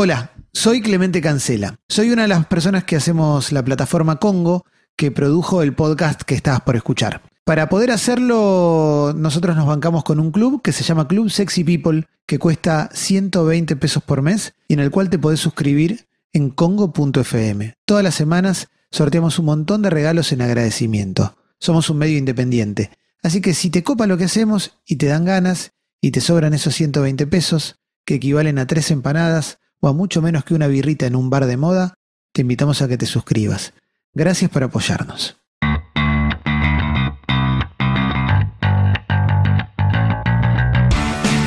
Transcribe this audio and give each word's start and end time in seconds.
Hola, 0.00 0.30
soy 0.52 0.80
Clemente 0.80 1.20
Cancela. 1.20 1.80
Soy 1.88 2.12
una 2.12 2.22
de 2.22 2.28
las 2.28 2.46
personas 2.46 2.84
que 2.84 2.94
hacemos 2.94 3.50
la 3.50 3.64
plataforma 3.64 4.20
Congo 4.20 4.64
que 4.94 5.10
produjo 5.10 5.60
el 5.60 5.74
podcast 5.74 6.22
que 6.22 6.36
estabas 6.36 6.60
por 6.60 6.76
escuchar. 6.76 7.22
Para 7.42 7.68
poder 7.68 7.90
hacerlo, 7.90 9.12
nosotros 9.16 9.56
nos 9.56 9.66
bancamos 9.66 10.04
con 10.04 10.20
un 10.20 10.30
club 10.30 10.62
que 10.62 10.70
se 10.70 10.84
llama 10.84 11.08
Club 11.08 11.30
Sexy 11.30 11.64
People, 11.64 12.06
que 12.26 12.38
cuesta 12.38 12.90
120 12.92 13.74
pesos 13.74 14.00
por 14.04 14.22
mes 14.22 14.54
y 14.68 14.74
en 14.74 14.78
el 14.78 14.92
cual 14.92 15.10
te 15.10 15.18
podés 15.18 15.40
suscribir 15.40 16.06
en 16.32 16.50
congo.fm. 16.50 17.74
Todas 17.84 18.04
las 18.04 18.14
semanas 18.14 18.68
sorteamos 18.92 19.40
un 19.40 19.46
montón 19.46 19.82
de 19.82 19.90
regalos 19.90 20.30
en 20.30 20.42
agradecimiento. 20.42 21.36
Somos 21.58 21.90
un 21.90 21.98
medio 21.98 22.18
independiente. 22.18 22.92
Así 23.20 23.40
que 23.40 23.52
si 23.52 23.68
te 23.68 23.82
copa 23.82 24.06
lo 24.06 24.16
que 24.16 24.26
hacemos 24.26 24.78
y 24.86 24.94
te 24.94 25.06
dan 25.06 25.24
ganas 25.24 25.72
y 26.00 26.12
te 26.12 26.20
sobran 26.20 26.54
esos 26.54 26.76
120 26.76 27.26
pesos, 27.26 27.80
que 28.04 28.14
equivalen 28.14 28.60
a 28.60 28.68
tres 28.68 28.92
empanadas 28.92 29.58
o 29.80 29.88
a 29.88 29.92
mucho 29.92 30.22
menos 30.22 30.44
que 30.44 30.54
una 30.54 30.66
birrita 30.66 31.06
en 31.06 31.16
un 31.16 31.30
bar 31.30 31.46
de 31.46 31.56
moda, 31.56 31.94
te 32.32 32.42
invitamos 32.42 32.82
a 32.82 32.88
que 32.88 32.98
te 32.98 33.06
suscribas. 33.06 33.74
Gracias 34.14 34.50
por 34.50 34.62
apoyarnos. 34.62 35.36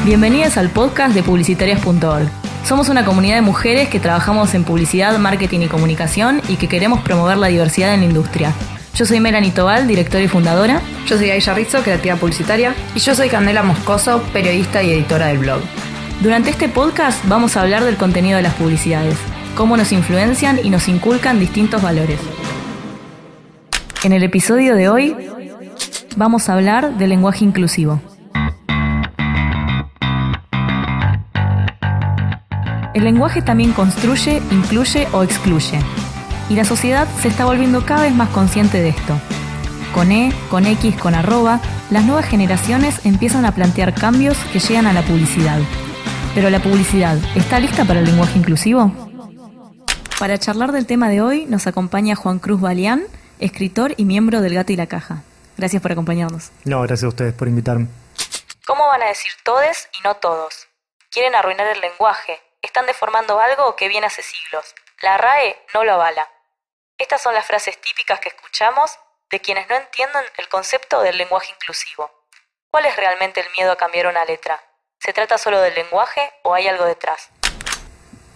Bienvenidas 0.06 0.58
al 0.58 0.70
podcast 0.70 1.14
de 1.14 1.22
publicitarias.org. 1.22 2.28
Somos 2.66 2.90
una 2.90 3.06
comunidad 3.06 3.36
de 3.36 3.42
mujeres 3.42 3.90
que 3.90 4.00
trabajamos 4.00 4.54
en 4.54 4.64
publicidad, 4.64 5.18
marketing 5.20 5.62
y 5.62 5.68
comunicación 5.68 6.42
y 6.48 6.56
que 6.56 6.68
queremos 6.68 7.02
promover 7.02 7.38
la 7.38 7.48
diversidad 7.48 7.94
en 7.94 8.02
la 8.02 8.06
industria. 8.08 8.54
Yo 8.96 9.06
soy 9.06 9.20
Melanie 9.20 9.52
Tobal, 9.52 9.88
directora 9.88 10.24
y 10.24 10.28
fundadora. 10.28 10.82
Yo 11.08 11.18
soy 11.18 11.30
Aisha 11.30 11.54
Rizzo, 11.54 11.82
creativa 11.82 12.16
publicitaria. 12.16 12.76
Y 12.96 13.00
yo 13.00 13.16
soy 13.16 13.30
Candela 13.30 13.64
Moscoso, 13.64 14.22
periodista 14.34 14.84
y 14.84 14.92
editora 14.92 15.28
del 15.28 15.40
blog. 15.40 15.62
Durante 16.22 16.52
este 16.52 16.70
podcast 16.70 17.28
vamos 17.28 17.58
a 17.58 17.64
hablar 17.64 17.84
del 17.84 17.98
contenido 17.98 18.38
de 18.38 18.44
las 18.44 18.54
publicidades, 18.54 19.18
cómo 19.56 19.76
nos 19.76 19.92
influencian 19.92 20.60
y 20.64 20.70
nos 20.70 20.88
inculcan 20.88 21.40
distintos 21.40 21.82
valores. 21.82 22.20
En 24.04 24.14
el 24.14 24.22
episodio 24.22 24.76
de 24.76 24.88
hoy 24.88 25.16
vamos 26.16 26.48
a 26.48 26.54
hablar 26.54 26.96
del 27.00 27.10
lenguaje 27.10 27.44
inclusivo. 27.44 28.00
El 32.94 33.04
lenguaje 33.04 33.42
también 33.42 33.72
construye, 33.72 34.44
incluye 34.52 35.08
o 35.14 35.24
excluye. 35.24 35.80
Y 36.52 36.54
la 36.54 36.66
sociedad 36.66 37.08
se 37.20 37.30
está 37.30 37.46
volviendo 37.46 37.84
cada 37.84 38.04
vez 38.04 38.14
más 38.14 38.30
consciente 38.30 38.80
de 38.80 38.90
esto. 38.90 39.20
Con 39.92 40.12
E, 40.12 40.32
con 40.52 40.68
X, 40.68 40.96
con 40.98 41.16
arroba, 41.16 41.60
las 41.90 42.06
nuevas 42.06 42.28
generaciones 42.28 43.04
empiezan 43.08 43.44
a 43.46 43.54
plantear 43.54 43.96
cambios 43.96 44.38
que 44.54 44.60
llegan 44.60 44.86
a 44.86 44.94
la 44.94 45.02
publicidad. 45.02 45.60
Pero 46.34 46.50
la 46.50 46.60
publicidad, 46.60 47.18
¿está 47.36 47.60
lista 47.60 47.84
para 47.84 48.00
el 48.00 48.06
lenguaje 48.06 48.38
inclusivo? 48.38 48.90
Para 50.18 50.38
charlar 50.38 50.72
del 50.72 50.88
tema 50.88 51.10
de 51.10 51.22
hoy 51.22 51.46
nos 51.46 51.68
acompaña 51.68 52.16
Juan 52.16 52.40
Cruz 52.40 52.62
Balián, 52.62 53.04
escritor 53.40 53.94
y 53.98 54.06
miembro 54.06 54.40
del 54.40 54.54
Gato 54.54 54.72
y 54.72 54.78
la 54.78 54.88
Caja. 54.88 55.24
Gracias 55.58 55.82
por 55.82 55.92
acompañarnos. 55.92 56.52
No, 56.64 56.80
gracias 56.84 57.04
a 57.04 57.08
ustedes 57.10 57.34
por 57.34 57.50
invitarme. 57.50 57.88
¿Cómo 58.66 58.88
van 58.88 59.04
a 59.04 59.08
decir 59.08 59.34
todes 59.44 59.90
y 60.00 60.04
no 60.08 60.16
todos? 60.16 60.70
Quieren 61.10 61.36
arruinar 61.36 61.68
el 61.68 61.82
lenguaje, 61.82 62.40
están 62.62 62.86
deformando 62.86 63.38
algo 63.38 63.76
que 63.76 63.90
viene 63.90 64.08
hace 64.08 64.22
siglos. 64.24 64.74
La 65.02 65.18
RAE 65.18 65.58
no 65.74 65.84
lo 65.84 65.96
avala. 65.96 66.30
Estas 66.98 67.22
son 67.22 67.34
las 67.34 67.46
frases 67.46 67.78
típicas 67.82 68.22
que 68.22 68.30
escuchamos 68.30 68.92
de 69.30 69.42
quienes 69.42 69.68
no 69.68 69.76
entienden 69.76 70.24
el 70.38 70.48
concepto 70.48 71.02
del 71.02 71.18
lenguaje 71.18 71.52
inclusivo. 71.54 72.10
¿Cuál 72.70 72.86
es 72.86 72.96
realmente 72.96 73.42
el 73.42 73.48
miedo 73.58 73.74
a 73.74 73.76
cambiar 73.76 74.08
una 74.08 74.24
letra? 74.24 74.62
¿Se 75.04 75.14
trata 75.14 75.40
solo 75.40 75.60
del 75.60 75.74
lenguaje 75.74 76.22
o 76.44 76.54
hay 76.54 76.68
algo 76.68 76.86
detrás? 76.86 77.30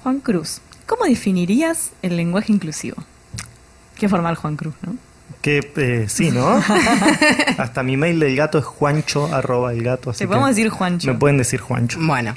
Juan 0.01 0.19
Cruz, 0.19 0.61
¿cómo 0.87 1.05
definirías 1.05 1.91
el 2.01 2.17
lenguaje 2.17 2.51
inclusivo? 2.51 2.97
Qué 3.99 4.09
formal 4.09 4.35
Juan 4.35 4.55
Cruz, 4.55 4.73
¿no? 4.81 4.95
Que 5.43 5.71
eh, 5.75 6.05
sí, 6.09 6.31
¿no? 6.31 6.59
Hasta 7.59 7.83
mi 7.83 7.97
mail 7.97 8.19
del 8.19 8.35
gato 8.35 8.57
es 8.57 8.65
juancho 8.65 9.31
arroba 9.31 9.73
el 9.73 9.83
gato. 9.83 10.11
Te 10.11 10.25
podemos 10.25 10.49
decir 10.49 10.69
Juancho. 10.69 11.07
Me 11.07 11.19
pueden 11.19 11.37
decir 11.37 11.59
Juancho. 11.59 11.99
Bueno. 12.01 12.35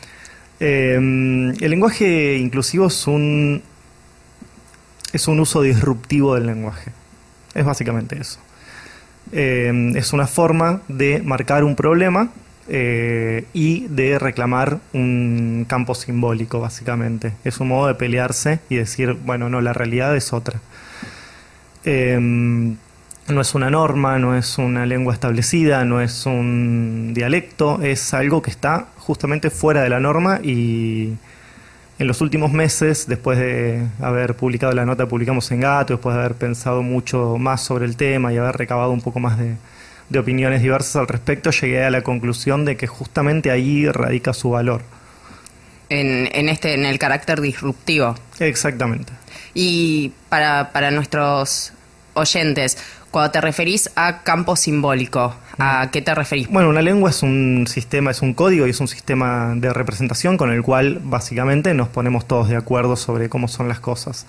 Eh, 0.61 0.97
el 0.97 1.71
lenguaje 1.71 2.37
inclusivo 2.37 2.89
es 2.89 3.07
un 3.07 3.63
es 5.15 5.27
un 5.27 5.41
uso 5.41 5.63
disruptivo 5.63 6.35
del 6.35 6.45
lenguaje. 6.45 6.93
Es 7.55 7.65
básicamente 7.65 8.21
eso. 8.21 8.41
Eh, 9.33 9.93
es 9.97 10.13
una 10.13 10.27
forma 10.27 10.83
de 10.87 11.23
marcar 11.23 11.65
un 11.65 11.75
problema 11.75 12.29
eh, 12.69 13.47
y 13.55 13.87
de 13.89 14.19
reclamar 14.19 14.79
un 14.93 15.65
campo 15.69 15.95
simbólico, 15.95 16.61
básicamente. 16.61 17.33
Es 17.45 17.61
un 17.61 17.69
modo 17.69 17.87
de 17.87 17.95
pelearse 17.95 18.61
y 18.69 18.77
decir, 18.77 19.15
bueno, 19.25 19.49
no, 19.49 19.61
la 19.61 19.73
realidad 19.73 20.15
es 20.17 20.33
otra. 20.33 20.61
Em, 21.85 22.77
no 23.29 23.41
es 23.41 23.55
una 23.55 23.71
norma, 23.71 24.19
no 24.19 24.37
es 24.37 24.59
una 24.59 24.87
lengua 24.87 25.15
establecida, 25.15 25.85
no 25.85 26.01
es 26.01 26.27
un 26.27 27.13
dialecto, 27.15 27.81
es 27.83 28.15
algo 28.15 28.43
que 28.43 28.51
está 28.51 28.89
justamente 28.99 29.51
fuera 29.51 29.83
de 29.83 29.89
la 29.89 30.01
norma 30.01 30.41
y 30.43 31.15
en 31.99 32.07
los 32.07 32.21
últimos 32.21 32.53
meses, 32.53 33.07
después 33.09 33.39
de 33.39 33.87
haber 34.01 34.35
publicado 34.37 34.73
la 34.73 34.87
nota, 34.87 35.07
publicamos 35.07 35.51
en 35.51 35.61
Gato, 35.61 35.95
después 35.95 36.15
de 36.15 36.21
haber 36.21 36.37
pensado 36.37 36.83
mucho 36.83 37.39
más 37.39 37.63
sobre 37.63 37.87
el 37.87 37.97
tema 37.97 38.33
y 38.33 38.37
haber 38.37 38.57
recabado 38.57 38.93
un 38.93 39.01
poco 39.01 39.19
más 39.19 39.39
de, 39.39 39.57
de 40.09 40.19
opiniones 40.19 40.63
diversas 40.63 40.97
al 40.97 41.09
respecto, 41.09 41.51
llegué 41.51 41.85
a 41.85 41.91
la 41.91 42.03
conclusión 42.03 42.65
de 42.65 42.77
que 42.77 42.87
justamente 42.87 43.51
ahí 43.51 43.89
radica 43.89 44.33
su 44.33 44.51
valor. 44.51 44.83
En, 45.91 46.29
en 46.33 46.49
este, 46.49 46.75
en 46.75 46.85
el 46.85 46.99
carácter 46.99 47.41
disruptivo. 47.41 48.15
Exactamente. 48.39 49.13
Y 49.55 50.13
para, 50.29 50.71
para 50.73 50.91
nuestros 50.91 51.73
oyentes, 52.15 52.77
cuando 53.11 53.31
te 53.31 53.41
referís 53.41 53.91
a 53.97 54.23
campo 54.23 54.55
simbólico, 54.55 55.35
¿a 55.59 55.87
mm. 55.87 55.91
qué 55.91 56.03
te 56.03 56.15
referís? 56.15 56.49
Bueno, 56.49 56.69
una 56.69 56.83
lengua 56.83 57.11
es 57.11 57.23
un 57.23 57.67
sistema, 57.67 58.11
es 58.11 58.21
un 58.21 58.35
código 58.35 58.67
y 58.67 58.71
es 58.71 58.81
un 58.81 58.89
sistema 58.89 59.55
de 59.57 59.73
representación 59.73 60.37
con 60.37 60.51
el 60.51 60.63
cual 60.63 61.01
básicamente 61.03 61.73
nos 61.73 61.89
ponemos 61.89 62.27
todos 62.27 62.49
de 62.49 62.57
acuerdo 62.57 62.97
sobre 62.97 63.29
cómo 63.29 63.49
son 63.49 63.69
las 63.69 63.81
cosas 63.81 64.27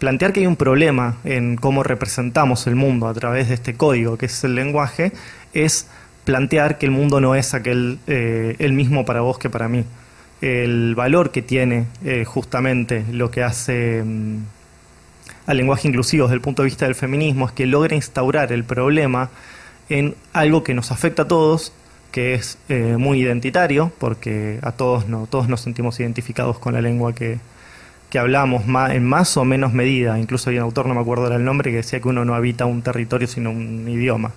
plantear 0.00 0.32
que 0.32 0.40
hay 0.40 0.46
un 0.46 0.56
problema 0.56 1.18
en 1.24 1.56
cómo 1.56 1.84
representamos 1.84 2.66
el 2.66 2.74
mundo 2.74 3.06
a 3.06 3.14
través 3.14 3.48
de 3.48 3.54
este 3.54 3.74
código 3.74 4.16
que 4.16 4.26
es 4.26 4.42
el 4.42 4.56
lenguaje 4.56 5.12
es 5.52 5.86
plantear 6.24 6.78
que 6.78 6.86
el 6.86 6.92
mundo 6.92 7.20
no 7.20 7.34
es 7.34 7.54
aquel 7.54 7.98
eh, 8.06 8.56
el 8.58 8.72
mismo 8.72 9.04
para 9.04 9.20
vos 9.20 9.38
que 9.38 9.50
para 9.50 9.68
mí. 9.68 9.84
El 10.40 10.94
valor 10.94 11.30
que 11.32 11.42
tiene 11.42 11.86
eh, 12.02 12.24
justamente 12.24 13.04
lo 13.12 13.30
que 13.30 13.42
hace 13.42 14.02
mm, 14.02 14.38
al 15.46 15.56
lenguaje 15.58 15.88
inclusivo 15.88 16.24
desde 16.26 16.36
el 16.36 16.40
punto 16.40 16.62
de 16.62 16.66
vista 16.66 16.86
del 16.86 16.94
feminismo 16.94 17.46
es 17.46 17.52
que 17.52 17.66
logra 17.66 17.94
instaurar 17.94 18.52
el 18.52 18.64
problema 18.64 19.28
en 19.90 20.14
algo 20.32 20.64
que 20.64 20.72
nos 20.72 20.92
afecta 20.92 21.22
a 21.22 21.28
todos, 21.28 21.74
que 22.10 22.32
es 22.32 22.56
eh, 22.70 22.96
muy 22.98 23.20
identitario, 23.20 23.92
porque 23.98 24.60
a 24.62 24.72
todos, 24.72 25.08
no, 25.08 25.26
todos 25.26 25.48
nos 25.48 25.60
sentimos 25.60 26.00
identificados 26.00 26.58
con 26.58 26.72
la 26.72 26.80
lengua 26.80 27.14
que, 27.14 27.38
que 28.10 28.18
hablamos 28.18 28.64
en 28.90 29.04
más 29.04 29.36
o 29.36 29.44
menos 29.44 29.72
medida, 29.72 30.18
incluso 30.18 30.50
hay 30.50 30.56
un 30.56 30.64
autor, 30.64 30.86
no 30.86 30.94
me 30.94 31.00
acuerdo 31.00 31.34
el 31.34 31.44
nombre, 31.44 31.70
que 31.70 31.78
decía 31.78 32.00
que 32.00 32.08
uno 32.08 32.24
no 32.24 32.34
habita 32.34 32.66
un 32.66 32.82
territorio 32.82 33.28
sino 33.28 33.50
un 33.50 33.88
idioma. 33.88 34.32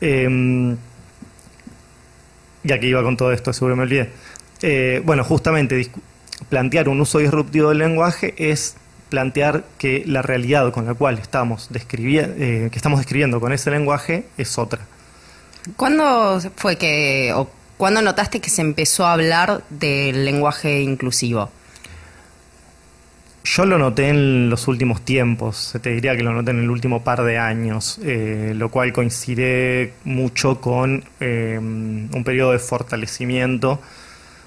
Eh, 0.00 0.76
ya 2.64 2.80
que 2.80 2.86
iba 2.86 3.02
con 3.02 3.16
todo 3.16 3.32
esto, 3.32 3.52
seguro 3.52 3.76
me 3.76 3.82
olvidé. 3.82 4.10
Eh, 4.62 5.02
bueno, 5.04 5.22
justamente 5.22 5.90
plantear 6.48 6.88
un 6.88 7.00
uso 7.00 7.18
disruptivo 7.18 7.68
del 7.68 7.78
lenguaje 7.78 8.34
es 8.38 8.76
plantear 9.10 9.64
que 9.78 10.02
la 10.06 10.22
realidad 10.22 10.72
con 10.72 10.86
la 10.86 10.94
cual 10.94 11.18
estamos, 11.18 11.68
eh, 11.70 12.68
que 12.72 12.76
estamos 12.76 12.98
describiendo 12.98 13.40
con 13.40 13.52
ese 13.52 13.70
lenguaje 13.70 14.26
es 14.38 14.58
otra. 14.58 14.80
¿Cuándo 15.76 16.40
fue 16.56 16.76
que, 16.76 17.32
o 17.34 17.48
cuándo 17.76 18.02
notaste 18.02 18.40
que 18.40 18.50
se 18.50 18.62
empezó 18.62 19.04
a 19.06 19.12
hablar 19.12 19.62
del 19.70 20.24
lenguaje 20.24 20.80
inclusivo? 20.80 21.50
Yo 23.46 23.66
lo 23.66 23.76
noté 23.76 24.08
en 24.08 24.48
los 24.48 24.68
últimos 24.68 25.02
tiempos, 25.02 25.76
te 25.82 25.90
diría 25.90 26.16
que 26.16 26.22
lo 26.22 26.32
noté 26.32 26.52
en 26.52 26.60
el 26.60 26.70
último 26.70 27.04
par 27.04 27.22
de 27.24 27.36
años, 27.36 28.00
eh, 28.02 28.54
lo 28.56 28.70
cual 28.70 28.94
coincide 28.94 29.92
mucho 30.04 30.62
con 30.62 31.04
eh, 31.20 31.58
un 31.60 32.22
periodo 32.24 32.52
de 32.52 32.58
fortalecimiento 32.58 33.82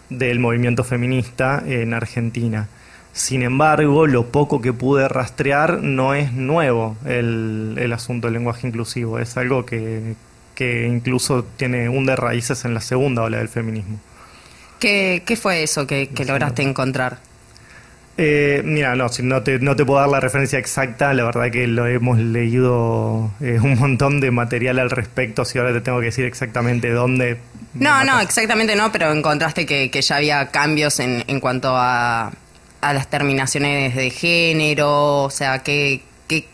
del 0.10 0.40
movimiento 0.40 0.84
feminista 0.84 1.64
en 1.64 1.94
Argentina. 1.94 2.70
Sin 3.14 3.44
embargo, 3.44 4.08
lo 4.08 4.32
poco 4.32 4.62
que 4.62 4.74
pude 4.74 5.08
rastrear 5.08 5.84
no 5.84 6.16
es 6.16 6.34
nuevo 6.34 6.98
el, 7.06 7.92
asunto 7.94 8.28
del 8.28 8.34
lenguaje 8.34 8.68
inclusivo, 8.68 9.20
es 9.20 9.38
algo 9.38 9.64
que, 9.64 10.16
incluso 10.60 11.44
tiene 11.56 11.88
un 11.88 12.08
de 12.08 12.16
raíces 12.16 12.66
en 12.66 12.74
la 12.74 12.82
segunda 12.82 13.22
ola 13.22 13.38
del 13.38 13.50
feminismo. 13.50 14.00
¿Qué, 14.80 15.22
fue 15.40 15.62
eso 15.62 15.86
que 15.86 16.10
lograste 16.26 16.64
encontrar? 16.64 17.27
Eh, 18.18 18.62
mira, 18.66 18.96
no, 18.96 19.08
no 19.24 19.44
te, 19.44 19.60
no 19.60 19.76
te 19.76 19.86
puedo 19.86 20.00
dar 20.00 20.10
la 20.10 20.20
referencia 20.20 20.58
exacta, 20.58 21.14
la 21.14 21.24
verdad 21.24 21.52
que 21.52 21.68
lo 21.68 21.86
hemos 21.86 22.18
leído 22.18 23.32
eh, 23.42 23.60
un 23.62 23.78
montón 23.78 24.20
de 24.20 24.32
material 24.32 24.80
al 24.80 24.90
respecto, 24.90 25.46
si 25.46 25.60
ahora 25.60 25.72
te 25.72 25.82
tengo 25.82 26.00
que 26.00 26.06
decir 26.06 26.26
exactamente 26.26 26.90
dónde... 26.90 27.38
No, 27.76 28.04
no, 28.04 28.20
exactamente 28.20 28.76
no, 28.76 28.92
pero 28.92 29.12
encontraste 29.12 29.68
que, 29.68 30.02
ya 30.02 30.16
había 30.16 30.50
cambios 30.50 31.00
en, 31.00 31.24
en 31.28 31.40
cuanto 31.40 31.74
a 31.76 32.32
a 32.82 32.94
las 32.94 33.08
terminaciones 33.08 33.96
de 33.96 34.10
género? 34.10 35.24
O 35.24 35.30
sea, 35.30 35.60
¿qué, 35.60 36.02
qué 36.28 36.48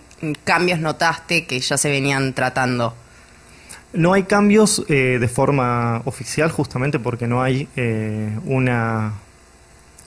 cambios 0.44 0.80
notaste 0.80 1.45
que 1.45 1.59
ya 1.59 1.77
se 1.77 1.89
venían 1.89 2.33
tratando? 2.33 2.95
No 3.94 4.13
hay 4.13 4.24
cambios 4.24 4.83
eh, 4.89 5.18
de 5.19 5.27
forma 5.27 6.01
oficial 6.06 6.50
justamente 6.51 7.00
porque 7.00 7.27
no 7.27 7.44
hay 7.44 7.68
eh, 7.75 8.36
una 8.45 9.13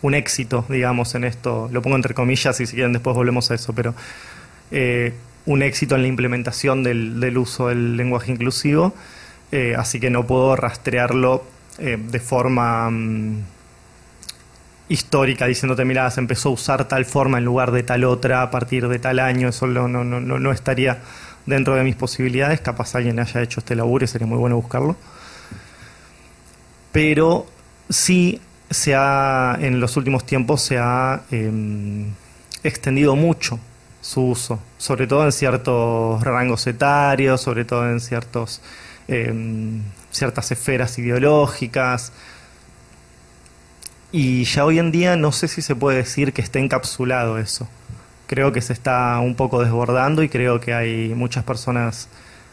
un 0.06 0.14
éxito, 0.14 0.64
digamos, 0.69 1.14
en 1.14 1.25
esto. 1.25 1.69
Lo 1.73 1.82
pongo 1.82 1.97
entre 1.97 2.14
comillas 2.14 2.61
y 2.61 2.67
si 2.67 2.75
quieren 2.75 2.93
después 2.93 3.14
volvemos 3.14 3.50
a 3.50 3.55
eso, 3.55 3.73
pero 3.73 3.94
eh, 4.70 5.14
un 5.47 5.62
éxito 5.62 5.94
en 5.94 6.03
la 6.03 6.08
implementación 6.08 6.82
del, 6.82 7.38
uso 7.38 7.69
del 7.69 7.97
lenguaje 7.97 8.32
inclusivo, 8.32 8.94
así 9.76 10.00
que 10.00 10.11
no 10.11 10.26
puedo 10.26 10.56
rastrearlo 10.56 11.44
de 11.79 12.20
forma 12.20 12.91
mm, 12.91 13.43
histórica 14.88 15.47
diciéndote, 15.47 15.85
mira, 15.85 16.11
se 16.11 16.20
empezó 16.20 16.50
a 16.50 16.52
usar 16.52 16.88
tal 16.88 17.05
forma 17.05 17.38
en 17.38 17.44
lugar 17.44 17.70
de 17.70 17.82
tal 17.82 18.05
otra 18.05 18.43
a 18.43 18.50
partir 18.50 18.88
de 18.88 18.99
tal 18.99 19.19
año, 19.19 19.49
eso 19.49 19.67
no, 19.67 19.88
no 19.88 20.52
estaría 20.52 20.99
dentro 21.47 21.75
de 21.75 21.85
mis 21.85 21.97
posibilidades, 21.97 22.61
capaz 22.61 22.94
alguien 22.94 23.19
haya 23.19 23.41
hecho 23.41 23.61
este 23.61 23.75
laburo 23.75 24.05
y 24.05 24.09
sería 24.09 24.26
muy 24.26 24.38
bueno 24.38 24.56
buscarlo. 24.56 24.97
Pero 26.93 27.47
sí 27.88 28.41
se 28.70 28.94
ha, 28.94 29.56
en 29.60 29.80
los 29.80 29.96
últimos 29.96 30.24
tiempos 30.24 30.62
se 30.62 30.78
ha 30.78 31.22
em, 31.30 32.06
extendido 32.62 33.16
mucho 33.16 33.58
su 34.00 34.22
uso, 34.28 34.60
sobre 34.78 35.06
todo 35.06 35.24
en 35.24 35.32
ciertos 35.32 36.22
rangos 36.22 36.66
etarios, 36.66 37.40
sobre 37.40 37.64
todo 37.64 37.88
en 37.90 38.00
ciertos, 38.00 38.60
em, 39.08 39.82
ciertas 40.10 40.50
esferas 40.52 40.98
ideológicas. 40.98 42.12
Y 44.12 44.44
ya 44.44 44.64
hoy 44.64 44.78
en 44.78 44.92
día 44.92 45.16
no 45.16 45.32
sé 45.32 45.48
si 45.48 45.62
se 45.62 45.74
puede 45.74 45.98
decir 45.98 46.32
que 46.32 46.42
esté 46.42 46.58
encapsulado 46.60 47.38
eso 47.38 47.68
creo 48.26 48.52
que 48.52 48.60
se 48.60 48.72
está 48.72 49.18
un 49.20 49.34
poco 49.34 49.62
desbordando 49.62 50.22
y 50.22 50.28
creo 50.28 50.60
que 50.60 50.74
hay 50.74 51.14
muchas 51.14 51.44
personas 51.44 52.08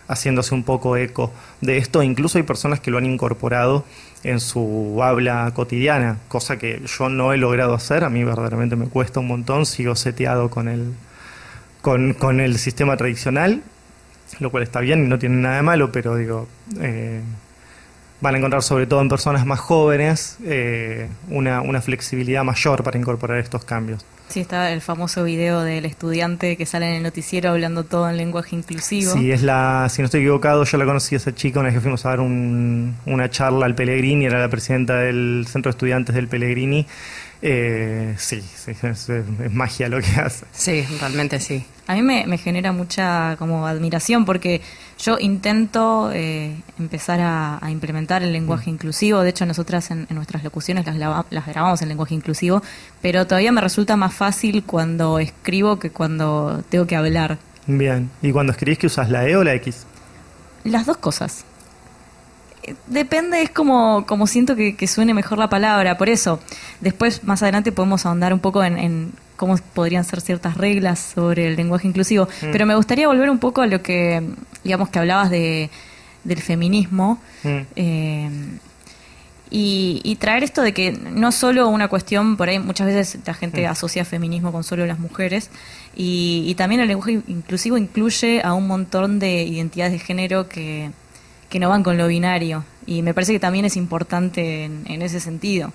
haciéndose 0.07 0.53
un 0.53 0.63
poco 0.63 0.97
eco 0.97 1.31
de 1.61 1.77
esto. 1.77 2.03
Incluso 2.03 2.37
hay 2.37 2.43
personas 2.43 2.79
que 2.79 2.91
lo 2.91 2.97
han 2.97 3.05
incorporado 3.05 3.85
en 4.23 4.39
su 4.39 4.99
habla 5.03 5.51
cotidiana, 5.53 6.17
cosa 6.27 6.57
que 6.57 6.81
yo 6.85 7.09
no 7.09 7.33
he 7.33 7.37
logrado 7.37 7.73
hacer. 7.73 8.03
A 8.03 8.09
mí 8.09 8.23
verdaderamente 8.23 8.75
me 8.75 8.87
cuesta 8.87 9.19
un 9.19 9.27
montón. 9.27 9.65
Sigo 9.65 9.95
seteado 9.95 10.49
con 10.49 10.67
el, 10.67 10.93
con, 11.81 12.13
con 12.13 12.39
el 12.39 12.57
sistema 12.57 12.97
tradicional, 12.97 13.61
lo 14.39 14.49
cual 14.49 14.63
está 14.63 14.79
bien 14.79 15.05
y 15.05 15.07
no 15.07 15.19
tiene 15.19 15.35
nada 15.35 15.57
de 15.57 15.61
malo, 15.63 15.91
pero 15.91 16.15
digo, 16.15 16.47
eh, 16.79 17.21
van 18.23 18.35
a 18.35 18.37
encontrar 18.37 18.63
sobre 18.63 18.87
todo 18.87 19.01
en 19.01 19.09
personas 19.09 19.45
más 19.45 19.59
jóvenes 19.59 20.37
eh, 20.45 21.09
una, 21.29 21.59
una 21.59 21.81
flexibilidad 21.81 22.43
mayor 22.45 22.81
para 22.81 22.97
incorporar 22.97 23.37
estos 23.37 23.65
cambios. 23.65 24.05
Sí, 24.29 24.39
está 24.39 24.71
el 24.71 24.79
famoso 24.79 25.25
video 25.25 25.61
del 25.61 25.85
estudiante 25.85 26.55
que 26.55 26.65
sale 26.65 26.87
en 26.87 26.95
el 26.95 27.03
noticiero 27.03 27.49
hablando 27.49 27.83
todo 27.83 28.09
en 28.09 28.15
lenguaje 28.15 28.55
inclusivo. 28.55 29.11
Sí, 29.11 29.29
es 29.29 29.43
la, 29.43 29.87
si 29.91 30.01
no 30.01 30.05
estoy 30.05 30.21
equivocado, 30.21 30.63
yo 30.63 30.77
la 30.77 30.85
conocí 30.85 31.15
a 31.15 31.17
esa 31.17 31.35
chica 31.35 31.59
una 31.59 31.67
vez 31.67 31.75
que 31.75 31.81
fuimos 31.81 32.05
a 32.05 32.09
dar 32.09 32.21
una 32.21 33.29
charla 33.29 33.65
al 33.65 33.75
Pellegrini, 33.75 34.25
era 34.25 34.39
la 34.39 34.49
presidenta 34.49 34.95
del 34.95 35.45
Centro 35.47 35.69
de 35.69 35.75
Estudiantes 35.75 36.15
del 36.15 36.29
Pellegrini. 36.29 36.87
Eh, 37.41 38.15
sí, 38.17 38.41
es, 38.67 39.11
magia 39.51 39.89
lo 39.89 39.99
que 39.99 40.11
hace. 40.21 40.45
Sí, 40.53 40.85
realmente 41.01 41.41
sí. 41.41 41.65
A 41.85 41.95
mí 41.95 42.01
me, 42.01 42.37
genera 42.37 42.71
mucha 42.71 43.35
como 43.37 43.67
admiración 43.67 44.23
porque 44.23 44.61
yo 44.99 45.17
intento 45.19 46.11
eh, 46.13 46.55
empezar 46.79 47.19
a, 47.21 47.59
implementar 47.69 48.23
el 48.23 48.31
lenguaje 48.31 48.71
mm. 48.71 48.73
inclusivo. 48.73 49.21
De 49.21 49.29
hecho, 49.29 49.45
nosotras 49.45 49.91
en, 49.91 50.07
nuestras 50.09 50.43
locuciones 50.43 50.85
las, 50.85 50.97
las, 51.29 51.45
grabamos 51.45 51.81
en 51.81 51.89
lenguaje 51.89 52.15
inclusivo, 52.15 52.61
pero 53.01 53.27
todavía 53.27 53.51
me 53.51 53.59
resulta 53.59 53.97
más 53.97 54.13
fácil 54.13 54.63
cuando 54.63 55.19
escribo 55.19 55.77
que 55.77 55.89
cuando 55.89 56.63
tengo 56.69 56.87
que 56.87 56.95
hablar. 56.95 57.37
Bien. 57.67 58.09
¿Y 58.21 58.31
cuando 58.31 58.51
escribís 58.51 58.77
que 58.77 58.87
usas 58.87 59.09
la 59.09 59.27
E 59.27 59.35
o 59.35 59.43
la 59.43 59.53
X? 59.55 59.85
Las 60.63 60.85
dos 60.85 60.97
cosas. 60.97 61.45
Depende, 62.87 63.41
es 63.41 63.49
como, 63.49 64.05
como 64.05 64.25
siento 64.25 64.55
que, 64.55 64.87
suene 64.87 65.13
mejor 65.13 65.37
la 65.37 65.49
palabra. 65.49 65.97
Por 65.97 66.07
eso, 66.07 66.39
después, 66.79 67.23
más 67.25 67.43
adelante, 67.43 67.71
podemos 67.71 68.05
ahondar 68.05 68.33
un 68.33 68.39
poco 68.39 68.63
en, 68.63 69.11
cómo 69.35 69.57
podrían 69.73 70.03
ser 70.03 70.21
ciertas 70.21 70.57
reglas 70.57 70.99
sobre 70.99 71.47
el 71.47 71.55
lenguaje 71.55 71.87
inclusivo. 71.87 72.25
Mm. 72.25 72.51
Pero 72.51 72.65
me 72.65 72.75
gustaría 72.75 73.07
volver 73.07 73.29
un 73.29 73.39
poco 73.39 73.61
a 73.61 73.67
lo 73.67 73.81
que, 73.81 74.21
digamos, 74.63 74.89
que 74.89 74.99
hablabas 74.99 75.29
de, 75.29 75.69
del 76.23 76.41
feminismo. 76.41 77.21
Mm. 77.43 77.59
Eh, 77.75 78.29
y, 79.55 80.15
traer 80.19 80.43
esto 80.43 80.63
de 80.63 80.73
que 80.73 80.91
no 80.91 81.31
solo 81.31 81.67
una 81.67 81.87
cuestión, 81.87 82.37
por 82.37 82.49
ahí 82.49 82.57
muchas 82.57 82.87
veces 82.87 83.19
la 83.25 83.35
gente 83.35 83.67
mm. 83.67 83.71
asocia 83.71 84.03
feminismo 84.05 84.51
con 84.51 84.63
solo 84.63 84.85
las 84.87 84.97
mujeres, 84.97 85.51
y, 85.95 86.43
y 86.47 86.55
también 86.55 86.81
el 86.81 86.87
lenguaje 86.87 87.21
inclusivo 87.27 87.77
incluye 87.77 88.41
a 88.43 88.53
un 88.53 88.65
montón 88.65 89.19
de 89.19 89.43
identidades 89.43 89.93
de 89.93 89.99
género 89.99 90.49
que, 90.49 90.89
que 91.53 91.59
no 91.59 91.69
van 91.69 91.83
con 91.83 91.99
lo 91.99 92.07
binario. 92.07 92.65
Y 92.87 93.03
me 93.03 93.13
parece 93.13 93.31
que 93.31 93.39
también 93.39 93.63
es 93.63 93.77
importante 93.77 94.63
en, 94.63 95.01
ese 95.03 95.19
sentido. 95.19 95.71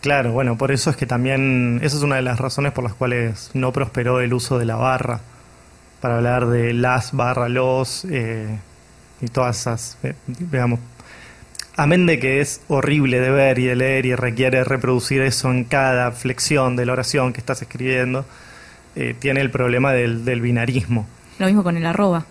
Claro, 0.00 0.32
bueno, 0.32 0.56
por 0.56 0.70
eso 0.70 0.90
es 0.90 0.96
que 0.96 1.06
también, 1.06 1.80
esa 1.82 1.96
es 1.96 2.02
una 2.02 2.16
de 2.16 2.22
las 2.22 2.38
razones 2.38 2.72
por 2.72 2.84
las 2.84 2.94
cuales 2.94 3.50
no 3.54 3.72
prosperó 3.72 4.20
el 4.20 4.32
uso 4.32 4.58
de 4.58 4.64
la 4.64 4.76
barra, 4.76 5.20
para 6.00 6.16
hablar 6.16 6.46
de 6.46 6.72
las, 6.72 7.12
barra, 7.12 7.48
los, 7.48 8.04
eh, 8.04 8.58
y 9.20 9.26
todas 9.26 9.58
esas, 9.60 9.98
eh, 10.04 10.14
digamos, 10.26 10.78
amén 11.76 12.06
de 12.06 12.20
que 12.20 12.40
es 12.40 12.60
horrible 12.68 13.20
de 13.20 13.30
ver 13.30 13.58
y 13.58 13.66
de 13.66 13.74
leer 13.74 14.06
y 14.06 14.14
requiere 14.14 14.62
reproducir 14.62 15.22
eso 15.22 15.50
en 15.50 15.64
cada 15.64 16.12
flexión 16.12 16.76
de 16.76 16.86
la 16.86 16.92
oración 16.92 17.32
que 17.32 17.40
estás 17.40 17.60
escribiendo, 17.62 18.24
eh, 18.94 19.16
tiene 19.18 19.40
el 19.40 19.50
problema 19.50 19.92
del, 19.92 20.24
del 20.24 20.40
binarismo. 20.40 21.06
Lo 21.40 21.46
mismo 21.46 21.64
con 21.64 21.76
el 21.76 21.86
arroba. 21.86 22.24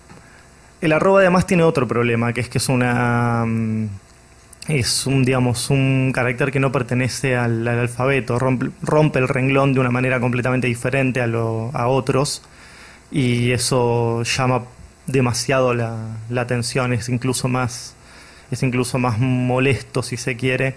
El 0.79 0.93
arroba 0.93 1.19
además 1.19 1.45
tiene 1.47 1.63
otro 1.63 1.87
problema, 1.87 2.31
que 2.31 2.41
es 2.41 2.49
que 2.49 2.59
es 2.59 2.69
una 2.69 3.43
mm, 3.45 3.87
es 4.67 5.07
un 5.07 5.23
digamos 5.23 5.69
un 5.69 6.11
carácter 6.13 6.51
que 6.51 6.59
no 6.59 6.71
pertenece 6.71 7.35
al, 7.35 7.67
alfabeto, 7.67 8.37
rompe, 8.37 9.19
el 9.19 9.27
renglón 9.27 9.73
de 9.73 9.79
una 9.79 9.91
manera 9.91 10.19
completamente 10.19 10.67
diferente 10.67 11.21
a, 11.21 11.27
lo, 11.27 11.71
a 11.73 11.87
otros 11.87 12.41
y 13.11 13.51
eso 13.51 14.23
llama 14.23 14.63
demasiado 15.05 15.73
la, 15.73 16.17
atención, 16.35 16.93
es 16.93 17.07
incluso 17.09 17.47
más 17.47 17.95
es 18.51 18.63
incluso 18.63 18.97
más 18.99 19.19
molesto 19.19 20.03
si 20.03 20.17
se 20.17 20.35
quiere 20.35 20.75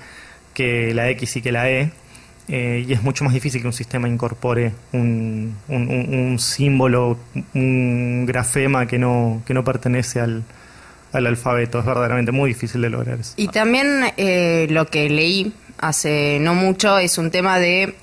que 0.55 0.95
la 0.95 1.09
X 1.11 1.37
y 1.37 1.43
que 1.43 1.53
la 1.53 1.71
E. 1.71 1.93
Eh, 2.49 2.85
y 2.89 2.93
es 2.93 3.03
mucho 3.05 3.23
más 3.23 3.33
difícil 3.33 3.61
que 3.61 3.69
un 3.69 3.73
sistema 3.73 4.09
incorpore 4.09 4.73
un, 4.93 5.55
un, 5.69 6.37
símbolo, 6.41 7.17
un 7.55 8.27
grafema 8.27 8.87
que 8.87 8.99
no, 8.99 9.41
que 9.47 9.55
no 9.55 9.63
pertenece 9.63 10.19
al, 10.19 10.43
al, 11.13 11.27
alfabeto. 11.27 11.79
Es 11.79 11.85
verdaderamente 11.85 12.33
muy 12.33 12.51
difícil 12.51 12.83
de 12.83 12.91
lograr 12.91 13.21
eso. 13.21 13.35
Y 13.37 13.49
también 13.49 14.13
eh, 14.17 14.67
lo 14.71 14.87
que 14.87 15.09
leí 15.09 15.53
hace 15.79 16.39
no 16.41 16.55
mucho 16.55 16.99
es 16.99 17.19
un 17.19 17.31
tema 17.31 17.59
de 17.59 17.95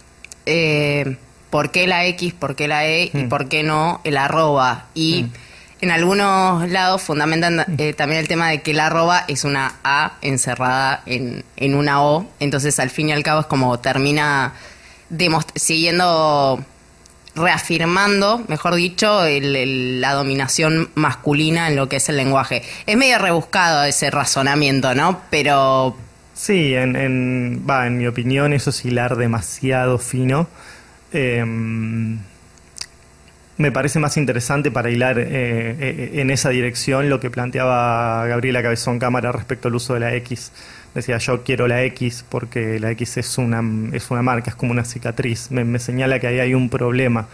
eh, 0.46 1.18
por 1.50 1.72
qué 1.72 1.88
la 1.88 2.06
X, 2.06 2.34
por 2.34 2.56
qué 2.56 2.68
la 2.68 2.88
E 2.88 3.12
y 3.14 3.18
mm. 3.18 3.30
por 3.30 3.48
qué 3.48 3.64
no 3.64 4.02
el 4.04 4.18
arroba. 4.18 4.88
Y. 4.94 5.24
Mm 5.24 5.48
en 5.82 5.92
algunos 5.92 6.68
lados 6.70 7.02
fundamentan 7.02 7.66
eh, 7.78 7.94
también 7.94 8.22
el 8.22 8.28
tema 8.28 8.50
de 8.50 8.62
que 8.62 8.74
la 8.74 8.88
arroba 8.88 9.26
es 9.28 9.44
una 9.44 9.76
A 9.84 10.14
encerrada 10.22 11.04
en, 11.06 11.44
en 11.56 11.76
una 11.76 12.02
O, 12.04 12.28
entonces 12.40 12.80
al 12.80 12.90
fin 12.90 13.10
y 13.10 13.12
al 13.12 13.24
cabo 13.24 13.42
es 13.42 13.46
como 13.46 13.80
termina 13.80 14.54
siguiendo 15.56 16.64
reafirmando, 17.38 18.44
mejor 18.48 18.76
dicho, 18.76 19.22
la 19.24 20.14
dominación 20.14 20.90
masculina 20.96 21.68
en 21.68 21.76
lo 21.76 21.88
que 21.88 21.98
es 21.98 22.10
el 22.10 22.18
lenguaje. 22.18 22.64
Es 22.86 22.98
medio 22.98 23.18
rebuscado 23.20 23.84
ese 23.84 24.12
razonamiento, 24.12 24.94
¿no? 24.96 25.22
Pero... 25.30 25.96
Sí, 26.34 26.76
en, 26.76 26.96
en, 26.96 27.66
va, 27.68 27.88
en 27.88 27.98
mi 27.98 28.08
opinión 28.08 28.54
eso 28.54 28.70
es 28.70 28.86
hilar 28.86 29.16
demasiado 29.16 29.98
fino. 29.98 30.48
Eh, 31.12 31.44
me 33.58 33.72
parece 33.72 34.00
más 34.00 34.18
interesante 34.18 34.70
para 34.72 34.90
hilar 34.90 35.18
eh, 35.20 35.26
eh, 35.30 36.12
en 36.16 36.30
esa 36.30 36.50
dirección 36.50 37.10
lo 37.10 37.20
que 37.20 37.32
planteaba 37.32 38.26
Gabriela 38.28 38.62
Cabezón 38.62 39.00
Cámara 39.00 39.32
respecto 39.32 39.68
al 39.68 39.76
uso 39.76 39.96
de 39.96 40.00
la 40.00 40.14
X. 40.16 40.52
Decía, 40.94 41.18
yo 41.18 41.44
quiero 41.44 41.68
la 41.68 41.84
X 41.84 42.24
porque 42.28 42.80
la 42.80 42.92
X 42.92 43.18
es 43.18 43.38
una, 43.38 43.64
es 43.94 44.10
una 44.12 44.22
marca, 44.22 44.52
es 44.52 44.56
como 44.56 44.72
una 44.72 44.86
cicatriz. 44.86 45.52
Me, 45.52 45.80
señala 45.80 46.20
que 46.20 46.28
ahí 46.28 46.40
hay 46.40 46.54
un 46.54 46.70
problema. 46.70 47.28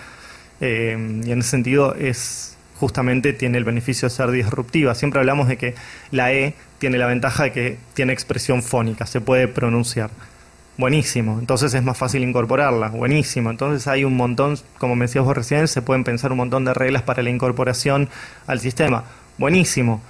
Eh, 0.61 1.21
y 1.25 1.31
en 1.31 1.39
ese 1.39 1.49
sentido 1.49 1.95
es 1.95 2.57
justamente 2.79 3.33
tiene 3.33 3.57
el 3.57 3.63
beneficio 3.63 4.07
de 4.07 4.15
ser 4.15 4.31
disruptiva. 4.31 4.95
Siempre 4.95 5.19
hablamos 5.19 5.47
de 5.47 5.57
que 5.57 5.75
la 6.11 6.33
E 6.33 6.55
tiene 6.79 6.97
la 6.97 7.07
ventaja 7.07 7.43
de 7.43 7.51
que 7.51 7.77
tiene 7.93 8.13
expresión 8.13 8.63
fónica, 8.63 9.05
se 9.05 9.21
puede 9.21 9.47
pronunciar. 9.47 10.09
Buenísimo, 10.75 11.37
entonces 11.39 11.71
es 11.75 11.83
más 11.83 11.97
fácil 11.97 12.23
incorporarla, 12.23 12.89
buenísimo. 12.89 13.51
Entonces 13.51 13.87
hay 13.87 14.05
un 14.05 14.15
montón, 14.15 14.57
como 14.79 14.95
me 14.95 15.05
decías 15.05 15.23
vos 15.23 15.35
recién, 15.37 15.67
se 15.67 15.83
pueden 15.83 16.03
pensar 16.03 16.31
un 16.31 16.39
montón 16.39 16.65
de 16.65 16.73
reglas 16.73 17.03
para 17.03 17.21
la 17.21 17.29
incorporación 17.29 18.09
al 18.47 18.59
sistema. 18.59 19.03
Buenísimo. 19.37 20.01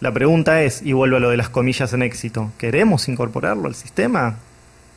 La 0.00 0.10
pregunta 0.10 0.62
es, 0.62 0.82
y 0.82 0.92
vuelvo 0.92 1.18
a 1.18 1.20
lo 1.20 1.30
de 1.30 1.36
las 1.36 1.48
comillas 1.48 1.92
en 1.92 2.02
éxito, 2.02 2.50
¿queremos 2.58 3.08
incorporarlo 3.08 3.68
al 3.68 3.76
sistema? 3.76 4.34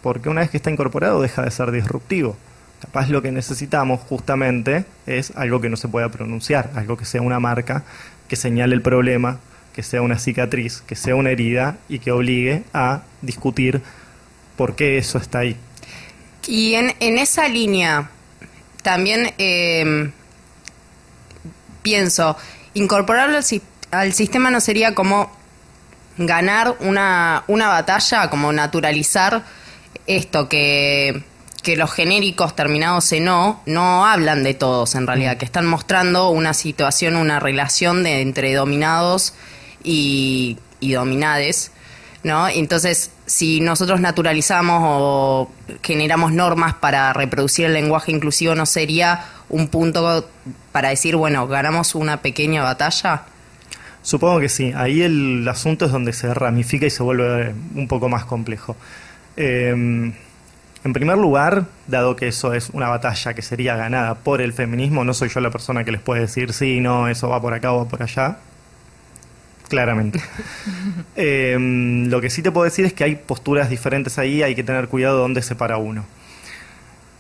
Porque 0.01 0.30
una 0.30 0.42
vez 0.42 0.50
que 0.50 0.58
está 0.58 0.72
incorporado 0.72 1.22
deja 1.22 1.44
de 1.44 1.51
ser 1.51 1.72
disruptivo. 1.72 2.36
Capaz 2.82 3.10
lo 3.10 3.22
que 3.22 3.32
necesitamos 3.32 4.00
justamente 4.01 4.86
es 5.06 5.32
algo 5.36 5.62
que 5.62 5.70
no 5.70 5.77
se 5.77 5.88
pueda 5.88 6.10
pronunciar, 6.10 6.72
algo 6.74 6.98
que 6.98 7.06
sea 7.06 7.22
una 7.22 7.39
marca, 7.39 7.84
que 8.27 8.36
señale 8.36 8.74
el 8.74 8.82
problema, 8.82 9.39
que 9.74 9.84
sea 9.84 10.01
una 10.01 10.18
cicatriz, 10.18 10.82
que 10.82 10.96
sea 10.96 11.16
una 11.16 11.30
herida 11.30 11.77
y 11.88 12.00
que 12.00 12.12
obligue 12.12 12.63
a 12.74 13.01
discutir 13.22 13.82
por 14.58 14.76
qué 14.76 14.98
eso 14.98 15.18
está 15.18 15.40
ahí. 15.40 15.56
Y 16.48 16.74
en, 16.76 16.94
en 17.00 17.18
esa 17.18 17.48
línea, 17.48 18.10
también 18.82 19.34
eh, 19.38 20.12
pienso, 21.82 22.38
incorporarlo 22.74 23.38
al, 23.38 23.44
si- 23.44 23.62
al 23.92 24.14
sistema 24.14 24.50
no 24.52 24.60
sería 24.60 24.94
como 24.96 25.32
ganar 26.18 26.76
una, 26.80 27.44
una 27.48 27.68
batalla, 27.68 28.30
como 28.30 28.52
naturalizar 28.52 29.44
esto 30.08 30.50
que, 30.50 31.24
que 31.64 31.76
los 31.78 31.92
genéricos 31.92 32.56
terminados 32.56 33.12
en 33.12 33.28
O 33.30 33.62
no 33.66 34.06
hablan 34.06 34.44
de 34.44 34.54
todos 34.54 34.96
en 34.96 35.06
realidad, 35.06 35.38
que 35.38 35.46
están 35.46 35.66
mostrando 35.66 36.30
una 36.30 36.54
situación, 36.54 37.16
una 37.16 37.40
relación 37.40 38.04
de 38.04 38.22
entre 38.22 38.54
dominados 38.54 39.34
y, 39.84 40.58
y 40.80 40.94
dominades. 40.94 41.72
¿no? 42.24 42.48
Entonces, 42.48 43.12
si 43.28 43.60
nosotros 43.60 44.00
naturalizamos 44.00 44.82
o 44.84 45.52
generamos 45.84 46.32
normas 46.32 46.74
para 46.74 47.14
reproducir 47.14 47.66
el 47.66 47.74
lenguaje 47.74 48.12
inclusivo, 48.12 48.56
¿no 48.56 48.66
sería 48.66 49.26
un 49.50 49.68
punto 49.68 50.28
para 50.72 50.90
decir, 50.90 51.16
bueno, 51.16 51.48
ganamos 51.48 51.94
una 51.94 52.22
pequeña 52.22 52.64
batalla? 52.64 53.24
Supongo 54.02 54.40
que 54.40 54.50
sí. 54.50 54.72
Ahí 54.76 55.02
el 55.02 55.48
asunto 55.48 55.86
es 55.86 55.92
donde 55.92 56.14
se 56.14 56.34
ramifica 56.34 56.86
y 56.86 56.90
se 56.90 57.04
vuelve 57.04 57.54
un 57.76 57.88
poco 57.90 58.08
más 58.08 58.24
complejo. 58.24 58.78
Eh, 59.36 60.14
en 60.88 60.94
primer 60.94 61.18
lugar, 61.18 61.66
dado 61.88 62.16
que 62.16 62.30
eso 62.30 62.54
es 62.54 62.70
una 62.70 62.88
batalla 62.88 63.34
que 63.34 63.42
sería 63.42 63.76
ganada 63.76 64.16
por 64.16 64.42
el 64.42 64.54
feminismo, 64.54 65.04
no 65.04 65.14
soy 65.14 65.28
yo 65.28 65.42
la 65.42 65.52
persona 65.52 65.84
que 65.84 65.92
les 65.92 66.00
puede 66.00 66.22
decir 66.22 66.54
sí, 66.54 66.80
no, 66.80 67.10
eso 67.10 67.28
va 67.28 67.42
por 67.42 67.54
acá 67.54 67.74
o 67.74 67.80
va 67.80 67.90
por 67.90 68.02
allá. 68.02 68.38
Claramente. 69.68 70.20
Eh, 71.20 71.58
lo 72.08 72.22
que 72.22 72.30
sí 72.30 72.44
te 72.44 72.52
puedo 72.52 72.66
decir 72.66 72.86
es 72.86 72.94
que 72.94 73.04
hay 73.04 73.16
posturas 73.16 73.72
diferentes 73.72 74.20
ahí, 74.20 74.44
hay 74.44 74.54
que 74.54 74.64
tener 74.64 74.88
cuidado 74.88 75.16
de 75.16 75.22
dónde 75.24 75.42
se 75.42 75.56
para 75.56 75.78
uno. 75.78 76.06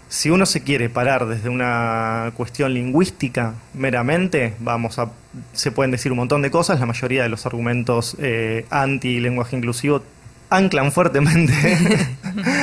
Si 0.07 0.29
uno 0.29 0.45
se 0.45 0.61
quiere 0.61 0.87
parar 0.87 1.25
desde 1.25 1.49
una 1.49 2.31
cuestión 2.37 2.75
lingüística 2.75 3.55
meramente, 3.73 4.53
vamos 4.59 4.99
a, 4.99 5.09
se 5.53 5.71
pueden 5.71 5.89
decir 5.89 6.11
un 6.11 6.19
montón 6.19 6.43
de 6.43 6.51
cosas. 6.51 6.79
La 6.79 6.85
mayoría 6.85 7.23
de 7.23 7.29
los 7.29 7.47
argumentos 7.47 8.15
eh, 8.19 8.67
anti 8.69 9.19
lenguaje 9.19 9.57
inclusivo 9.57 10.03
anclan 10.51 10.91
fuertemente 10.91 11.53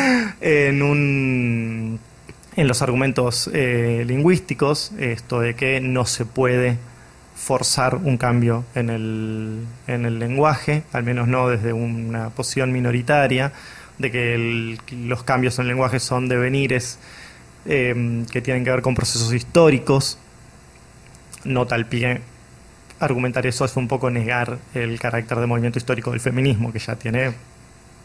en 0.40 0.82
un 0.82 2.00
en 2.56 2.68
los 2.68 2.82
argumentos 2.82 3.50
eh, 3.52 4.04
lingüísticos 4.06 4.92
esto 4.98 5.40
de 5.40 5.54
que 5.54 5.80
no 5.80 6.06
se 6.06 6.24
puede 6.24 6.78
forzar 7.44 7.96
un 7.96 8.16
cambio 8.16 8.64
en 8.74 8.88
el, 8.88 9.64
en 9.86 10.06
el 10.06 10.18
lenguaje, 10.18 10.82
al 10.92 11.02
menos 11.04 11.28
no 11.28 11.48
desde 11.48 11.72
una 11.74 12.30
posición 12.30 12.72
minoritaria, 12.72 13.52
de 13.98 14.10
que 14.10 14.34
el- 14.34 14.78
los 15.06 15.22
cambios 15.24 15.58
en 15.58 15.62
el 15.62 15.68
lenguaje 15.68 16.00
son 16.00 16.28
devenires 16.28 16.98
eh, 17.66 18.24
que 18.30 18.40
tienen 18.42 18.64
que 18.64 18.70
ver 18.70 18.82
con 18.82 18.94
procesos 18.94 19.32
históricos. 19.32 20.18
Nota 21.44 21.74
al 21.74 21.86
pie, 21.86 22.20
argumentar 23.00 23.46
eso 23.46 23.64
es 23.66 23.76
un 23.76 23.88
poco 23.88 24.10
negar 24.10 24.58
el 24.74 24.98
carácter 24.98 25.38
de 25.38 25.46
movimiento 25.46 25.78
histórico 25.78 26.10
del 26.10 26.20
feminismo, 26.20 26.72
que 26.72 26.78
ya 26.78 26.96
tiene 26.96 27.32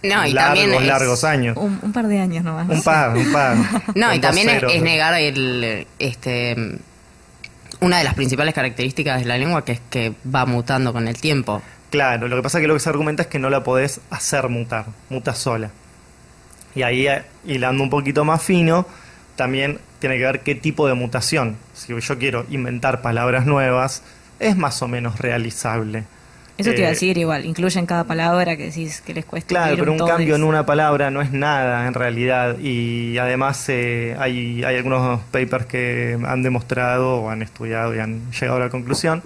No, 0.03 0.25
y 0.27 0.31
largos, 0.33 0.59
también 0.65 0.87
largos 0.87 1.23
años. 1.23 1.55
Un, 1.57 1.79
un 1.81 1.93
par 1.93 2.07
de 2.07 2.19
años 2.19 2.43
nomás. 2.43 2.67
Un 2.69 2.83
par, 2.83 3.15
un 3.17 3.31
par. 3.31 3.55
No, 3.95 4.13
y 4.13 4.19
también 4.19 4.49
es, 4.49 4.63
es 4.63 4.81
negar 4.81 5.13
el, 5.15 5.87
este, 5.99 6.77
una 7.81 7.97
de 7.97 8.03
las 8.03 8.13
principales 8.13 8.53
características 8.53 9.19
de 9.19 9.25
la 9.25 9.37
lengua 9.37 9.63
que 9.63 9.73
es 9.73 9.81
que 9.89 10.13
va 10.33 10.45
mutando 10.45 10.93
con 10.93 11.07
el 11.07 11.19
tiempo. 11.19 11.61
Claro, 11.89 12.27
lo 12.27 12.35
que 12.35 12.43
pasa 12.43 12.59
es 12.59 12.63
que 12.63 12.67
lo 12.67 12.73
que 12.75 12.79
se 12.79 12.89
argumenta 12.89 13.23
es 13.23 13.27
que 13.29 13.39
no 13.39 13.49
la 13.49 13.63
podés 13.63 14.01
hacer 14.09 14.49
mutar, 14.49 14.85
muta 15.09 15.33
sola. 15.33 15.71
Y 16.75 16.83
ahí, 16.83 17.07
eh, 17.07 17.23
hilando 17.45 17.83
un 17.83 17.89
poquito 17.89 18.23
más 18.25 18.43
fino, 18.43 18.85
también 19.35 19.79
tiene 19.99 20.17
que 20.17 20.23
ver 20.23 20.41
qué 20.41 20.55
tipo 20.55 20.87
de 20.87 20.93
mutación. 20.93 21.57
Si 21.73 21.99
yo 21.99 22.19
quiero 22.19 22.45
inventar 22.49 23.01
palabras 23.01 23.45
nuevas, 23.45 24.03
es 24.39 24.55
más 24.55 24.81
o 24.81 24.87
menos 24.87 25.17
realizable. 25.19 26.03
Eso 26.59 26.71
te 26.71 26.77
iba 26.79 26.87
a 26.87 26.91
Eh, 26.91 26.93
decir 26.93 27.17
igual, 27.17 27.45
incluyen 27.45 27.85
cada 27.85 28.03
palabra 28.03 28.57
que 28.57 28.65
decís 28.65 29.01
que 29.01 29.13
les 29.13 29.23
cuesta. 29.23 29.47
Claro, 29.47 29.77
pero 29.77 29.93
un 29.93 29.99
cambio 29.99 30.35
en 30.35 30.43
una 30.43 30.65
palabra 30.65 31.09
no 31.09 31.21
es 31.21 31.31
nada 31.31 31.87
en 31.87 31.93
realidad 31.93 32.59
y 32.59 33.17
además 33.17 33.65
eh, 33.69 34.15
hay, 34.19 34.61
hay 34.65 34.75
algunos 34.75 35.21
papers 35.31 35.65
que 35.65 36.19
han 36.23 36.43
demostrado 36.43 37.21
o 37.21 37.29
han 37.29 37.41
estudiado 37.41 37.95
y 37.95 37.99
han 37.99 38.29
llegado 38.31 38.57
a 38.57 38.59
la 38.59 38.69
conclusión 38.69 39.23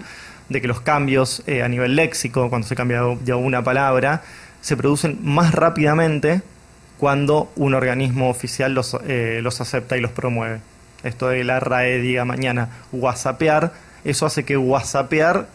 de 0.48 0.60
que 0.60 0.68
los 0.68 0.80
cambios 0.80 1.42
eh, 1.46 1.62
a 1.62 1.68
nivel 1.68 1.96
léxico, 1.96 2.48
cuando 2.50 2.68
se 2.68 2.76
cambia 2.76 3.02
de 3.20 3.34
una 3.34 3.64
palabra, 3.64 4.22
se 4.60 4.76
producen 4.76 5.18
más 5.22 5.52
rápidamente 5.52 6.42
cuando 6.98 7.50
un 7.56 7.74
organismo 7.74 8.30
oficial 8.30 8.74
los, 8.74 8.96
eh, 9.08 9.40
los 9.42 9.60
acepta 9.60 9.96
y 9.96 10.00
los 10.00 10.12
promueve. 10.12 10.60
Esto 11.02 11.28
de 11.28 11.42
la 11.42 11.58
RAE 11.58 11.98
diga 11.98 12.24
mañana 12.24 12.68
whatsappear, 12.92 13.72
eso 14.04 14.24
hace 14.24 14.44
que 14.44 14.56
whatsappear 14.56 15.48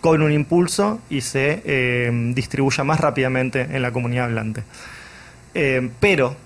con 0.00 0.22
un 0.22 0.32
impulso 0.32 1.00
y 1.10 1.20
se 1.20 1.62
eh, 1.64 2.10
distribuya 2.34 2.84
más 2.84 3.00
rápidamente 3.00 3.60
en 3.70 3.82
la 3.82 3.92
comunidad 3.92 4.26
hablante. 4.26 4.62
Eh, 5.54 5.90
pero 6.00 6.36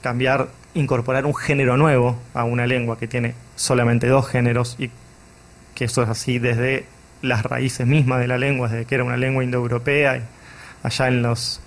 cambiar, 0.00 0.48
incorporar 0.74 1.26
un 1.26 1.34
género 1.34 1.76
nuevo 1.76 2.18
a 2.34 2.44
una 2.44 2.66
lengua 2.66 2.98
que 2.98 3.08
tiene 3.08 3.34
solamente 3.56 4.06
dos 4.06 4.28
géneros 4.28 4.76
y 4.78 4.90
que 5.74 5.86
eso 5.86 6.02
es 6.02 6.08
así 6.08 6.38
desde 6.38 6.86
las 7.22 7.44
raíces 7.44 7.86
mismas 7.86 8.20
de 8.20 8.28
la 8.28 8.38
lengua, 8.38 8.68
desde 8.68 8.84
que 8.84 8.94
era 8.94 9.04
una 9.04 9.16
lengua 9.16 9.42
indoeuropea 9.44 10.18
y 10.18 10.22
allá 10.82 11.08
en 11.08 11.22
los 11.22 11.60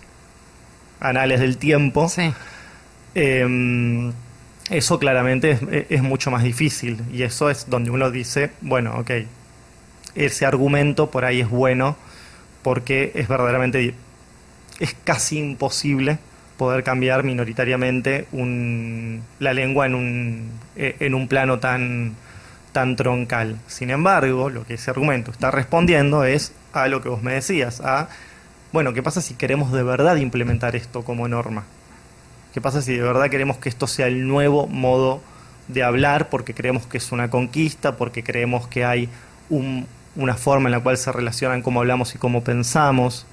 anales 0.99 1.39
del 1.39 1.57
tiempo. 1.57 2.07
Sí. 2.07 2.33
Eh, 3.15 4.11
eso 4.69 4.99
claramente 4.99 5.51
es, 5.51 5.59
es 5.89 6.01
mucho 6.01 6.31
más 6.31 6.43
difícil 6.43 7.01
y 7.13 7.21
eso 7.23 7.49
es 7.49 7.69
donde 7.69 7.91
uno 7.91 8.09
dice, 8.09 8.51
bueno, 8.61 8.95
ok, 8.97 9.11
ese 10.15 10.45
argumento 10.45 11.11
por 11.11 11.25
ahí 11.25 11.41
es 11.41 11.49
bueno 11.49 11.95
porque 12.63 13.11
es 13.15 13.27
verdaderamente, 13.27 13.93
es 14.79 14.95
casi 15.03 15.39
imposible 15.39 16.17
poder 16.57 16.83
cambiar 16.83 17.23
minoritariamente 17.23 18.27
un- 18.31 19.21
la 19.39 19.53
lengua 19.53 19.85
en 19.85 19.95
un, 19.95 20.49
eh, 20.75 20.95
en 20.99 21.13
un 21.13 21.27
plano 21.27 21.59
tan, 21.59 22.13
tan 22.71 22.95
troncal. 22.95 23.57
Sin 23.67 23.89
embargo, 23.89 24.49
lo 24.49 24.65
que 24.65 24.75
ese 24.75 24.89
argumento 24.91 25.31
está 25.31 25.51
respondiendo 25.51 26.23
es 26.23 26.53
a 26.73 26.87
lo 26.87 27.01
que 27.01 27.09
vos 27.09 27.21
me 27.21 27.33
decías, 27.33 27.81
a, 27.81 28.09
bueno, 28.71 28.93
¿qué 28.93 29.03
pasa 29.03 29.21
si 29.21 29.33
queremos 29.35 29.71
de 29.71 29.83
verdad 29.83 30.15
implementar 30.17 30.75
esto 30.75 31.03
como 31.03 31.27
norma? 31.27 31.63
¿Qué 32.53 32.61
pasa 32.61 32.81
si 32.81 32.93
de 32.95 33.01
verdad 33.01 33.29
queremos 33.29 33.57
que 33.57 33.69
esto 33.69 33.85
sea 33.87 34.07
el 34.07 34.27
nuevo 34.27 34.67
modo 34.67 35.21
de 35.67 35.83
hablar 35.83 36.29
porque 36.29 36.53
creemos 36.53 36.85
que 36.87 36.97
es 36.97 37.11
una 37.11 37.29
conquista, 37.29 37.97
porque 37.97 38.23
creemos 38.23 38.67
que 38.67 38.85
hay 38.85 39.09
un- 39.49 39.87
una 40.15 40.35
forma 40.35 40.67
en 40.67 40.71
la 40.71 40.79
cual 40.79 40.97
se 40.97 41.11
relacionan 41.11 41.61
cómo 41.61 41.81
hablamos 41.81 42.15
y 42.15 42.17
cómo 42.17 42.43
pensamos? 42.43 43.25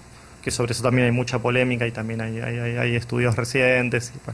Que 0.42 0.50
sobre 0.50 0.72
eso 0.72 0.82
también 0.82 1.06
hay 1.06 1.12
mucha 1.12 1.38
polémica 1.38 1.86
y 1.86 1.92
también 1.92 2.20
hay, 2.20 2.96
estudios 2.96 3.36
recientes. 3.36 4.12
Y. 4.14 4.30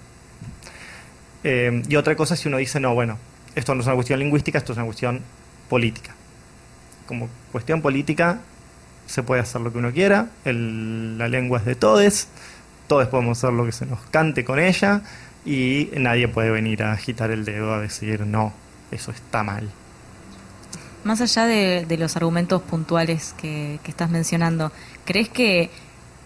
Eh, 1.44 1.96
otra 1.96 2.16
cosa 2.16 2.36
si 2.36 2.48
uno 2.48 2.56
dice, 2.56 2.80
no, 2.80 2.94
bueno, 2.94 3.18
esto 3.54 3.74
no 3.74 3.80
es 3.80 3.86
una 3.86 3.94
cuestión 3.94 4.18
lingüística, 4.18 4.58
esto 4.58 4.72
es 4.72 4.78
una 4.78 4.86
cuestión 4.86 5.20
política. 5.68 6.14
Como 7.06 7.28
cuestión 7.52 7.82
política 7.82 8.40
se 9.06 9.22
puede 9.22 9.40
hacer 9.40 9.60
lo 9.60 9.72
que 9.72 9.78
uno 9.78 9.92
quiera, 9.92 10.28
la 10.44 11.28
lengua 11.28 11.58
es 11.58 11.64
de 11.64 11.74
todos, 11.74 12.28
todos 12.86 13.08
podemos 13.08 13.38
hacer 13.38 13.52
lo 13.54 13.64
que 13.64 13.72
se 13.72 13.86
nos 13.86 14.00
cante 14.10 14.44
con 14.44 14.58
ella 14.58 15.02
y 15.46 15.90
nadie 15.96 16.28
puede 16.28 16.50
venir 16.50 16.82
a 16.82 16.92
agitar 16.92 17.30
el 17.30 17.44
dedo 17.44 17.72
a 17.72 17.80
decir, 17.80 18.26
no, 18.26 18.52
eso 18.90 19.10
está 19.10 19.42
mal. 19.42 19.70
Más 21.08 21.22
allá 21.22 21.46
de, 21.46 21.96
los 21.96 22.16
argumentos 22.16 22.60
puntuales 22.60 23.34
que, 23.40 23.80
que 23.82 23.90
estás 23.90 24.10
mencionando, 24.10 24.72
¿crees 25.06 25.30
que 25.30 25.70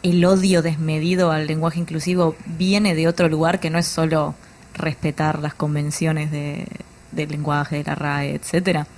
el 0.02 0.24
odio 0.24 0.60
desmedido 0.60 1.30
al 1.30 1.46
lenguaje 1.46 1.78
inclusivo 1.78 2.34
viene 2.58 2.96
de 2.96 3.06
otro 3.06 3.28
lugar 3.28 3.60
que 3.60 3.70
no 3.70 3.78
es 3.78 3.86
solo 3.86 4.34
respetar 4.74 5.38
las 5.38 5.54
convenciones 5.54 6.32
de, 6.32 6.66
del 7.12 7.28
lenguaje, 7.28 7.76
de 7.76 7.84
la 7.84 7.94
RAE, 7.94 8.34
etcétera? 8.34 8.88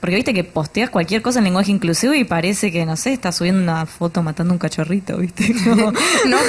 Porque 0.00 0.16
viste 0.16 0.34
que 0.34 0.44
posteas 0.44 0.90
cualquier 0.90 1.22
cosa 1.22 1.38
en 1.38 1.44
lenguaje 1.44 1.70
inclusivo 1.70 2.14
y 2.14 2.24
parece 2.24 2.70
que, 2.70 2.84
no 2.84 2.96
sé, 2.96 3.12
estás 3.12 3.36
subiendo 3.36 3.62
una 3.62 3.86
foto 3.86 4.22
matando 4.22 4.52
un 4.52 4.58
cachorrito, 4.58 5.16
¿viste? 5.16 5.54
No, 5.64 5.92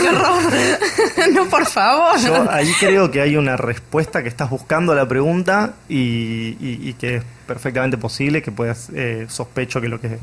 qué 0.01 0.09
horror. 0.09 0.53
no, 1.33 1.45
por 1.45 1.65
favor. 1.65 2.19
Yo 2.19 2.49
ahí 2.51 2.71
creo 2.79 3.09
que 3.09 3.21
hay 3.21 3.37
una 3.37 3.57
respuesta 3.57 4.21
que 4.21 4.29
estás 4.29 4.49
buscando 4.49 4.91
a 4.91 4.95
la 4.95 5.07
pregunta 5.07 5.73
y 5.87 6.93
que 6.93 7.17
es 7.17 7.23
perfectamente 7.47 7.97
posible 7.97 8.43
que 8.43 8.51
puedas, 8.51 8.89
eh, 8.93 9.25
sospecho 9.29 9.81
que 9.81 9.87
lo 9.87 9.99
que 9.99 10.19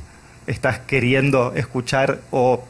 estás 0.47 0.79
queriendo 0.81 1.55
escuchar 1.55 2.21
o 2.31 2.63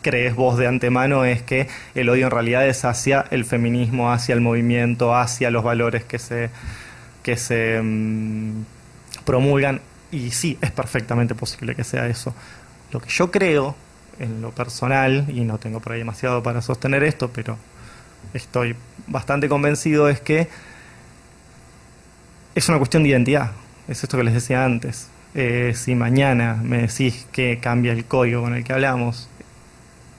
crees 0.00 0.34
vos 0.34 0.58
de 0.58 0.66
antemano 0.66 1.24
es 1.24 1.42
que 1.42 1.68
el 1.94 2.08
odio 2.08 2.26
en 2.26 2.32
realidad 2.32 2.66
es 2.66 2.84
hacia 2.84 3.24
el 3.30 3.44
feminismo, 3.44 4.10
hacia 4.10 4.34
el 4.34 4.40
movimiento, 4.40 5.14
hacia 5.14 5.50
los 5.50 5.62
valores 5.62 6.04
que 6.04 6.18
se, 6.18 6.50
que 7.22 7.36
se 7.36 7.80
mm, 7.80 8.64
promulgan. 9.22 9.80
Y 10.10 10.30
sí, 10.30 10.58
es 10.60 10.70
perfectamente 10.70 11.34
posible 11.34 11.74
que 11.74 11.84
sea 11.84 12.06
eso. 12.06 12.34
Lo 12.92 13.00
que 13.00 13.08
yo 13.08 13.30
creo, 13.30 13.74
en 14.18 14.42
lo 14.42 14.50
personal, 14.50 15.26
y 15.28 15.40
no 15.40 15.58
tengo 15.58 15.80
por 15.80 15.92
ahí 15.92 15.98
demasiado 15.98 16.42
para 16.42 16.60
sostener 16.60 17.02
esto, 17.02 17.30
pero 17.32 17.56
estoy 18.34 18.76
bastante 19.06 19.48
convencido, 19.48 20.08
es 20.08 20.20
que 20.20 20.48
es 22.54 22.68
una 22.68 22.78
cuestión 22.78 23.02
de 23.02 23.10
identidad. 23.10 23.52
Es 23.88 24.02
esto 24.02 24.16
que 24.16 24.24
les 24.24 24.34
decía 24.34 24.64
antes. 24.64 25.08
Eh, 25.34 25.72
si 25.74 25.94
mañana 25.94 26.60
me 26.62 26.82
decís 26.82 27.26
que 27.32 27.58
cambia 27.58 27.92
el 27.92 28.04
código 28.04 28.42
con 28.42 28.54
el 28.54 28.64
que 28.64 28.74
hablamos, 28.74 29.28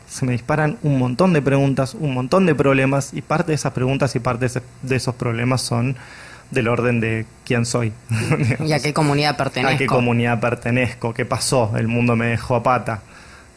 se 0.08 0.26
me 0.26 0.32
disparan 0.32 0.78
un 0.84 0.98
montón 0.98 1.34
de 1.34 1.42
preguntas, 1.42 1.94
un 1.94 2.14
montón 2.14 2.46
de 2.46 2.56
problemas, 2.56 3.14
y 3.14 3.22
parte 3.22 3.52
de 3.52 3.56
esas 3.56 3.74
preguntas 3.74 4.16
y 4.16 4.20
parte 4.20 4.48
de 4.82 4.96
esos 4.96 5.16
problemas 5.16 5.62
son 5.62 5.96
del 6.54 6.68
orden 6.68 7.00
de 7.00 7.26
quién 7.46 7.66
soy. 7.66 7.94
¿Y 8.66 8.72
a 8.72 8.80
qué 8.80 8.94
comunidad 8.94 9.38
pertenezco? 9.38 9.76
¿A 9.76 9.78
qué 9.78 9.88
comunidad 9.88 10.40
pertenezco? 10.40 11.14
¿Qué 11.14 11.26
pasó? 11.26 11.74
El 11.76 11.88
mundo 11.88 12.16
me 12.16 12.28
dejó 12.28 12.56
a 12.56 12.64
pata. 12.64 13.02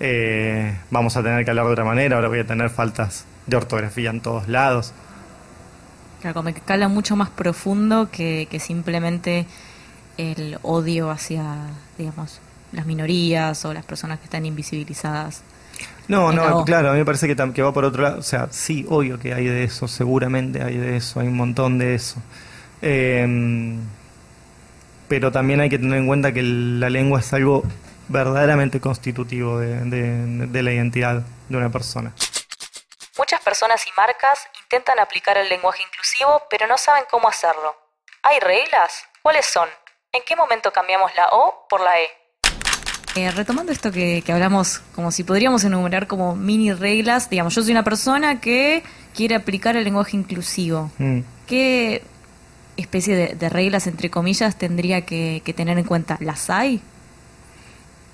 Eh, 0.01 0.77
vamos 0.91 1.17
a 1.17 1.23
tener 1.23 1.45
que 1.45 1.51
hablar 1.51 1.67
de 1.67 1.73
otra 1.73 1.85
manera, 1.85 2.17
ahora 2.17 2.29
voy 2.29 2.41
a 2.41 2.47
tener 2.47 2.69
faltas 2.69 3.25
de 3.47 3.57
ortografía 3.57 4.11
en 4.11 4.21
todos 4.21 4.49
lados. 4.49 4.93
Claro, 6.21 6.35
como 6.35 6.53
que 6.53 6.61
cala 6.61 6.89
mucho 6.89 7.17
más 7.17 7.31
profundo 7.31 8.11
que, 8.11 8.49
que 8.51 8.59
simplemente 8.61 9.47
el 10.19 10.59
odio 10.63 11.11
hacia, 11.11 11.57
digamos, 11.99 12.41
las 12.73 12.87
minorías 12.87 13.65
o 13.65 13.73
las 13.73 13.85
personas 13.85 14.19
que 14.19 14.25
están 14.25 14.45
invisibilizadas. 14.45 15.43
No, 16.09 16.33
no, 16.33 16.65
claro, 16.65 16.91
a 16.91 16.93
mí 16.93 16.99
me 16.99 17.05
parece 17.05 17.27
que, 17.27 17.53
que 17.53 17.63
va 17.63 17.73
por 17.73 17.85
otro 17.85 18.03
lado. 18.03 18.19
O 18.19 18.23
sea, 18.23 18.49
sí, 18.51 18.87
obvio 18.89 19.19
que 19.19 19.35
hay 19.35 19.47
de 19.47 19.65
eso, 19.65 19.89
seguramente 19.89 20.63
hay 20.63 20.77
de 20.77 20.97
eso, 20.97 21.21
hay 21.21 21.27
un 21.27 21.37
montón 21.37 21.79
de 21.79 21.95
eso. 21.95 22.23
Em, 22.83 23.81
pero 25.09 25.33
también 25.33 25.61
hay 25.61 25.69
que 25.69 25.79
tener 25.79 25.99
en 25.99 26.07
cuenta 26.07 26.33
que 26.33 26.43
la 26.43 26.91
lengua 26.91 27.21
es 27.21 27.33
algo 27.33 27.63
verdaderamente 28.09 28.81
constitutivo 28.81 29.59
de, 29.59 30.63
la 30.63 30.73
identidad 30.73 31.23
de 31.49 31.57
una 31.57 31.71
persona. 31.71 32.13
Muchas 33.19 33.41
personas 33.41 33.85
y 33.87 33.91
marcas 33.97 34.47
intentan 34.65 34.99
aplicar 34.99 35.39
el 35.39 35.49
lenguaje 35.49 35.83
inclusivo, 35.83 36.43
pero 36.51 36.67
no 36.67 36.77
saben 36.77 37.05
cómo 37.11 37.29
hacerlo. 37.29 37.75
¿Hay 38.23 38.39
reglas? 38.41 39.05
¿Cuáles 39.23 39.47
son? 39.47 39.69
¿En 40.13 40.23
qué 40.27 40.37
momento 40.37 40.73
cambiamos 40.73 41.15
la 41.17 41.29
O 41.29 41.67
por 41.69 41.81
la 41.81 41.99
E? 41.99 42.09
Eh, 43.17 43.31
retomando 43.31 43.73
esto 43.73 43.91
que, 43.91 44.23
hablamos, 44.29 44.81
como 44.95 45.11
si 45.11 45.25
podríamos 45.25 45.65
enumerar 45.65 46.07
como 46.07 46.37
mini 46.37 46.75
reglas, 46.75 47.31
digamos, 47.31 47.55
yo 47.55 47.63
soy 47.63 47.73
una 47.73 47.83
persona 47.83 48.41
que 48.41 48.83
quiere 49.15 49.35
aplicar 49.35 49.75
el 49.77 49.85
lenguaje 49.85 50.17
inclusivo. 50.17 50.91
Mm. 50.99 51.21
¿Qué 51.47 52.03
especie 52.77 53.35
de, 53.35 53.49
reglas, 53.49 53.87
entre 53.87 54.11
comillas, 54.11 54.57
tendría 54.57 55.03
que, 55.03 55.43
tener 55.57 55.79
en 55.79 55.85
cuenta? 55.85 56.17
¿Las 56.21 56.51
hay? 56.51 56.81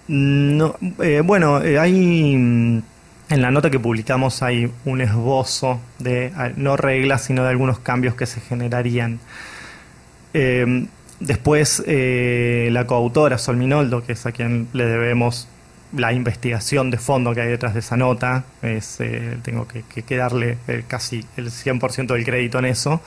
No, 0.08 0.74
eh, 1.00 1.22
bueno, 1.24 1.62
eh, 1.62 1.78
hay 1.78 2.36
mm, 2.36 2.82
en 3.30 3.42
la 3.42 3.50
nota 3.50 3.70
que 3.70 3.78
publicamos 3.78 4.42
hay 4.42 4.70
un 4.84 5.00
esbozo 5.00 5.80
de 5.98 6.32
ah, 6.36 6.50
no 6.56 6.76
reglas, 6.76 7.24
sino 7.24 7.42
de 7.44 7.50
algunos 7.50 7.78
cambios 7.78 8.14
que 8.14 8.26
se 8.26 8.40
generarían. 8.40 9.20
Eh, 10.34 10.86
después, 11.20 11.82
la 11.86 12.86
coautora 12.86 13.38
Sol 13.38 13.56
Minoldo, 13.56 14.04
que 14.04 14.12
es 14.12 14.26
a 14.26 14.32
quien 14.32 14.68
le 14.72 14.86
debemos 14.86 15.48
la 15.96 16.12
investigación 16.12 16.90
de 16.90 16.96
fondo 16.96 17.34
que 17.34 17.42
hay 17.42 17.48
detrás 17.48 17.74
de 17.74 17.80
esa 17.80 17.96
nota, 17.96 18.44
es, 18.62 18.98
tengo 19.42 19.68
que, 19.68 19.82
que, 19.82 20.16
darle 20.16 20.56
casi 20.88 21.24
el 21.36 21.50
100% 21.50 22.14
del 22.14 22.24
crédito 22.24 22.58
en 22.58 22.64
eso. 22.64 23.02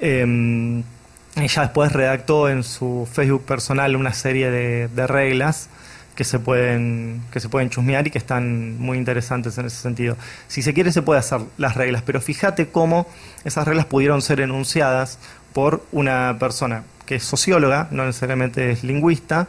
Ella 0.00 1.62
después 1.62 1.92
redactó 1.92 2.48
en 2.48 2.62
su 2.62 3.08
Facebook 3.10 3.44
personal 3.44 3.94
una 3.96 4.14
serie 4.14 4.50
de, 4.50 5.06
reglas 5.06 5.68
que 6.14 6.24
se 6.24 6.38
pueden 6.38 7.20
que 7.30 7.40
se 7.40 7.50
pueden 7.50 7.68
chusmear 7.68 8.06
y 8.06 8.10
que 8.10 8.16
están 8.16 8.78
muy 8.78 8.96
interesantes 8.96 9.58
en 9.58 9.66
ese 9.66 9.76
sentido. 9.76 10.16
Si 10.48 10.62
se 10.62 10.72
quiere 10.72 10.92
se 10.92 11.02
puede 11.02 11.20
hacer 11.20 11.40
las 11.58 11.74
reglas, 11.74 12.02
pero 12.06 12.22
fíjate 12.22 12.68
cómo 12.68 13.06
esas 13.44 13.68
reglas 13.68 13.84
pudieron 13.84 14.22
ser 14.22 14.40
enunciadas 14.40 15.18
por 15.52 15.84
una 15.92 16.36
persona 16.40 16.84
que 17.04 17.16
es 17.16 17.22
socióloga, 17.22 17.88
no 17.90 18.04
necesariamente 18.06 18.70
es 18.70 18.82
lingüista, 18.82 19.48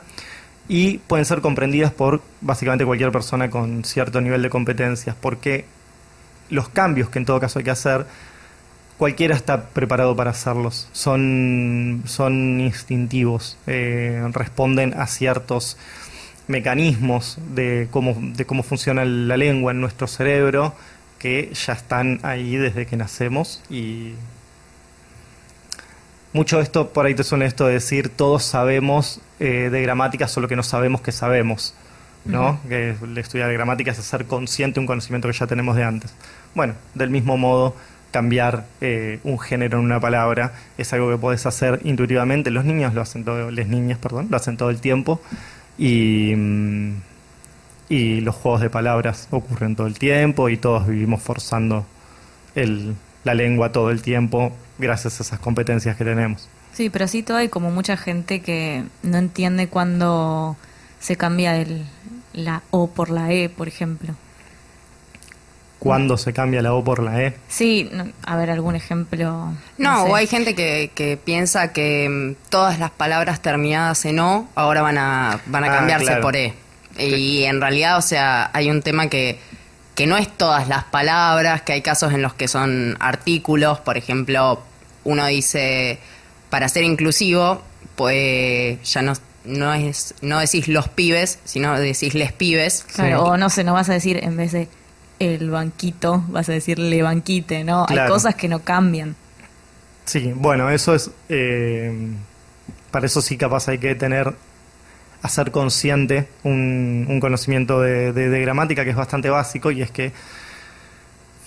y 0.68 0.98
pueden 1.00 1.26
ser 1.26 1.42
comprendidas 1.42 1.92
por 1.94 2.22
básicamente 2.42 2.86
cualquier 2.86 3.12
persona 3.12 3.50
con 3.50 3.86
cierto 3.86 4.20
nivel 4.20 4.42
de 4.42 4.50
competencias, 4.50 5.16
porque 5.20 5.66
los 6.50 6.70
cambios 6.70 7.10
que 7.10 7.20
en 7.20 7.26
todo 7.26 7.40
caso 7.40 7.60
hay 7.60 7.66
que 7.66 7.72
hacer 7.72 8.06
cualquiera 8.98 9.36
está 9.36 9.70
preparado 9.70 10.16
para 10.16 10.32
hacerlos. 10.32 10.90
Son, 10.92 12.04
son 12.06 12.60
instintivos, 12.60 13.58
eh, 13.68 14.22
responden 14.34 14.94
a 14.94 15.08
ciertos 15.08 15.78
mecanismos 16.48 17.38
de 17.54 17.88
cómo, 17.92 18.16
de 18.20 18.46
cómo 18.46 18.64
funciona 18.64 19.06
la 19.06 19.38
lengua 19.38 19.72
en 19.72 19.82
nuestro 19.82 20.08
cerebro 20.08 20.74
que 21.20 21.52
ya 21.54 21.74
están 21.74 22.20
ahí 22.24 22.56
desde 22.56 22.86
que 22.86 22.96
nacemos 22.96 23.62
y 23.70 24.14
mucho 26.34 26.58
de 26.58 26.64
esto, 26.64 26.90
por 26.90 27.06
ahí 27.06 27.16
te 27.16 27.24
suena 27.24 27.46
esto 27.46 27.66
de 27.66 27.74
decir, 27.74 28.10
todos 28.10 28.44
sabemos 28.44 29.22
eh, 29.40 29.70
de 29.72 29.82
gramática, 29.82 30.28
solo 30.28 30.48
que 30.48 30.56
no 30.56 30.64
sabemos 30.64 31.02
que 31.02 31.12
sabemos, 31.12 31.74
¿no? 32.26 32.60
Que 32.68 32.96
estudiar 33.16 33.52
gramática 33.54 33.92
es 33.92 34.00
hacer 34.00 34.26
consciente 34.26 34.80
un 34.80 34.86
conocimiento 34.86 35.28
que 35.28 35.34
ya 35.34 35.48
tenemos 35.48 35.76
de 35.76 35.84
antes. 35.84 36.14
Bueno, 36.54 36.76
del 36.94 37.10
mismo 37.10 37.38
modo, 37.38 37.76
cambiar 38.12 38.66
eh, 38.82 39.20
un 39.24 39.40
género 39.40 39.80
en 39.80 39.86
una 39.86 40.00
palabra 40.00 40.54
es 40.78 40.94
algo 40.94 41.10
que 41.10 41.18
puedes 41.18 41.46
hacer 41.46 41.80
intuitivamente. 41.84 42.52
Los 42.52 42.66
niños 42.66 42.94
lo 42.94 43.02
hacen 43.02 43.24
todo, 43.24 43.52
las 43.52 43.68
niñas, 43.68 43.98
perdón, 44.00 44.28
lo 44.30 44.38
hacen 44.38 44.58
todo 44.58 44.70
el 44.70 44.80
tiempo 44.80 45.22
y, 45.78 46.34
mm, 46.36 46.96
y 47.90 48.22
los 48.22 48.36
juegos 48.36 48.62
de 48.62 48.70
palabras 48.70 49.28
ocurren 49.32 49.76
todo 49.76 49.88
el 49.88 49.98
tiempo 49.98 50.50
y 50.50 50.58
todos 50.58 50.88
vivimos 50.88 51.22
forzando 51.22 51.86
el, 52.56 52.96
la 53.24 53.34
lengua 53.34 53.72
todo 53.72 53.92
el 53.92 54.02
tiempo 54.02 54.52
gracias 54.78 55.20
a 55.20 55.24
esas 55.24 55.40
competencias 55.40 55.96
que 55.96 56.06
tenemos. 56.06 56.50
Sí, 56.74 56.90
pero 56.90 57.06
así 57.06 57.24
todo 57.24 57.38
hay 57.38 57.50
como 57.50 57.72
mucha 57.72 57.98
gente 57.98 58.42
que 58.42 58.84
no 59.04 59.18
entiende 59.18 59.68
cuando 59.68 60.56
se 61.00 61.16
cambia 61.16 61.58
el, 61.58 61.86
la 62.34 62.62
O 62.72 62.88
por 62.88 63.10
la 63.10 63.32
E, 63.32 63.50
por 63.50 63.68
ejemplo 63.68 64.16
cuándo 65.80 66.18
se 66.18 66.34
cambia 66.34 66.62
la 66.62 66.74
O 66.74 66.84
por 66.84 67.02
la 67.02 67.24
E. 67.24 67.36
Sí, 67.48 67.90
a 68.24 68.36
ver, 68.36 68.50
algún 68.50 68.76
ejemplo. 68.76 69.54
No, 69.78 70.04
o 70.04 70.16
hay 70.16 70.28
gente 70.28 70.56
que, 70.56 70.92
que 70.94 71.18
piensa 71.18 71.74
que 71.74 72.08
mm, 72.10 72.50
todas 72.50 72.80
las 72.80 72.92
palabras 72.92 73.42
terminadas 73.42 74.06
en 74.06 74.20
O 74.20 74.48
ahora 74.56 74.82
van 74.82 74.98
a, 74.98 75.40
van 75.46 75.64
a 75.64 75.68
ah, 75.68 75.76
cambiarse 75.78 76.16
por 76.18 76.36
E. 76.36 76.54
Y 76.98 77.44
en 77.44 77.62
realidad, 77.62 77.98
o 77.98 78.02
sea, 78.02 78.50
hay 78.54 78.72
un 78.72 78.82
tema 78.82 79.08
que, 79.08 79.40
que 79.94 80.08
no 80.08 80.18
es 80.18 80.36
todas 80.36 80.68
las 80.68 80.84
palabras, 80.86 81.62
que 81.62 81.74
hay 81.74 81.82
casos 81.82 82.14
en 82.14 82.22
los 82.22 82.34
que 82.34 82.48
son 82.48 82.98
artículos, 83.00 83.80
por 83.80 83.98
ejemplo, 83.98 84.62
uno 85.04 85.26
dice, 85.28 86.00
para 86.50 86.70
ser 86.70 86.84
inclusivo, 86.84 87.62
pues 87.96 88.82
ya 88.92 89.02
no, 89.02 89.14
no 89.46 89.74
es 89.74 90.16
no 90.22 90.40
decís 90.40 90.68
los 90.68 90.90
pibes, 90.90 91.40
sino 91.46 91.80
decís 91.80 92.14
les 92.14 92.32
pibes. 92.32 92.86
Claro, 92.94 93.24
o 93.24 93.38
no 93.38 93.50
sé, 93.50 93.64
no 93.64 93.74
vas 93.74 93.90
a 93.90 93.94
decir 93.94 94.24
en 94.24 94.38
vez 94.38 94.52
de 94.52 94.68
el 95.20 95.50
banquito, 95.50 96.24
vas 96.30 96.50
a 96.50 96.54
decirle 96.54 97.02
banquite, 97.02 97.64
¿no? 97.64 97.86
Hay 97.88 98.08
cosas 98.08 98.36
que 98.36 98.48
no 98.48 98.60
cambian. 98.60 99.16
Sí, 100.06 100.32
bueno, 100.36 100.70
eso 100.70 100.96
es. 100.96 101.12
Eh, 101.28 102.12
para 102.92 103.06
eso 103.06 103.22
sí, 103.22 103.38
capaz 103.38 103.68
hay 103.68 103.78
que 103.78 103.96
tener. 103.96 104.34
Hacer 105.24 105.52
consciente 105.52 106.28
un, 106.44 107.18
conocimiento 107.20 107.82
de, 107.82 108.42
gramática 108.42 108.84
que 108.84 108.92
es 108.92 108.96
bastante 108.96 109.32
básico 109.32 109.72
y 109.72 109.82
es 109.82 109.90
que 109.90 110.12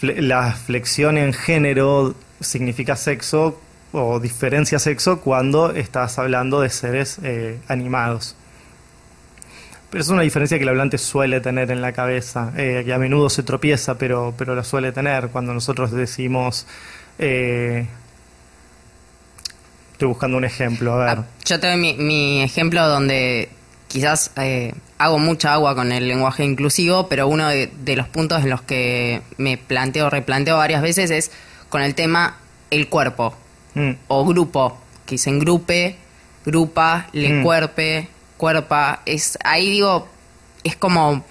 la 0.02 0.52
flexión 0.52 1.16
en 1.16 1.33
género 1.33 2.16
significa 2.40 2.96
sexo 2.96 3.61
o 3.92 4.18
diferencia 4.18 4.80
sexo 4.80 5.20
cuando 5.20 5.70
estás 5.70 6.18
hablando 6.18 6.61
de 6.61 6.68
seres 6.68 7.20
eh, 7.22 7.61
animados. 7.68 8.35
Pero 9.90 10.03
es 10.03 10.09
una 10.09 10.22
diferencia 10.22 10.57
que 10.57 10.62
el 10.62 10.68
hablante 10.68 10.98
suele 10.98 11.40
tener 11.40 11.70
en 11.70 11.83
la 11.83 11.92
cabeza, 11.92 12.53
eh, 12.57 12.83
que 12.85 12.92
a 12.92 12.98
menudo 12.98 13.29
se 13.29 13.42
tropieza, 13.42 13.98
pero, 13.98 14.33
pero 14.37 14.55
la 14.55 14.62
suele 14.62 14.92
tener 14.92 15.29
cuando 15.29 15.53
nosotros 15.53 15.90
decimos... 15.90 16.66
Eh, 17.18 17.87
estoy 19.92 20.09
buscando 20.09 20.38
un 20.38 20.44
ejemplo, 20.44 20.94
a 20.94 21.05
ver. 21.05 21.18
Ah, 21.18 21.24
yo 21.44 21.61
tengo 21.61 21.76
mi, 21.76 21.94
mi 21.94 22.42
ejemplo 22.42 22.87
donde 22.87 23.50
quizás 23.90 24.31
eh, 24.37 24.72
hago 24.98 25.18
mucha 25.18 25.53
agua 25.53 25.74
con 25.74 25.92
el 25.92 26.07
lenguaje 26.07 26.44
inclusivo, 26.44 27.09
pero 27.09 27.26
uno 27.26 27.48
de, 27.48 27.96
los 27.96 28.07
puntos 28.09 28.42
en 28.42 28.50
los 28.50 28.62
que 28.62 29.20
me 29.37 29.59
planteo, 29.59 30.09
replanteo 30.09 30.57
varias 30.57 30.81
veces 30.81 31.11
es 31.11 31.31
con 31.68 31.83
el 31.83 31.94
tema 31.94 32.37
el 32.70 32.88
cuerpo 32.88 33.35
mm. 33.74 33.90
o 34.09 34.24
grupo, 34.24 34.79
que 35.07 35.16
dicen 35.16 35.38
grupe, 35.38 35.96
grupa, 36.46 37.09
le 37.12 37.33
mm. 37.33 37.42
cuerpe, 37.42 38.09
cuerpa, 38.40 39.03
es 39.05 39.38
ahí 39.44 39.68
digo, 39.68 40.09
es 40.64 40.74
como 40.74 41.22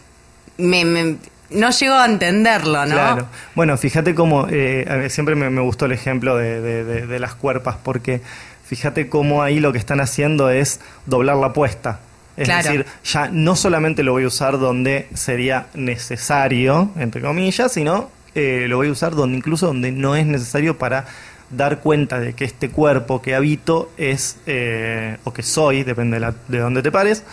me, 0.60 1.18
no 1.50 1.72
llego 1.72 1.96
a 1.96 2.06
entenderlo, 2.06 2.86
¿no? 2.86 2.94
Claro. 2.94 3.28
Bueno, 3.56 3.76
fíjate 3.78 4.14
cómo, 4.14 4.46
eh, 4.48 5.08
siempre 5.10 5.34
me, 5.34 5.50
me, 5.50 5.62
gustó 5.62 5.86
el 5.86 5.94
ejemplo 5.94 6.38
de, 6.38 6.62
de, 6.62 7.08
de, 7.08 7.20
las 7.20 7.34
cuerpas, 7.34 7.78
porque 7.84 8.22
fíjate 8.64 9.10
cómo 9.10 9.42
ahí 9.42 9.60
lo 9.60 9.72
que 9.72 9.80
están 9.80 10.02
haciendo 10.02 10.52
es 10.52 10.82
doblar 11.08 11.38
la 11.38 11.48
apuesta. 11.48 12.00
Es 12.38 12.48
decir, 12.48 12.86
ya 13.04 13.28
no 13.32 13.56
solamente 13.56 14.04
lo 14.04 14.12
voy 14.12 14.24
a 14.24 14.28
usar 14.28 14.60
donde 14.60 15.08
sería 15.16 15.66
necesario, 15.74 16.92
entre 16.98 17.22
comillas, 17.22 17.72
sino 17.72 18.12
eh, 18.36 18.68
lo 18.70 18.78
voy 18.78 18.88
a 18.88 18.92
usar 18.92 19.16
donde 19.16 19.36
incluso 19.36 19.66
donde 19.66 19.92
no 19.92 20.16
es 20.16 20.26
necesario 20.28 20.78
para 20.78 21.06
dar 21.50 21.80
cuenta 21.80 22.20
de 22.20 22.34
que 22.34 22.46
este 22.46 22.70
cuerpo 22.70 23.22
que 23.22 23.36
habito 23.36 23.92
es, 23.98 24.38
eh, 24.46 25.18
o 25.24 25.34
que 25.34 25.44
soy, 25.44 25.84
depende 25.84 26.16
de, 26.18 26.20
la, 26.22 26.36
de 26.48 26.60
dónde 26.60 26.82
te 26.82 26.92
pares, 26.92 27.24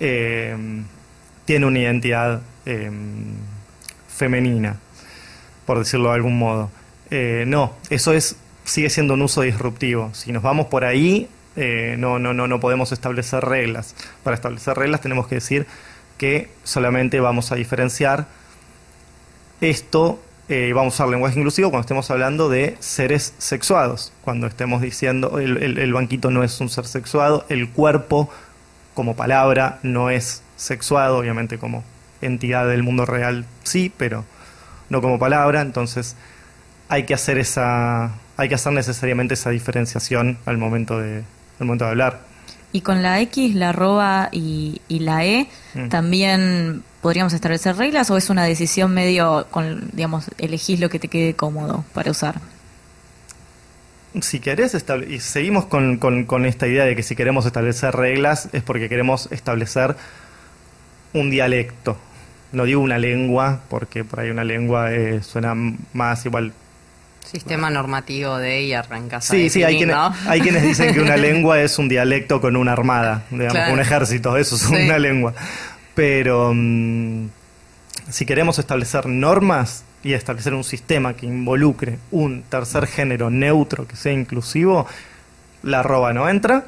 eh, 0.00 0.56
tiene 1.44 1.66
una 1.66 1.78
identidad 1.78 2.40
femenina, 4.08 4.76
por 5.66 5.78
decirlo 5.78 6.10
de 6.10 6.14
algún 6.14 6.38
modo. 6.38 6.70
no, 7.10 7.74
eso 7.90 8.12
es 8.12 8.36
sigue 8.64 8.88
siendo 8.88 9.14
un 9.14 9.22
uso 9.22 9.42
disruptivo. 9.42 10.10
Si 10.14 10.30
nos 10.30 10.44
vamos 10.44 10.66
por 10.66 10.84
ahí, 10.84 11.28
no, 11.56 12.20
no, 12.20 12.32
no, 12.32 12.46
no 12.46 12.60
podemos 12.60 12.92
establecer 12.92 13.44
reglas. 13.44 13.96
Para 14.22 14.36
establecer 14.36 14.76
reglas 14.76 15.00
tenemos 15.00 15.26
que 15.26 15.36
decir 15.36 15.66
que 16.18 16.50
solamente 16.62 17.18
vamos 17.18 17.50
a 17.50 17.56
diferenciar 17.56 18.28
esto 19.60 20.20
eh, 20.48 20.72
vamos 20.74 20.94
a 20.94 20.96
usar 20.96 21.08
lenguaje 21.08 21.38
inclusivo 21.38 21.70
cuando 21.70 21.82
estemos 21.82 22.10
hablando 22.10 22.48
de 22.48 22.76
seres 22.80 23.34
sexuados, 23.38 24.12
cuando 24.22 24.46
estemos 24.46 24.82
diciendo 24.82 25.38
el, 25.38 25.78
el, 25.78 25.92
banquito 25.92 26.30
no 26.30 26.42
es 26.42 26.60
un 26.60 26.68
ser 26.68 26.84
sexuado, 26.84 27.44
el 27.48 27.70
cuerpo 27.70 28.28
como 28.94 29.14
palabra 29.16 29.78
no 29.82 30.10
es 30.10 30.42
sexuado, 30.56 31.18
obviamente 31.18 31.58
como 31.58 31.84
entidad 32.20 32.68
del 32.68 32.82
mundo 32.82 33.06
real 33.06 33.44
sí, 33.62 33.92
pero 33.96 34.24
no 34.90 35.00
como 35.00 35.18
palabra, 35.18 35.60
entonces 35.62 36.16
hay 36.88 37.04
que 37.04 37.14
hacer 37.14 37.38
esa, 37.38 38.12
hay 38.36 38.48
que 38.48 38.54
hacer 38.54 38.72
necesariamente 38.72 39.34
esa 39.34 39.50
diferenciación 39.50 40.38
al 40.44 40.58
momento 40.58 40.98
de, 40.98 41.22
al 41.58 41.66
momento 41.66 41.84
de 41.84 41.90
hablar. 41.90 42.20
Y 42.72 42.80
con 42.80 43.02
la 43.02 43.20
X, 43.20 43.54
la 43.54 43.70
arroba 43.70 44.28
y, 44.32 44.80
la 44.88 45.24
E, 45.24 45.48
mm. 45.74 45.88
también 45.88 46.82
podríamos 47.02 47.34
establecer 47.34 47.76
reglas 47.76 48.10
o 48.10 48.16
es 48.16 48.30
una 48.30 48.44
decisión 48.44 48.94
medio, 48.94 49.46
con, 49.50 49.90
digamos, 49.92 50.30
elegís 50.38 50.80
lo 50.80 50.88
que 50.88 50.98
te 50.98 51.08
quede 51.08 51.34
cómodo 51.34 51.84
para 51.92 52.10
usar? 52.10 52.36
Si 54.20 54.40
querés, 54.40 54.76
y 55.08 55.20
seguimos 55.20 55.66
con, 55.66 55.96
con, 55.98 56.46
esta 56.46 56.66
idea 56.66 56.84
de 56.84 56.94
que 56.94 57.02
si 57.02 57.16
queremos 57.16 57.44
establecer 57.44 57.94
reglas 57.94 58.48
es 58.52 58.62
porque 58.62 58.88
queremos 58.88 59.28
establecer 59.32 59.96
un 61.12 61.30
dialecto. 61.30 61.96
No 62.52 62.64
digo 62.64 62.80
una 62.82 62.98
lengua, 62.98 63.62
porque 63.68 64.04
por 64.04 64.20
ahí 64.20 64.30
una 64.30 64.44
lengua 64.44 64.92
eh, 64.92 65.22
suena 65.22 65.54
más 65.94 66.24
igual 66.24 66.52
Sistema 67.24 67.70
normativo 67.70 68.36
de 68.36 68.62
y 68.62 68.72
arrancas 68.74 69.24
Sí, 69.24 69.48
sí, 69.48 69.62
hay 69.62 69.76
quienes, 69.76 69.96
hay 70.26 70.40
quienes 70.40 70.62
dicen 70.64 70.92
que 70.92 71.00
una 71.00 71.16
lengua 71.16 71.60
es 71.60 71.78
un 71.78 71.88
dialecto 71.88 72.40
con 72.40 72.56
una 72.56 72.72
armada, 72.72 73.22
digamos, 73.30 73.72
un 73.72 73.80
ejército, 73.80 74.36
eso 74.36 74.56
es 74.56 74.64
una 74.66 74.98
lengua. 74.98 75.32
Pero 75.94 76.52
mm, 76.54 77.28
si 78.10 78.26
queremos 78.26 78.58
establecer 78.58 79.06
normas 79.06 79.84
y 80.02 80.14
establecer 80.14 80.54
un 80.54 80.64
sistema 80.64 81.14
que 81.14 81.26
involucre 81.26 81.98
un 82.10 82.42
tercer 82.42 82.86
género 82.86 83.30
neutro 83.30 83.86
que 83.86 83.96
sea 83.96 84.12
inclusivo, 84.12 84.86
la 85.62 85.80
arroba 85.80 86.12
no 86.12 86.28
entra 86.28 86.66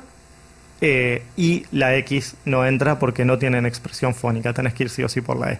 eh, 0.80 1.22
y 1.36 1.64
la 1.72 1.96
X 1.96 2.36
no 2.44 2.66
entra 2.66 2.98
porque 2.98 3.24
no 3.24 3.38
tienen 3.38 3.66
expresión 3.66 4.14
fónica, 4.14 4.52
tenés 4.52 4.74
que 4.74 4.84
ir 4.84 4.90
sí 4.90 5.02
o 5.02 5.08
sí 5.08 5.20
por 5.20 5.38
la 5.38 5.52
E. 5.52 5.58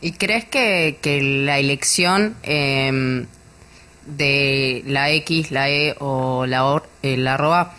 ¿Y 0.00 0.12
crees 0.12 0.44
que, 0.44 0.98
la 1.44 1.58
elección 1.58 2.36
em, 2.42 3.26
de 4.06 4.82
la 4.86 5.10
X, 5.10 5.50
la 5.50 5.70
E 5.70 5.94
o 5.98 6.46
la, 6.46 6.82
eh, 7.02 7.16
la 7.16 7.34
arroba, 7.34 7.74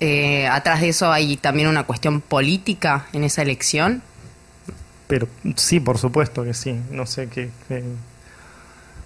eh, 0.00 0.46
atrás 0.46 0.80
de 0.80 0.88
eso 0.88 1.12
hay 1.12 1.36
también 1.36 1.68
una 1.68 1.84
cuestión 1.84 2.20
política 2.20 3.06
en 3.12 3.24
esa 3.24 3.42
elección? 3.42 4.02
Pero 5.06 5.28
sí, 5.56 5.80
por 5.80 5.98
supuesto 5.98 6.44
que 6.44 6.54
sí. 6.54 6.78
No 6.90 7.06
sé 7.06 7.28
qué. 7.28 7.50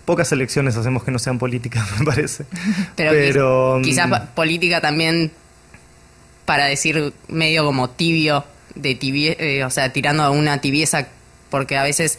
Pocas 0.04 0.32
elecciones 0.32 0.76
hacemos 0.76 1.04
que 1.04 1.10
no 1.10 1.18
sean 1.18 1.38
políticas, 1.38 1.86
me 1.98 2.04
parece. 2.04 2.44
Pero, 2.96 3.80
quizás 3.82 4.08
mm, 4.08 4.34
política 4.34 4.80
también 4.80 5.30
para 6.44 6.66
decir 6.66 7.12
medio 7.28 7.64
como 7.64 7.90
tibio, 7.90 8.44
de 8.74 8.94
tibie, 8.94 9.36
eh, 9.38 9.64
o 9.64 9.70
sea, 9.70 9.92
tirando 9.92 10.22
a 10.22 10.30
una 10.30 10.60
tibieza, 10.60 11.06
porque 11.48 11.76
a 11.76 11.82
veces 11.82 12.18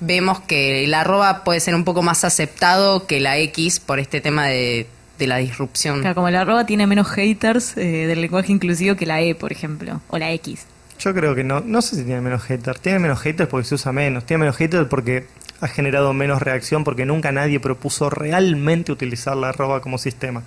vemos 0.00 0.40
que 0.40 0.84
el 0.84 0.94
arroba 0.94 1.44
puede 1.44 1.60
ser 1.60 1.74
un 1.74 1.84
poco 1.84 2.02
más 2.02 2.24
aceptado 2.24 3.06
que 3.06 3.20
la 3.20 3.38
X 3.38 3.80
por 3.80 3.98
este 3.98 4.20
tema 4.20 4.46
de, 4.46 4.86
la 5.18 5.36
disrupción. 5.36 6.00
Claro, 6.00 6.16
como 6.16 6.28
el 6.28 6.34
arroba 6.34 6.66
tiene 6.66 6.88
menos 6.88 7.08
haters 7.08 7.76
eh, 7.76 8.08
del 8.08 8.20
lenguaje 8.20 8.50
inclusivo 8.50 8.96
que 8.96 9.06
la 9.06 9.20
E, 9.20 9.36
por 9.36 9.52
ejemplo, 9.52 10.00
o 10.08 10.18
la 10.18 10.32
X. 10.32 10.66
Yo 11.02 11.12
creo 11.12 11.34
que 11.34 11.42
no, 11.42 11.60
no 11.60 11.82
sé 11.82 11.96
si 11.96 12.04
tiene 12.04 12.20
menos 12.20 12.44
haters. 12.44 12.80
Tiene 12.80 13.00
menos 13.00 13.20
haters 13.20 13.50
porque 13.50 13.66
se 13.66 13.74
usa 13.74 13.90
menos. 13.90 14.24
Tiene 14.24 14.42
menos 14.42 14.56
haters 14.56 14.86
porque 14.86 15.26
ha 15.60 15.66
generado 15.66 16.12
menos 16.12 16.40
reacción 16.40 16.84
porque 16.84 17.04
nunca 17.06 17.32
nadie 17.32 17.58
propuso 17.58 18.08
realmente 18.08 18.92
utilizar 18.92 19.36
la 19.36 19.48
arroba 19.48 19.80
como 19.80 19.98
sistema. 19.98 20.44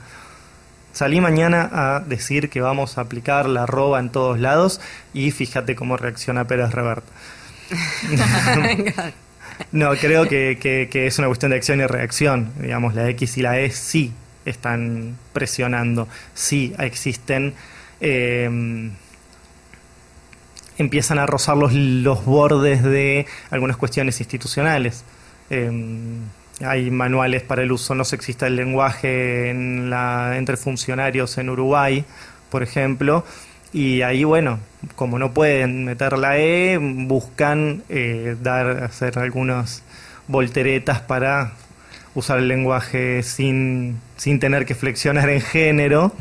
Salí 0.93 1.19
mañana 1.19 1.69
a 1.73 1.99
decir 1.99 2.49
que 2.49 2.61
vamos 2.61 2.97
a 2.97 3.01
aplicar 3.01 3.47
la 3.47 3.63
arroba 3.63 3.99
en 3.99 4.09
todos 4.11 4.39
lados 4.39 4.79
y 5.13 5.31
fíjate 5.31 5.75
cómo 5.75 5.97
reacciona 5.97 6.47
Pérez 6.47 6.71
Revert. 6.71 7.03
no, 9.73 9.91
creo 9.97 10.25
que, 10.29 10.57
que, 10.89 11.05
es 11.05 11.19
una 11.19 11.27
cuestión 11.27 11.49
de 11.49 11.57
acción 11.57 11.81
y 11.81 11.85
reacción. 11.85 12.53
Digamos, 12.61 12.95
la 12.95 13.09
X 13.09 13.37
y 13.37 13.41
la 13.41 13.59
E 13.59 13.71
sí 13.71 14.13
están 14.45 15.17
presionando, 15.33 16.07
sí 16.33 16.73
existen... 16.77 17.55
Eh, 17.99 18.89
empiezan 20.77 21.19
a 21.19 21.25
rozar 21.25 21.57
los, 21.57 21.73
los 21.73 22.25
bordes 22.25 22.83
de 22.83 23.25
algunas 23.49 23.77
cuestiones 23.77 24.19
institucionales. 24.19 25.03
Em, 25.49 26.19
hay 26.61 26.89
manuales 26.89 27.43
para 27.43 27.63
el 27.63 27.71
uso 27.71 27.95
no 27.95 28.05
sexista 28.05 28.45
del 28.45 28.55
lenguaje 28.55 29.49
entre 29.49 30.57
funcionarios 30.57 31.37
en 31.37 31.49
Uruguay, 31.49 32.05
por 32.49 32.63
ejemplo, 32.63 33.25
y 33.73 34.03
ahí, 34.03 34.23
bueno, 34.23 34.59
como 34.95 35.19
no 35.19 35.33
pueden 35.33 35.83
meter 35.83 36.17
la 36.17 36.37
E, 36.37 36.77
buscan 36.77 37.83
eh, 37.89 38.37
dar, 38.41 38.83
hacer 38.83 39.19
algunas 39.19 39.83
volteretas 40.27 41.01
para 41.01 41.51
usar 42.13 42.37
el 42.37 42.47
lenguaje 42.47 43.21
sin, 43.21 43.99
sin 44.15 44.39
tener 44.39 44.65
que 44.65 44.75
flexionar 44.75 45.29
en 45.29 45.41
género 45.41 46.13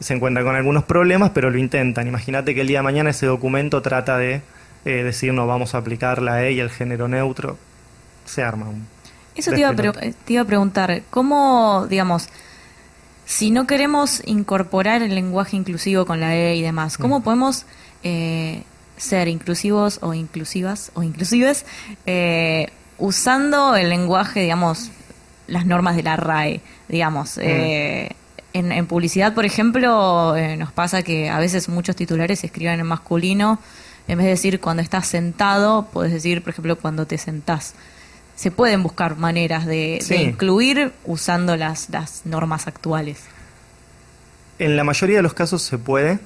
se 0.00 0.14
encuentra 0.14 0.42
con 0.42 0.56
algunos 0.56 0.84
problemas, 0.84 1.30
pero 1.30 1.50
lo 1.50 1.58
intentan. 1.58 2.06
Imagínate 2.06 2.54
que 2.54 2.62
el 2.62 2.66
día 2.66 2.78
de 2.78 2.82
mañana 2.82 3.10
ese 3.10 3.26
documento 3.26 3.82
trata 3.82 4.18
de 4.18 4.42
eh, 4.84 5.02
decir 5.02 5.32
no 5.32 5.46
vamos 5.46 5.74
a 5.74 5.78
aplicar 5.78 6.20
la 6.20 6.44
E 6.44 6.52
y 6.52 6.60
el 6.60 6.70
género 6.70 7.08
neutro. 7.08 7.56
Se 8.24 8.42
arma 8.42 8.68
un. 8.68 8.86
Eso 9.34 9.50
te 9.50 9.60
iba, 9.60 9.70
a 9.70 9.74
te 9.74 10.32
iba 10.32 10.42
a 10.42 10.44
preguntar, 10.44 11.02
¿cómo, 11.10 11.86
digamos, 11.88 12.28
si 13.24 13.50
no 13.50 13.66
queremos 13.66 14.22
incorporar 14.26 15.02
el 15.02 15.14
lenguaje 15.14 15.56
inclusivo 15.56 16.06
con 16.06 16.20
la 16.20 16.36
E 16.36 16.54
y 16.54 16.62
demás, 16.62 16.96
¿cómo 16.98 17.18
mm. 17.18 17.22
podemos 17.22 17.66
eh, 18.04 18.62
ser 18.96 19.26
inclusivos 19.26 19.98
o 20.02 20.14
inclusivas 20.14 20.92
o 20.94 21.02
inclusives 21.02 21.66
eh, 22.06 22.68
usando 22.98 23.74
el 23.74 23.88
lenguaje, 23.88 24.40
digamos, 24.40 24.92
las 25.48 25.66
normas 25.66 25.96
de 25.96 26.04
la 26.04 26.14
RAE, 26.14 26.60
digamos? 26.88 27.38
Mm 27.38 28.23
en, 28.54 28.86
publicidad, 28.86 29.34
por 29.34 29.44
ejemplo, 29.44 30.36
eh, 30.36 30.56
nos 30.56 30.70
pasa 30.70 31.02
que 31.02 31.28
a 31.28 31.38
veces 31.40 31.68
muchos 31.68 31.96
titulares 31.96 32.40
se 32.40 32.46
escriben 32.46 32.78
en 32.78 32.86
masculino. 32.86 33.58
En 34.06 34.18
vez 34.18 34.24
de 34.26 34.30
decir 34.30 34.60
cuando 34.60 34.80
estás 34.82 35.08
sentado, 35.08 35.88
puedes 35.92 36.12
decir, 36.12 36.40
por 36.42 36.50
ejemplo, 36.50 36.76
cuando 36.76 37.06
te 37.06 37.18
sentás. 37.18 37.74
Se 38.36 38.52
pueden 38.52 38.82
buscar 38.82 39.16
maneras 39.16 39.66
de, 39.66 39.98
incluir 40.20 40.92
usando 41.04 41.56
las, 41.56 41.90
las 41.90 42.26
normas 42.26 42.68
actuales. 42.68 43.24
En 44.60 44.76
la 44.76 44.84
mayoría 44.84 45.16
de 45.16 45.22
los 45.22 45.34
casos 45.34 45.62
se 45.62 45.78
puede. 45.78 46.20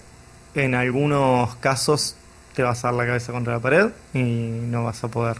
En 0.55 0.75
algunos 0.75 1.57
casos 1.57 2.15
te 2.55 2.63
vas 2.63 2.85
a 2.85 2.89
dar 2.89 2.95
la 2.95 3.07
cabeza 3.07 3.33
contra 3.33 3.55
la 3.55 3.61
pared 3.61 3.89
y 4.13 4.23
no 4.23 4.85
vas 4.85 5.03
a 5.03 5.09
poder. 5.09 5.39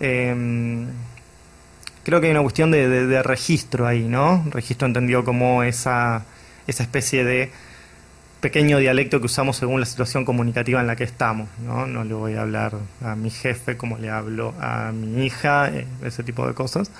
Eh, 0.00 0.86
creo 2.04 2.20
que 2.20 2.26
hay 2.26 2.32
una 2.32 2.42
cuestión 2.42 2.70
de, 2.70 3.22
registro 3.22 3.86
ahí, 3.86 4.08
¿no? 4.08 4.44
Registro 4.50 4.86
entendido 4.86 5.24
como 5.24 5.62
esa, 5.62 6.24
esa 6.66 6.82
especie 6.82 7.24
de 7.24 7.50
pequeño 8.40 8.78
dialecto 8.78 9.20
que 9.20 9.26
usamos 9.26 9.56
según 9.56 9.80
la 9.80 9.86
situación 9.86 10.24
comunicativa 10.24 10.80
en 10.80 10.86
la 10.86 10.96
que 10.96 11.04
estamos, 11.04 11.48
¿no? 11.64 11.86
No 11.86 12.04
le 12.04 12.14
voy 12.14 12.34
a 12.34 12.42
hablar 12.42 12.74
a 13.02 13.14
mi 13.14 13.30
jefe 13.30 13.76
como 13.76 13.98
le 13.98 14.10
hablo 14.10 14.54
a 14.60 14.92
mi 14.92 15.26
hija, 15.26 15.68
eh, 15.68 15.86
ese 16.04 16.22
tipo 16.22 16.46
de 16.46 16.54
cosas. 16.54 16.90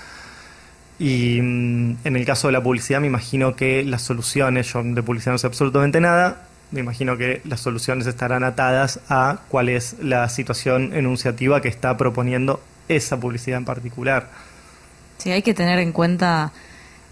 Y 0.99 1.41
mm, 1.41 1.97
en 2.05 2.17
el 2.17 2.27
caso 2.27 2.49
de 2.49 2.53
la 2.53 2.63
publicidad 2.63 3.01
me 3.01 3.07
imagino 3.07 3.57
que 3.57 3.83
las 3.85 4.03
soluciones, 4.03 4.71
yo 4.73 4.83
de 4.83 5.03
publicidad 5.03 5.33
no 5.33 5.39
sé 5.39 5.47
absolutamente 5.47 6.01
nada, 6.01 6.47
me 6.71 6.81
imagino 6.81 7.17
que 7.17 7.41
las 7.45 7.61
soluciones 7.61 8.07
estarán 8.07 8.45
atadas 8.45 9.01
a 9.09 9.41
cuál 9.49 9.71
es 9.71 9.97
la 10.01 10.29
situación 10.29 10.93
enunciativa 10.95 11.61
que 11.61 11.69
está 11.69 11.97
proponiendo 11.97 12.63
esa 12.89 13.19
publicidad 13.19 13.59
en 13.59 13.65
particular. 13.65 14.29
Sí, 15.21 15.31
hay 15.31 15.43
que 15.43 15.53
tener 15.53 15.79
en 15.79 15.93
cuenta 15.93 16.51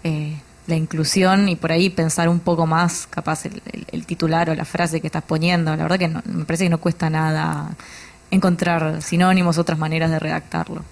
eh, 0.03 0.35
la 0.65 0.75
inclusión 0.75 1.47
y 1.47 1.55
por 1.55 1.71
ahí 1.71 1.89
pensar 1.89 2.27
un 2.27 2.39
poco 2.39 2.65
más, 2.65 3.07
capaz, 3.07 3.45
el, 3.45 4.05
titular 4.05 4.49
o 4.49 4.55
la 4.55 4.65
frase 4.65 4.99
que 4.99 5.07
estás 5.07 5.23
poniendo. 5.23 5.75
La 5.75 5.83
verdad 5.83 5.99
que 5.99 6.07
me 6.07 6.45
parece 6.45 6.65
que 6.65 6.69
no 6.69 6.79
cuesta 6.79 7.09
nada 7.09 7.69
encontrar 8.31 9.01
sinónimos, 9.01 9.57
otras 9.57 9.77
maneras 9.77 10.09
de 10.09 10.19
redactarlo. 10.19 10.83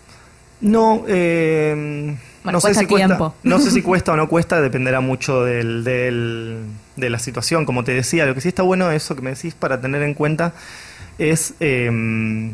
No, 0.61 1.03
eh, 1.07 2.15
no 2.43 2.61
sé 2.61 2.73
si 2.73 2.85
cuesta, 2.85 3.33
no 3.43 3.59
sé 3.59 3.71
si 3.71 3.81
cuesta 3.81 4.13
o 4.13 4.15
no 4.15 4.27
cuesta, 4.27 4.61
dependerá 4.61 5.01
mucho 5.01 5.43
del, 5.43 5.83
de 5.83 7.09
la 7.09 7.19
situación. 7.19 7.65
Como 7.65 7.83
te 7.83 7.93
decía, 7.93 8.25
lo 8.25 8.35
que 8.35 8.41
sí 8.41 8.47
está 8.47 8.63
bueno 8.63 8.91
eso 8.91 9.15
que 9.15 9.21
me 9.21 9.31
decís 9.31 9.53
para 9.55 9.81
tener 9.81 10.03
en 10.03 10.13
cuenta 10.13 10.53
es 11.17 11.55
eh, 11.59 12.53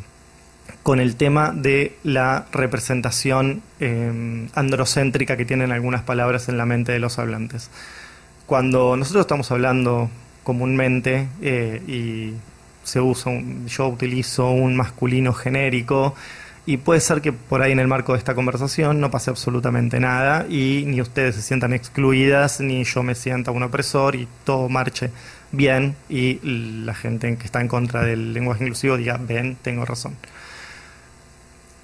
con 0.84 1.00
el 1.00 1.16
tema 1.16 1.52
de 1.52 1.96
la 2.04 2.46
representación 2.52 3.62
eh, 3.80 4.48
androcéntrica 4.54 5.38
que 5.38 5.46
tienen 5.46 5.72
algunas 5.72 6.04
palabras 6.04 6.50
en 6.50 6.58
la 6.58 6.66
mente 6.66 6.92
de 6.92 7.00
los 7.00 7.20
hablantes. 7.20 7.72
Cuando 8.46 8.98
nosotros 8.98 9.22
estamos 9.22 9.50
hablando 9.52 10.10
comúnmente 10.44 11.30
eh, 11.42 11.82
y 11.88 12.34
se 12.84 13.00
usa, 13.00 13.32
yo 13.66 13.88
utilizo 13.88 14.52
un 14.52 14.76
masculino 14.76 15.34
genérico, 15.34 16.16
y 16.66 16.78
puede 16.78 17.02
ser 17.02 17.22
que 17.22 17.34
por 17.34 17.62
ahí 17.62 17.74
en 17.74 17.80
el 17.80 17.88
marco 17.88 18.14
de 18.14 18.20
esta 18.20 18.36
conversación 18.36 19.02
no 19.02 19.12
pase 19.12 19.30
absolutamente 19.30 20.00
nada 20.00 20.46
y 20.48 20.86
ni 20.88 21.02
ustedes 21.02 21.36
se 21.36 21.42
sientan 21.42 21.74
excluidas, 21.74 22.62
ni 22.62 22.86
yo 22.86 23.04
me 23.04 23.16
sienta 23.16 23.52
un 23.52 23.64
opresor 23.64 24.16
y 24.16 24.28
todo 24.46 24.70
marche 24.70 25.12
bien 25.52 25.96
y 26.08 26.40
la 26.86 26.94
gente 26.94 27.36
que 27.38 27.46
está 27.46 27.60
en 27.60 27.68
contra 27.68 28.04
del 28.04 28.34
lenguaje 28.34 28.64
inclusivo 28.64 28.96
diga, 28.96 29.18
ven, 29.18 29.58
tengo 29.62 29.84
razón. 29.84 30.16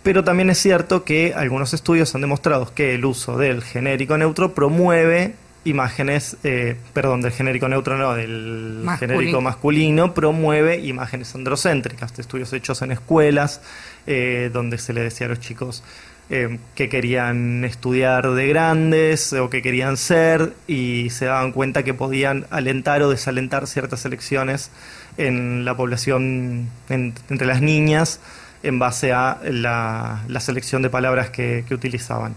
Pero 0.04 0.24
también 0.24 0.50
es 0.50 0.58
cierto 0.58 1.04
que 1.04 1.34
algunos 1.36 1.74
estudios 1.74 2.14
han 2.16 2.22
demostrado 2.22 2.74
que 2.74 2.96
el 2.96 3.06
uso 3.06 3.38
del 3.38 3.62
genérico 3.62 4.18
neutro 4.18 4.54
promueve 4.54 5.36
imágenes, 5.66 6.38
eh, 6.44 6.78
perdón, 6.94 7.22
del 7.22 7.32
genérico 7.32 7.68
neutro, 7.68 7.98
no, 7.98 8.16
del 8.16 8.86
genérico 8.98 9.42
masculino, 9.42 10.14
promueve 10.14 10.78
imágenes 10.80 11.36
androcéntricas. 11.36 12.18
Estudios 12.18 12.54
hechos 12.54 12.82
en 12.82 12.92
escuelas, 12.92 13.62
eh, 14.08 14.50
donde 14.54 14.78
se 14.78 14.94
le 14.94 15.02
decía 15.02 15.28
a 15.28 15.30
los 15.30 15.40
chicos 15.40 15.84
eh, 16.30 16.60
que 16.76 16.90
querían 16.90 17.66
estudiar 17.66 18.30
de 18.32 18.48
grandes 18.48 19.34
o 19.34 19.50
que 19.50 19.62
querían 19.62 19.98
ser 19.98 20.54
y 20.68 21.10
se 21.10 21.26
daban 21.26 21.52
cuenta 21.52 21.84
que 21.84 21.94
podían 21.94 22.46
alentar 22.52 23.02
o 23.02 23.10
desalentar 23.10 23.68
ciertas 23.68 24.06
elecciones 24.06 24.72
en 25.18 25.66
la 25.66 25.76
población, 25.76 26.70
entre 26.88 27.46
las 27.48 27.62
niñas, 27.62 28.22
en 28.64 28.80
base 28.80 29.12
a 29.14 29.40
la, 29.44 30.22
selección 30.40 30.82
de 30.82 30.90
palabras 30.90 31.30
que 31.30 31.66
utilizaban. 31.72 32.36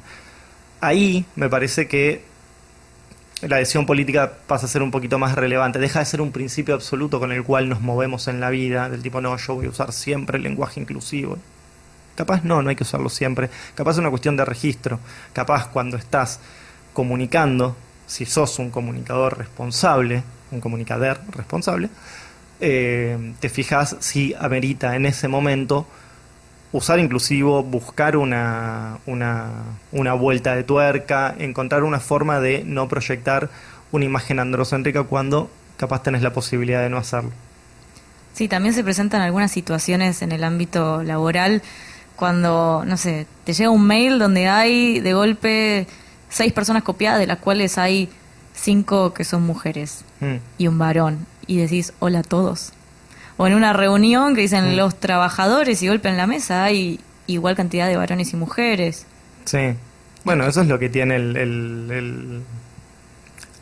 Ahí 0.80 1.24
me 1.36 1.48
parece 1.48 1.86
que 1.86 2.32
la 3.48 3.56
decisión 3.56 3.86
política 3.86 4.32
pasa 4.46 4.66
a 4.66 4.68
ser 4.68 4.82
un 4.82 4.90
poquito 4.90 5.18
más 5.18 5.34
relevante. 5.34 5.78
Deja 5.78 5.98
de 5.98 6.04
ser 6.04 6.20
un 6.20 6.32
principio 6.32 6.74
absoluto 6.74 7.18
con 7.18 7.32
el 7.32 7.42
cual 7.42 7.68
nos 7.68 7.80
movemos 7.80 8.28
en 8.28 8.40
la 8.40 8.50
vida, 8.50 8.88
del 8.88 9.02
tipo, 9.02 9.20
no, 9.20 9.36
yo 9.36 9.54
voy 9.54 9.66
a 9.66 9.70
usar 9.70 9.92
siempre 9.92 10.38
el 10.38 10.44
lenguaje 10.44 10.80
inclusivo. 10.80 11.38
Capaz 12.14 12.44
no, 12.44 12.62
no 12.62 12.70
hay 12.70 12.76
que 12.76 12.84
usarlo 12.84 13.08
siempre. 13.08 13.50
Capaz 13.74 13.92
es 13.92 13.98
una 13.98 14.10
cuestión 14.10 14.36
de 14.36 14.44
registro. 14.44 15.00
Capaz 15.32 15.68
cuando 15.68 15.96
estás 15.96 16.38
comunicando, 16.92 17.74
si 18.06 18.26
sos 18.26 18.58
un 18.58 18.70
comunicador 18.70 19.38
responsable, 19.38 20.22
un 20.52 20.60
comunicador 20.60 21.20
responsable, 21.30 21.88
eh, 22.60 23.34
te 23.40 23.48
fijas 23.48 23.96
si 23.98 24.34
amerita 24.38 24.94
en 24.94 25.06
ese 25.06 25.26
momento 25.26 25.86
usar 26.72 26.98
inclusivo, 26.98 27.62
buscar 27.62 28.16
una, 28.16 28.98
una, 29.06 29.50
una, 29.92 30.14
vuelta 30.14 30.56
de 30.56 30.64
tuerca, 30.64 31.34
encontrar 31.38 31.84
una 31.84 32.00
forma 32.00 32.40
de 32.40 32.64
no 32.64 32.88
proyectar 32.88 33.50
una 33.92 34.06
imagen 34.06 34.38
androcéntrica 34.38 35.04
cuando 35.04 35.50
capaz 35.76 36.02
tenés 36.02 36.22
la 36.22 36.32
posibilidad 36.32 36.82
de 36.82 36.88
no 36.88 36.96
hacerlo. 36.96 37.30
Sí, 38.32 38.48
también 38.48 38.74
se 38.74 38.82
presentan 38.82 39.20
algunas 39.20 39.52
situaciones 39.52 40.22
en 40.22 40.32
el 40.32 40.42
ámbito 40.44 41.02
laboral 41.02 41.62
cuando, 42.16 42.84
no 42.86 42.96
sé, 42.96 43.26
te 43.44 43.52
llega 43.52 43.68
un 43.68 43.86
mail 43.86 44.18
donde 44.18 44.48
hay 44.48 45.00
de 45.00 45.12
golpe 45.12 45.86
seis 46.30 46.52
personas 46.52 46.82
copiadas, 46.82 47.20
de 47.20 47.26
las 47.26 47.38
cuales 47.38 47.76
hay 47.76 48.08
cinco 48.54 49.12
que 49.12 49.24
son 49.24 49.42
mujeres 49.42 50.04
mm. 50.20 50.36
y 50.56 50.66
un 50.68 50.78
varón, 50.78 51.26
y 51.46 51.58
decís, 51.58 51.92
hola 51.98 52.20
a 52.20 52.22
todos 52.22 52.72
o 53.36 53.46
en 53.46 53.54
una 53.54 53.72
reunión 53.72 54.34
que 54.34 54.42
dicen 54.42 54.76
los 54.76 54.98
trabajadores 54.98 55.82
y 55.82 55.88
golpe 55.88 56.08
en 56.08 56.16
la 56.16 56.26
mesa 56.26 56.64
hay 56.64 57.00
igual 57.26 57.56
cantidad 57.56 57.88
de 57.88 57.96
varones 57.96 58.32
y 58.32 58.36
mujeres. 58.36 59.06
Sí. 59.44 59.74
Bueno, 60.24 60.46
eso 60.46 60.60
es 60.62 60.68
lo 60.68 60.78
que 60.78 60.88
tiene 60.88 61.16
el, 61.16 62.42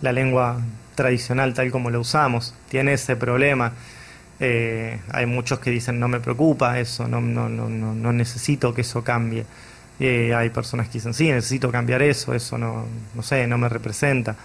la 0.02 0.12
lengua 0.12 0.60
tradicional 0.94 1.54
tal 1.54 1.70
como 1.70 1.90
la 1.90 1.98
usamos. 1.98 2.54
Tiene 2.68 2.94
ese 2.94 3.16
problema. 3.16 3.72
Eh, 4.38 4.98
hay 5.10 5.26
muchos 5.26 5.58
que 5.58 5.70
dicen 5.70 6.00
no 6.00 6.08
me 6.08 6.20
preocupa 6.20 6.78
eso, 6.78 7.06
no, 7.06 7.20
no, 7.20 7.48
no, 7.48 7.68
no 7.68 8.12
necesito 8.12 8.74
que 8.74 8.82
eso 8.82 9.04
cambie. 9.04 9.44
Eh, 9.98 10.34
hay 10.34 10.48
personas 10.48 10.88
que 10.88 10.94
dicen 10.94 11.12
sí, 11.12 11.30
necesito 11.30 11.70
cambiar 11.70 12.00
eso, 12.02 12.34
eso 12.34 12.56
no, 12.56 12.86
no 13.14 13.22
sé, 13.22 13.46
no 13.46 13.58
me 13.58 13.68
representa. 13.68 14.36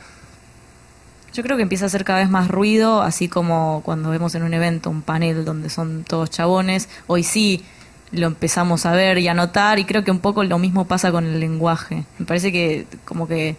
Yo 1.36 1.44
creo 1.44 1.58
que 1.58 1.64
empieza 1.64 1.84
a 1.84 1.88
hacer 1.88 2.06
cada 2.06 2.20
vez 2.20 2.30
más 2.30 2.48
ruido, 2.48 3.02
así 3.02 3.28
como 3.28 3.82
cuando 3.84 4.10
vemos 4.10 4.34
en 4.36 4.44
un 4.44 4.54
evento 4.54 4.90
un 4.90 5.02
panel 5.02 5.44
donde 5.44 5.70
son 5.70 6.06
todos 6.06 6.30
chabones. 6.30 6.88
Hoy 7.08 7.24
sí 7.24 7.62
lo 8.14 8.28
empezamos 8.28 8.86
a 8.86 8.94
ver 8.94 9.18
y 9.18 9.28
a 9.28 9.34
notar 9.34 9.78
y 9.78 9.84
creo 9.84 10.06
que 10.06 10.12
un 10.12 10.20
poco 10.20 10.46
lo 10.46 10.58
mismo 10.60 10.86
pasa 10.86 11.12
con 11.12 11.26
el 11.26 11.42
lenguaje. 11.42 12.06
Me 12.20 12.26
parece 12.26 12.54
que 12.54 12.88
como 13.04 13.28
que 13.28 13.58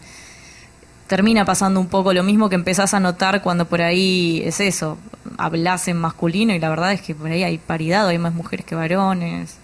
termina 1.06 1.44
pasando 1.44 1.78
un 1.78 1.88
poco 1.88 2.14
lo 2.14 2.22
mismo 2.22 2.48
que 2.48 2.54
empezás 2.54 2.94
a 2.94 3.00
notar 3.00 3.42
cuando 3.42 3.66
por 3.66 3.82
ahí 3.82 4.40
es 4.42 4.58
eso, 4.60 4.96
hablas 5.36 5.86
en 5.88 5.98
masculino 5.98 6.54
y 6.54 6.58
la 6.58 6.70
verdad 6.70 6.94
es 6.94 7.02
que 7.02 7.14
por 7.14 7.30
ahí 7.30 7.42
hay 7.42 7.58
paridad, 7.58 8.08
hay 8.08 8.16
más 8.16 8.32
mujeres 8.32 8.64
que 8.64 8.74
varones. 8.74 9.58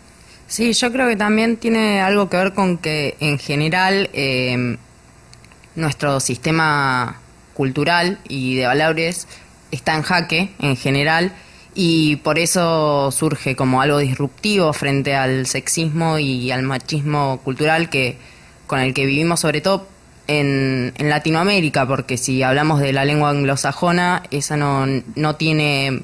Sí, 0.48 0.74
yo 0.74 0.92
creo 0.92 1.08
que 1.08 1.16
también 1.16 1.56
tiene 1.56 2.02
algo 2.02 2.28
que 2.28 2.36
ver 2.36 2.52
con 2.52 2.76
que 2.76 3.16
en 3.20 3.38
general 3.38 4.10
eh, 4.12 4.76
nuestro 5.76 6.20
sistema 6.20 7.21
cultural 7.54 8.18
y 8.28 8.56
de 8.56 8.66
valores 8.66 9.28
está 9.70 9.94
en 9.94 10.02
jaque 10.02 10.50
en 10.58 10.76
general 10.76 11.32
y 11.74 12.16
por 12.16 12.38
eso 12.38 13.10
surge 13.10 13.56
como 13.56 13.80
algo 13.80 13.98
disruptivo 13.98 14.72
frente 14.72 15.14
al 15.14 15.46
sexismo 15.46 16.18
y 16.18 16.50
al 16.50 16.62
machismo 16.62 17.40
cultural 17.42 17.88
que 17.88 18.18
con 18.66 18.80
el 18.80 18.94
que 18.94 19.06
vivimos 19.06 19.40
sobre 19.40 19.60
todo 19.60 19.88
en, 20.26 20.92
Latinoamérica, 20.98 21.86
porque 21.86 22.16
si 22.16 22.42
hablamos 22.42 22.80
de 22.80 22.92
la 22.92 23.04
lengua 23.04 23.30
anglosajona, 23.30 24.22
esa 24.30 24.56
no, 24.56 24.86
no 25.14 25.36
tiene 25.36 26.02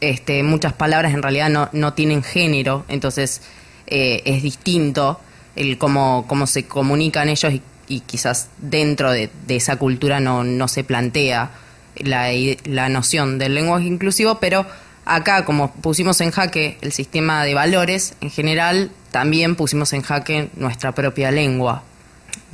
este, 0.00 0.42
muchas 0.42 0.72
palabras, 0.72 1.14
en 1.14 1.22
realidad 1.22 1.48
no, 1.48 1.68
no 1.72 1.92
tienen 1.92 2.22
género, 2.22 2.84
entonces 2.88 3.42
eh, 3.86 4.22
es 4.24 4.42
distinto 4.42 5.20
el 5.54 5.78
cómo, 5.78 6.24
cómo 6.26 6.46
se 6.46 6.64
comunican 6.66 7.28
ellos 7.28 7.52
y 7.52 7.62
y 7.92 8.00
quizás 8.00 8.48
dentro 8.58 9.10
de, 9.10 9.30
esa 9.48 9.76
cultura 9.76 10.18
no, 10.18 10.44
no 10.44 10.66
se 10.66 10.82
plantea 10.82 11.50
la, 11.96 12.28
la, 12.64 12.88
noción 12.88 13.38
del 13.38 13.54
lenguaje 13.54 13.84
inclusivo, 13.84 14.38
pero 14.40 14.64
acá 15.04 15.44
como 15.44 15.72
pusimos 15.72 16.22
en 16.22 16.30
jaque 16.30 16.78
el 16.80 16.92
sistema 16.92 17.44
de 17.44 17.52
valores, 17.52 18.14
en 18.22 18.30
general 18.30 18.90
también 19.10 19.56
pusimos 19.56 19.92
en 19.92 20.00
jaque 20.00 20.48
nuestra 20.56 20.92
propia 20.92 21.30
lengua. 21.30 21.82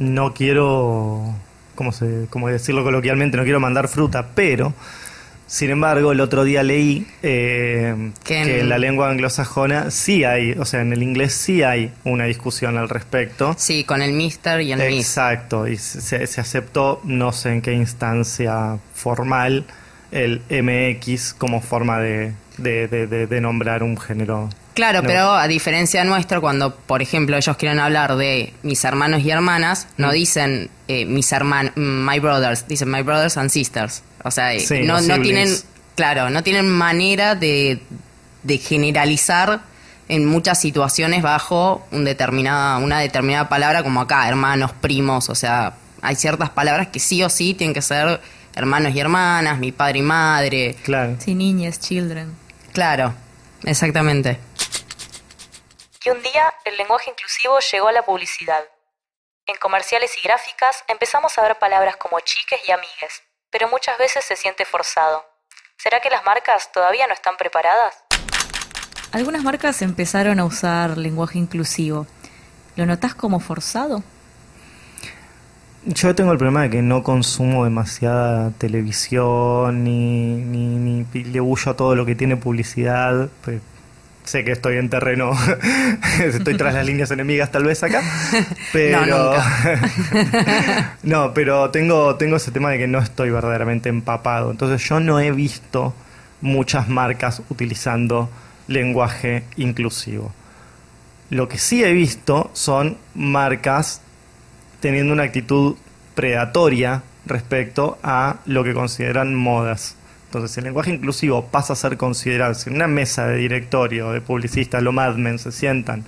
No 0.01 0.35
quiero, 0.35 1.35
¿cómo, 1.77 1.93
se, 1.93 2.27
cómo 2.31 2.49
decirlo 2.49 2.83
coloquialmente? 2.83 3.37
No 3.37 3.45
quiero 3.45 3.61
mandar 3.61 3.87
fruta, 3.87 4.31
pero 4.35 4.75
sin 5.49 5.71
embargo, 5.71 6.13
el 6.13 6.21
otro 6.21 6.45
día 6.45 6.63
leí 6.63 7.07
eh, 7.23 8.13
que 8.23 8.61
en 8.61 8.69
la 8.69 8.77
lengua 8.77 9.09
anglosajona 9.09 9.91
sí 9.91 10.23
hay, 10.23 10.53
o 10.53 10.67
sea, 10.67 10.83
en 10.83 10.93
el 10.93 11.03
inglés 11.03 11.33
sí 11.33 11.63
hay 11.63 11.91
una 12.05 12.25
discusión 12.25 12.77
al 12.77 12.91
respecto. 12.91 13.55
Sí, 13.57 13.85
con 13.85 14.03
el 14.03 14.13
mister 14.13 14.61
y 14.61 14.73
el 14.73 14.79
miss. 14.79 15.07
Exacto, 15.07 15.67
y 15.67 15.79
se, 15.79 16.23
aceptó, 16.23 17.01
no 17.05 17.33
sé 17.33 17.55
en 17.55 17.63
qué 17.63 17.73
instancia 17.73 18.79
formal, 18.93 19.65
el 20.13 20.43
MX 20.51 21.33
como 21.33 21.63
forma 21.63 21.99
de, 21.99 22.35
de, 22.59 23.41
nombrar 23.41 23.83
un 23.83 23.97
género. 23.97 24.51
Claro, 24.79 25.03
pero 25.03 25.33
a 25.33 25.49
diferencia 25.49 26.05
nuestra, 26.05 26.41
cuando, 26.41 26.73
por 26.73 27.03
ejemplo, 27.03 27.37
ellos 27.37 27.57
quieren 27.57 27.81
hablar 27.81 28.15
de 28.15 28.55
mis 28.63 28.85
hermanos 28.85 29.25
y 29.25 29.31
hermanas, 29.33 29.89
no 29.97 30.11
mm. 30.11 30.13
dicen 30.13 30.71
eh, 30.87 31.05
mis 31.05 31.33
hermanos, 31.33 31.73
my 31.75 32.21
brothers, 32.21 32.65
dicen 32.69 32.89
my 32.89 33.03
brothers 33.03 33.37
and 33.37 33.51
sisters. 33.51 34.05
O 34.23 34.31
sea, 34.31 34.53
no, 34.85 35.01
no, 35.01 35.21
tienen, 35.21 35.53
claro, 35.97 36.31
no 36.31 36.45
tienen 36.45 36.69
manera 36.69 37.35
de, 37.35 37.83
de 38.45 38.59
generalizar 38.59 39.63
en 40.09 40.25
muchas 40.27 40.61
situaciones 40.61 41.23
bajo 41.23 41.85
un 41.91 42.05
determinada, 42.05 42.79
una 42.79 43.01
determinada 43.01 43.49
palabra, 43.49 43.83
como 43.83 44.01
acá, 44.01 44.29
hermanos, 44.29 44.71
primos, 44.81 45.29
o 45.29 45.35
sea, 45.35 45.75
hay 46.03 46.15
ciertas 46.15 46.51
palabras 46.51 46.87
que 46.87 47.01
sí 47.01 47.21
o 47.25 47.29
sí 47.29 47.53
tienen 47.55 47.75
que 47.75 47.83
ser 47.83 48.21
hermanos 48.55 48.95
y 48.95 49.01
hermanas, 49.01 49.59
mi 49.59 49.73
padre 49.73 49.99
y 49.99 50.03
madre. 50.03 50.77
Claro. 50.85 51.17
Sí, 51.19 51.35
niñas, 51.35 51.81
children. 51.81 52.33
Claro, 52.73 53.13
exactamente. 53.65 54.39
Que 56.01 56.13
un 56.13 56.23
día 56.23 56.55
el 56.65 56.77
lenguaje 56.77 57.11
inclusivo 57.11 57.59
llegó 57.73 57.89
a 57.89 57.93
la 57.93 58.05
publicidad. 58.05 58.63
En 59.47 59.57
comerciales 59.57 60.17
y 60.17 60.21
gráficas 60.21 60.85
empezamos 60.87 61.37
a 61.37 61.43
ver 61.43 61.59
palabras 61.59 61.97
como 61.97 62.21
chiques 62.21 62.61
y 62.69 62.71
amigues, 62.71 63.23
pero 63.51 63.69
muchas 63.69 63.99
veces 63.99 64.25
se 64.25 64.37
siente 64.37 64.65
forzado. 64.65 65.25
¿Será 65.77 65.99
que 66.01 66.09
las 66.09 66.25
marcas 66.25 66.71
todavía 66.71 67.09
no 67.09 67.15
están 67.15 67.37
preparadas? 67.37 68.05
Algunas 69.11 69.43
marcas 69.43 69.83
empezaron 69.83 70.39
a 70.39 70.45
usar 70.45 70.97
lenguaje 70.99 71.39
inclusivo. 71.39 72.07
¿Lo 72.77 72.87
notas 72.87 73.17
como 73.17 73.41
forzado? 73.41 74.05
Yo 75.85 76.15
tengo 76.15 76.31
el 76.31 76.39
problema 76.39 76.63
de 76.63 76.71
que 76.71 76.83
no 76.83 77.03
consumo 77.03 77.65
demasiada 77.65 78.53
televisión 78.53 79.83
ni, 79.83 80.37
ni, 80.37 80.77
ni 80.77 81.25
le 81.25 81.41
huyo 81.41 81.73
a 81.73 81.77
todo 81.77 81.97
lo 81.97 82.07
que 82.07 82.15
tiene 82.15 82.37
publicidad. 82.37 83.31
Pues 83.43 83.61
sé 84.29 84.45
que 84.45 84.53
estoy 84.53 84.77
en 84.77 84.91
terreno, 84.91 85.33
estoy 86.23 86.57
tras 86.57 86.75
las 86.75 86.85
líneas 86.85 87.11
enemigas 87.11 87.51
tal 87.51 87.65
vez 87.65 87.83
acá, 87.83 88.03
pero 88.73 89.07
No, 89.07 89.33
no, 91.03 91.35
pero 91.35 91.71
tengo, 91.71 92.17
tengo 92.17 92.37
ese 92.37 92.51
tema 92.51 92.71
de 92.71 92.79
que 92.79 92.87
no 92.87 92.99
estoy 92.99 93.31
verdaderamente 93.31 93.89
empapado. 93.89 94.51
Entonces 94.51 94.87
yo 94.87 95.01
no 95.01 95.19
he 95.19 95.31
visto 95.31 95.95
muchas 96.43 96.89
marcas 96.89 97.43
utilizando 97.49 98.29
lenguaje 98.67 99.45
inclusivo. 99.57 100.33
Lo 101.31 101.49
que 101.49 101.59
sí 101.59 101.83
he 101.83 101.93
visto 101.93 102.51
son 102.53 102.99
marcas 103.15 104.03
teniendo 104.81 105.13
una 105.13 105.25
actitud 105.25 105.77
predatoria 106.15 107.03
respecto 107.27 107.99
a 108.03 108.37
lo 108.47 108.63
que 108.63 108.75
consideran 108.75 109.35
modas. 109.35 109.98
Entonces, 110.29 110.59
el 110.59 110.65
lenguaje 110.65 110.91
inclusivo 110.93 111.47
pasa 111.47 111.73
a 111.73 111.77
ser 111.77 111.97
considerado, 111.97 112.53
si 112.55 112.69
en 112.69 112.77
una 112.77 112.87
mesa 112.87 113.27
de 113.27 113.39
directorio 113.39 114.13
de 114.13 114.21
publicistas, 114.21 114.83
lo 114.83 114.93
madmen, 114.93 115.39
se 115.39 115.51
sientan 115.53 116.05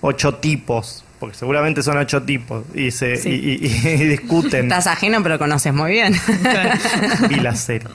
ocho 0.00 0.34
tipos, 0.34 1.04
porque 1.20 1.36
seguramente 1.36 1.82
son 1.82 1.96
ocho 1.98 2.22
tipos, 2.22 2.64
y 2.74 2.90
se 2.90 3.16
Sí. 3.16 3.30
y, 3.30 3.66
y- 3.66 3.88
y 4.02 4.04
discuten. 4.08 4.64
Estás 4.64 4.86
ajeno, 4.88 5.22
pero 5.22 5.38
conoces 5.38 5.72
muy 5.72 5.92
bien. 5.92 6.14
Vi 7.28 7.36
la 7.36 7.54
serie. 7.54 7.88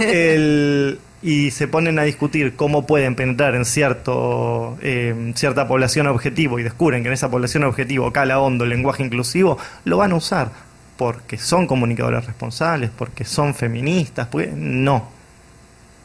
El- 0.00 0.98
y 1.20 1.50
se 1.50 1.66
ponen 1.66 1.98
a 1.98 2.02
discutir 2.04 2.54
cómo 2.54 2.86
pueden 2.86 3.16
penetrar 3.16 3.56
en 3.56 3.64
cierto 3.64 4.78
eh, 4.82 5.32
cierta 5.34 5.66
población 5.66 6.06
objetivo 6.06 6.60
y 6.60 6.62
descubren 6.62 7.02
que 7.02 7.08
en 7.08 7.14
esa 7.14 7.28
población 7.28 7.64
objetivo 7.64 8.12
cala 8.12 8.38
hondo 8.38 8.62
el 8.62 8.70
lenguaje 8.70 9.02
inclusivo, 9.02 9.58
lo 9.84 9.96
van 9.96 10.12
a 10.12 10.14
usar 10.14 10.50
porque 10.98 11.38
son 11.38 11.66
comunicadores 11.66 12.26
responsables, 12.26 12.90
porque 12.90 13.24
son 13.24 13.54
feministas, 13.54 14.26
porque 14.26 14.52
no, 14.54 15.08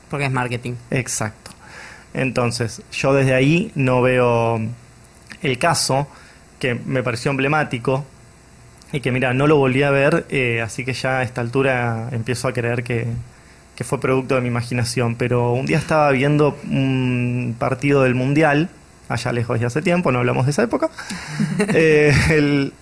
Porque 0.09 0.25
es 0.27 0.31
marketing. 0.31 0.75
Exacto. 0.91 1.51
Entonces, 2.13 2.81
yo 2.91 3.13
desde 3.13 3.33
ahí 3.33 3.71
no 3.75 4.01
veo 4.03 4.61
el 5.41 5.57
caso 5.57 6.07
que 6.59 6.75
me 6.75 7.01
pareció 7.03 7.31
emblemático 7.31 8.05
y 8.91 8.99
que, 9.01 9.11
mira, 9.11 9.33
no 9.33 9.47
lo 9.47 9.57
volví 9.57 9.81
a 9.81 9.89
ver, 9.89 10.27
eh, 10.29 10.61
así 10.61 10.85
que 10.85 10.93
ya 10.93 11.17
a 11.19 11.23
esta 11.23 11.41
altura 11.41 12.09
empiezo 12.11 12.47
a 12.47 12.53
creer 12.53 12.83
que, 12.83 13.07
que 13.75 13.83
fue 13.83 13.99
producto 13.99 14.35
de 14.35 14.41
mi 14.41 14.49
imaginación. 14.49 15.15
Pero 15.15 15.53
un 15.53 15.65
día 15.65 15.79
estaba 15.79 16.11
viendo 16.11 16.55
un 16.69 17.55
partido 17.57 18.03
del 18.03 18.13
Mundial, 18.13 18.69
allá 19.09 19.31
lejos 19.31 19.59
de 19.59 19.65
hace 19.65 19.81
tiempo, 19.81 20.11
no 20.11 20.19
hablamos 20.19 20.45
de 20.45 20.51
esa 20.51 20.61
época, 20.61 20.91
eh, 21.69 22.13
el- 22.29 22.73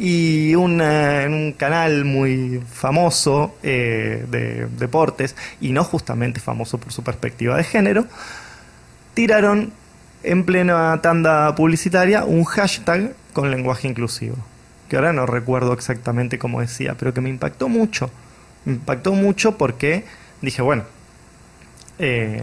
y 0.00 0.52
en 0.52 1.34
un 1.34 1.54
canal 1.58 2.06
muy 2.06 2.62
famoso 2.72 3.54
eh, 3.62 4.24
de 4.30 4.66
deportes, 4.78 5.36
y 5.60 5.72
no 5.72 5.84
justamente 5.84 6.40
famoso 6.40 6.78
por 6.78 6.90
su 6.90 7.04
perspectiva 7.04 7.58
de 7.58 7.64
género, 7.64 8.06
tiraron 9.12 9.74
en 10.22 10.44
plena 10.46 10.98
tanda 11.02 11.54
publicitaria 11.54 12.24
un 12.24 12.44
hashtag 12.44 13.12
con 13.34 13.50
lenguaje 13.50 13.88
inclusivo, 13.88 14.36
que 14.88 14.96
ahora 14.96 15.12
no 15.12 15.26
recuerdo 15.26 15.74
exactamente 15.74 16.38
cómo 16.38 16.62
decía, 16.62 16.94
pero 16.98 17.12
que 17.12 17.20
me 17.20 17.28
impactó 17.28 17.68
mucho. 17.68 18.10
Me 18.64 18.72
impactó 18.72 19.12
mucho 19.12 19.58
porque 19.58 20.06
dije, 20.40 20.62
bueno, 20.62 20.84
eh, 21.98 22.42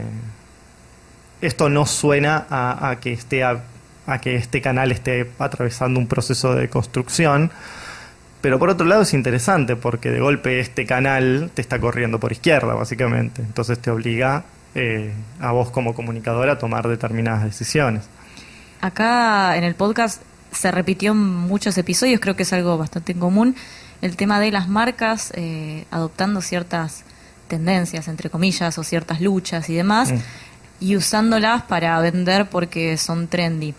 esto 1.42 1.70
no 1.70 1.88
suena 1.88 2.46
a, 2.52 2.92
a 2.92 3.00
que 3.00 3.14
esté 3.14 3.44
a, 3.44 3.64
a 4.08 4.20
que 4.20 4.36
este 4.36 4.62
canal 4.62 4.92
esté 4.92 5.30
atravesando 5.38 6.00
un 6.00 6.08
proceso 6.08 6.56
de 6.56 6.70
construcción. 6.70 7.52
Pero 8.42 8.58
por 8.60 8.70
otro 8.70 8.88
lado 8.88 9.02
es 9.04 9.14
interesante 9.14 9.76
porque 9.76 10.10
de 10.10 10.20
golpe 10.20 10.60
este 10.60 10.86
canal 10.86 11.52
te 11.54 11.62
está 11.62 11.80
corriendo 11.80 12.20
por 12.20 12.32
izquierda, 12.32 12.74
básicamente. 12.74 13.42
Entonces 13.42 13.80
te 13.80 13.92
obliga 13.92 14.46
eh, 14.76 15.12
a 15.40 15.52
vos 15.52 15.70
como 15.72 15.94
comunicadora 15.94 16.54
a 16.54 16.58
tomar 16.58 16.88
determinadas 16.88 17.44
decisiones. 17.44 18.08
Acá 18.82 19.58
en 19.58 19.64
el 19.64 19.76
podcast 19.76 20.22
se 20.52 20.72
repitió 20.72 21.12
en 21.12 21.18
muchos 21.18 21.78
episodios, 21.78 22.20
creo 22.22 22.36
que 22.36 22.44
es 22.44 22.54
algo 22.54 22.78
bastante 22.78 23.14
común, 23.16 23.56
el 24.02 24.16
tema 24.16 24.40
de 24.40 24.52
las 24.52 24.70
marcas 24.70 25.34
eh, 25.36 25.86
adoptando 25.92 26.42
ciertas 26.42 27.04
tendencias, 27.48 28.08
entre 28.08 28.30
comillas, 28.30 28.78
o 28.78 28.84
ciertas 28.84 29.20
luchas 29.20 29.70
y 29.70 29.76
demás, 29.76 30.12
Mm. 30.12 30.18
y 30.80 30.96
usándolas 30.96 31.64
para 31.64 32.00
vender 32.02 32.48
porque 32.50 32.98
son 32.98 33.28
trendy. 33.28 33.74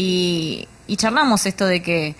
Y, 0.00 0.68
y 0.86 0.96
charlamos 0.96 1.44
esto 1.44 1.66
de 1.66 1.82
que 1.82 2.14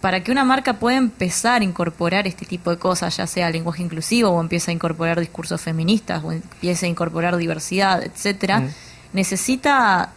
para 0.00 0.24
que 0.24 0.32
una 0.32 0.42
marca 0.42 0.78
pueda 0.80 0.96
empezar 0.96 1.60
a 1.60 1.64
incorporar 1.64 2.26
este 2.26 2.46
tipo 2.46 2.70
de 2.70 2.78
cosas, 2.78 3.14
ya 3.18 3.26
sea 3.26 3.50
lenguaje 3.50 3.82
inclusivo 3.82 4.30
o 4.30 4.40
empiece 4.40 4.70
a 4.70 4.74
incorporar 4.74 5.20
discursos 5.20 5.60
feministas 5.60 6.24
o 6.24 6.32
empiece 6.32 6.86
a 6.86 6.88
incorporar 6.88 7.36
diversidad, 7.36 8.02
etcétera, 8.02 8.60
Mm. 8.60 8.68
necesita 9.12 10.12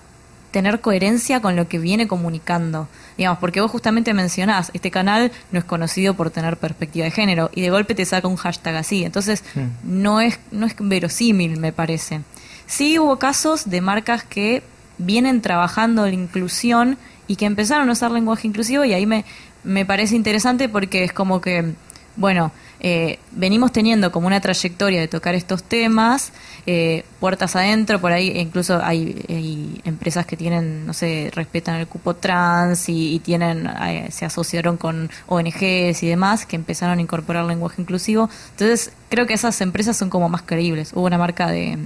tener 0.52 0.80
coherencia 0.80 1.42
con 1.42 1.58
lo 1.58 1.68
que 1.68 1.78
viene 1.78 2.08
comunicando. 2.08 2.88
Digamos, 3.18 3.40
porque 3.40 3.60
vos 3.60 3.70
justamente 3.70 4.14
mencionás, 4.14 4.72
este 4.74 4.90
canal 4.90 5.32
no 5.52 5.60
es 5.60 5.66
conocido 5.66 6.14
por 6.14 6.30
tener 6.32 6.56
perspectiva 6.58 7.04
de 7.04 7.12
género 7.12 7.52
y 7.54 7.62
de 7.62 7.70
golpe 7.70 7.94
te 7.96 8.06
saca 8.06 8.28
un 8.30 8.38
hashtag 8.38 8.78
así. 8.78 9.04
Entonces, 9.04 9.44
Mm. 9.56 9.68
no 10.04 10.22
es 10.22 10.40
no 10.52 10.66
es 10.66 10.76
verosímil, 10.80 11.60
me 11.60 11.74
parece. 11.74 12.22
Sí 12.66 12.98
hubo 12.98 13.20
casos 13.20 13.70
de 13.70 13.82
marcas 13.82 14.24
que 14.24 14.64
vienen 14.98 15.42
trabajando 15.42 16.06
la 16.06 16.14
inclusión 16.14 16.98
y 17.28 17.36
que 17.36 17.46
empezaron 17.46 17.90
a 17.90 17.92
usar 17.92 18.12
lenguaje 18.12 18.48
inclusivo 18.48 18.86
y 18.86 18.94
ahí 18.94 19.06
me, 19.06 19.26
me 19.64 19.86
parece 19.86 20.16
interesante 20.16 20.70
porque 20.70 21.04
es 21.04 21.14
como 21.14 21.42
que, 21.42 21.74
bueno, 22.16 22.52
eh, 22.80 23.20
venimos 23.32 23.72
teniendo 23.72 24.12
como 24.12 24.28
una 24.28 24.40
trayectoria 24.42 25.00
de 25.00 25.08
tocar 25.08 25.34
estos 25.34 25.64
temas, 25.64 26.34
eh, 26.68 27.04
puertas 27.20 27.56
adentro, 27.56 28.00
por 28.00 28.12
ahí 28.12 28.38
incluso 28.38 28.80
hay, 28.84 29.82
empresas 29.86 30.26
que 30.26 30.38
tienen, 30.38 30.86
no 30.86 30.94
sé, 30.94 31.32
respetan 31.34 31.76
el 31.80 31.88
cupo 31.88 32.16
trans 32.16 32.90
y, 32.90 33.16
y 33.16 33.20
tienen, 33.20 33.68
eh, 33.68 34.08
se 34.12 34.26
asociaron 34.26 34.78
con 34.78 35.10
ONGs 35.28 36.04
y 36.04 36.08
demás 36.08 36.46
que 36.46 36.56
empezaron 36.56 37.00
a 37.00 37.02
incorporar 37.02 37.46
lenguaje 37.46 37.82
inclusivo. 37.82 38.30
Entonces, 38.52 38.92
creo 39.10 39.26
que 39.26 39.34
esas 39.34 39.60
empresas 39.62 39.98
son 39.98 40.10
como 40.10 40.30
más 40.30 40.44
creíbles. 40.44 40.92
Hubo 40.94 41.06
una 41.06 41.18
marca 41.18 41.48
de, 41.48 41.78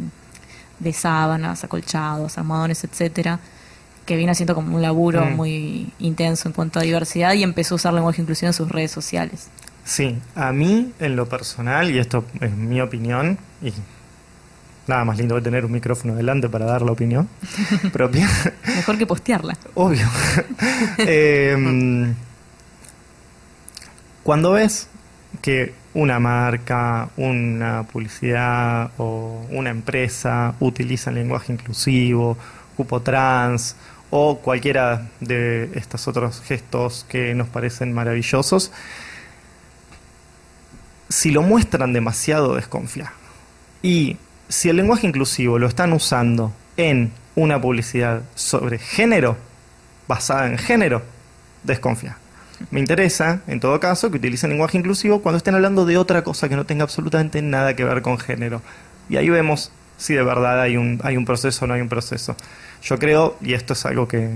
de 0.80 0.94
sábanas, 0.94 1.64
acolchados, 1.64 2.38
almohadones, 2.38 2.84
etcétera, 2.84 3.40
que 4.06 4.16
viene 4.16 4.32
haciendo 4.32 4.56
como 4.56 4.76
un 4.76 4.82
laburo 4.82 5.26
Mm. 5.26 5.36
muy 5.36 5.94
intenso 6.00 6.48
en 6.50 6.54
cuanto 6.54 6.80
a 6.80 6.84
diversidad 6.84 7.34
y 7.34 7.44
empezó 7.44 7.76
a 7.76 7.78
usar 7.78 7.94
lenguaje 7.94 8.22
inclusivo 8.22 8.48
en 8.48 8.54
sus 8.54 8.70
redes 8.70 8.92
sociales. 8.92 9.48
Sí, 9.84 10.18
a 10.36 10.52
mí 10.52 10.92
en 11.00 11.16
lo 11.16 11.28
personal, 11.28 11.90
y 11.92 11.98
esto 12.00 12.24
es 12.42 12.52
mi 12.56 12.80
opinión, 12.82 13.38
y 13.62 13.74
nada 14.88 15.06
más 15.06 15.18
lindo 15.18 15.36
que 15.36 15.42
tener 15.42 15.66
un 15.66 15.72
micrófono 15.72 16.16
delante 16.16 16.50
para 16.50 16.66
dar 16.66 16.82
la 16.82 16.92
opinión 16.92 17.28
propia, 17.94 18.28
Mejor 18.76 18.98
que 18.98 19.06
postearla. 19.06 19.56
obvio. 19.76 20.08
Em, 21.00 22.14
cuando 24.24 24.52
ves 24.52 24.88
que 25.42 25.74
una 26.00 26.18
marca, 26.18 27.10
una 27.18 27.84
publicidad 27.84 28.92
o 28.98 29.46
una 29.52 29.70
empresa 29.70 30.56
utiliza 30.62 31.10
el 31.10 31.18
lenguaje 31.18 31.52
inclusivo, 31.52 32.38
cupo 32.78 33.02
trans 33.02 33.76
o 34.10 34.40
cualquiera 34.40 35.10
de 35.20 35.70
estos 35.76 36.08
otros 36.08 36.42
gestos 36.42 37.06
que 37.10 37.36
nos 37.36 37.50
parecen 37.50 37.92
maravillosos, 37.92 38.72
si 41.10 41.32
lo 41.32 41.42
muestran 41.42 41.92
demasiado 41.92 42.56
desconfía. 42.56 43.12
Y 43.82 44.18
si 44.48 44.70
el 44.70 44.78
lenguaje 44.78 45.06
inclusivo 45.06 45.60
lo 45.60 45.68
están 45.68 45.92
usando 45.92 46.54
en 46.78 47.12
una 47.36 47.60
publicidad 47.60 48.24
sobre 48.36 48.80
género, 48.80 49.36
basada 50.08 50.48
en 50.48 50.58
género, 50.58 51.04
desconfía. 51.64 52.18
Me 52.72 52.80
interesa, 52.80 53.42
en 53.48 53.60
todo 53.60 53.80
caso, 53.80 54.12
que 54.12 54.18
utilicen 54.18 54.50
lenguaje 54.50 54.78
inclusivo 54.78 55.22
cuando 55.22 55.38
estén 55.38 55.56
hablando 55.56 55.86
de 55.86 55.98
otra 55.98 56.24
cosa 56.24 56.50
que 56.50 56.56
no 56.56 56.66
tenga 56.66 56.84
absolutamente 56.84 57.42
nada 57.42 57.76
que 57.76 57.84
ver 57.84 58.02
con 58.02 58.18
género. 58.18 58.62
Y 59.10 59.18
ahí 59.18 59.30
vemos 59.30 59.72
si 59.98 60.14
de 60.14 60.24
verdad 60.24 60.62
hay 60.62 60.78
un, 60.78 61.00
hay 61.04 61.18
un 61.18 61.26
proceso 61.26 61.66
o 61.66 61.68
no 61.68 61.74
hay 61.74 61.82
un 61.82 61.90
proceso. 61.90 62.36
Yo 62.82 62.98
creo, 63.00 63.38
y 63.42 63.54
esto 63.54 63.74
es 63.74 63.86
algo 63.86 64.08
que, 64.08 64.30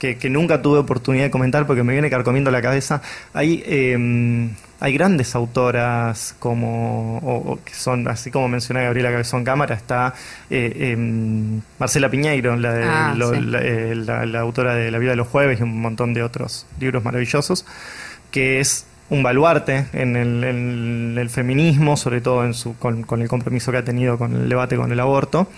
que, 0.00 0.30
nunca 0.30 0.62
tuve 0.62 0.78
oportunidad 0.78 1.24
de 1.24 1.30
comentar 1.30 1.66
porque 1.66 1.82
me 1.82 1.92
viene 1.92 2.08
carcomiendo 2.08 2.50
la 2.50 2.62
cabeza. 2.62 3.02
Hay, 3.34 3.62
em, 3.66 4.50
hay 4.80 4.94
grandes 4.94 5.34
autoras 5.34 6.34
como, 6.38 7.58
que 7.64 7.74
son, 7.74 8.08
así 8.08 8.30
como 8.30 8.48
mencioné 8.48 8.84
Gabriela 8.84 9.10
Cabezón 9.10 9.44
Cámara, 9.44 9.74
está 9.74 10.14
eh, 10.48 10.92
em, 10.92 11.60
Marcela 11.78 12.08
Piñeiro, 12.08 12.54
ah, 12.64 13.14
eh, 13.62 13.94
la, 13.94 14.40
autora 14.40 14.74
de 14.74 14.90
La 14.90 14.98
vida 14.98 15.10
de 15.10 15.16
los 15.16 15.28
jueves 15.28 15.60
y 15.60 15.62
un 15.64 15.80
montón 15.80 16.14
de 16.14 16.22
otros 16.22 16.66
libros 16.80 17.04
maravillosos, 17.04 17.66
que 18.30 18.60
es 18.60 18.86
un 19.10 19.22
baluarte 19.22 19.86
en 19.92 20.16
el, 20.16 21.30
feminismo, 21.30 21.98
sobre 21.98 22.22
todo 22.22 22.44
en 22.44 22.54
su, 22.54 22.76
con, 22.78 23.02
con 23.02 23.20
el 23.20 23.28
compromiso 23.28 23.70
que 23.70 23.78
ha 23.78 23.84
tenido 23.84 24.16
con 24.16 24.34
el 24.34 24.48
debate 24.48 24.76
con 24.76 24.90
el 24.90 25.00
aborto 25.00 25.48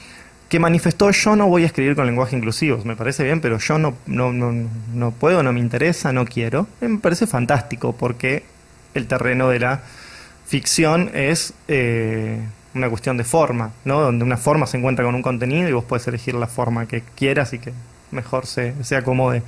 que 0.52 0.58
manifestó 0.58 1.10
yo 1.12 1.34
no 1.34 1.46
voy 1.46 1.62
a 1.62 1.66
escribir 1.66 1.96
con 1.96 2.04
lenguaje 2.04 2.36
inclusivo, 2.36 2.76
me 2.84 2.94
parece 2.94 3.24
bien, 3.24 3.40
pero 3.40 3.56
yo 3.56 3.78
no, 3.78 3.94
no, 4.04 4.34
no, 4.34 4.52
no 4.92 5.10
puedo, 5.10 5.42
no 5.42 5.50
me 5.50 5.60
interesa, 5.60 6.12
no 6.12 6.26
quiero. 6.26 6.66
Me 6.82 6.98
parece 6.98 7.26
fantástico 7.26 7.94
porque 7.96 8.44
el 8.92 9.06
terreno 9.06 9.48
de 9.48 9.60
la 9.60 9.80
ficción 10.44 11.10
es 11.14 11.54
eh, 11.68 12.38
una 12.74 12.90
cuestión 12.90 13.16
de 13.16 13.24
forma, 13.24 13.72
¿no? 13.86 14.02
donde 14.02 14.26
una 14.26 14.36
forma 14.36 14.66
se 14.66 14.76
encuentra 14.76 15.06
con 15.06 15.14
un 15.14 15.22
contenido 15.22 15.70
y 15.70 15.72
vos 15.72 15.86
puedes 15.86 16.06
elegir 16.06 16.34
la 16.34 16.48
forma 16.48 16.84
que 16.84 17.02
quieras 17.16 17.54
y 17.54 17.58
que 17.58 17.72
mejor 18.10 18.44
se, 18.44 18.74
se 18.84 18.94
acomode. 18.94 19.42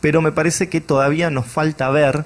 Pero 0.00 0.22
me 0.22 0.32
parece 0.32 0.70
que 0.70 0.80
todavía 0.80 1.28
nos 1.28 1.44
falta 1.44 1.90
ver 1.90 2.24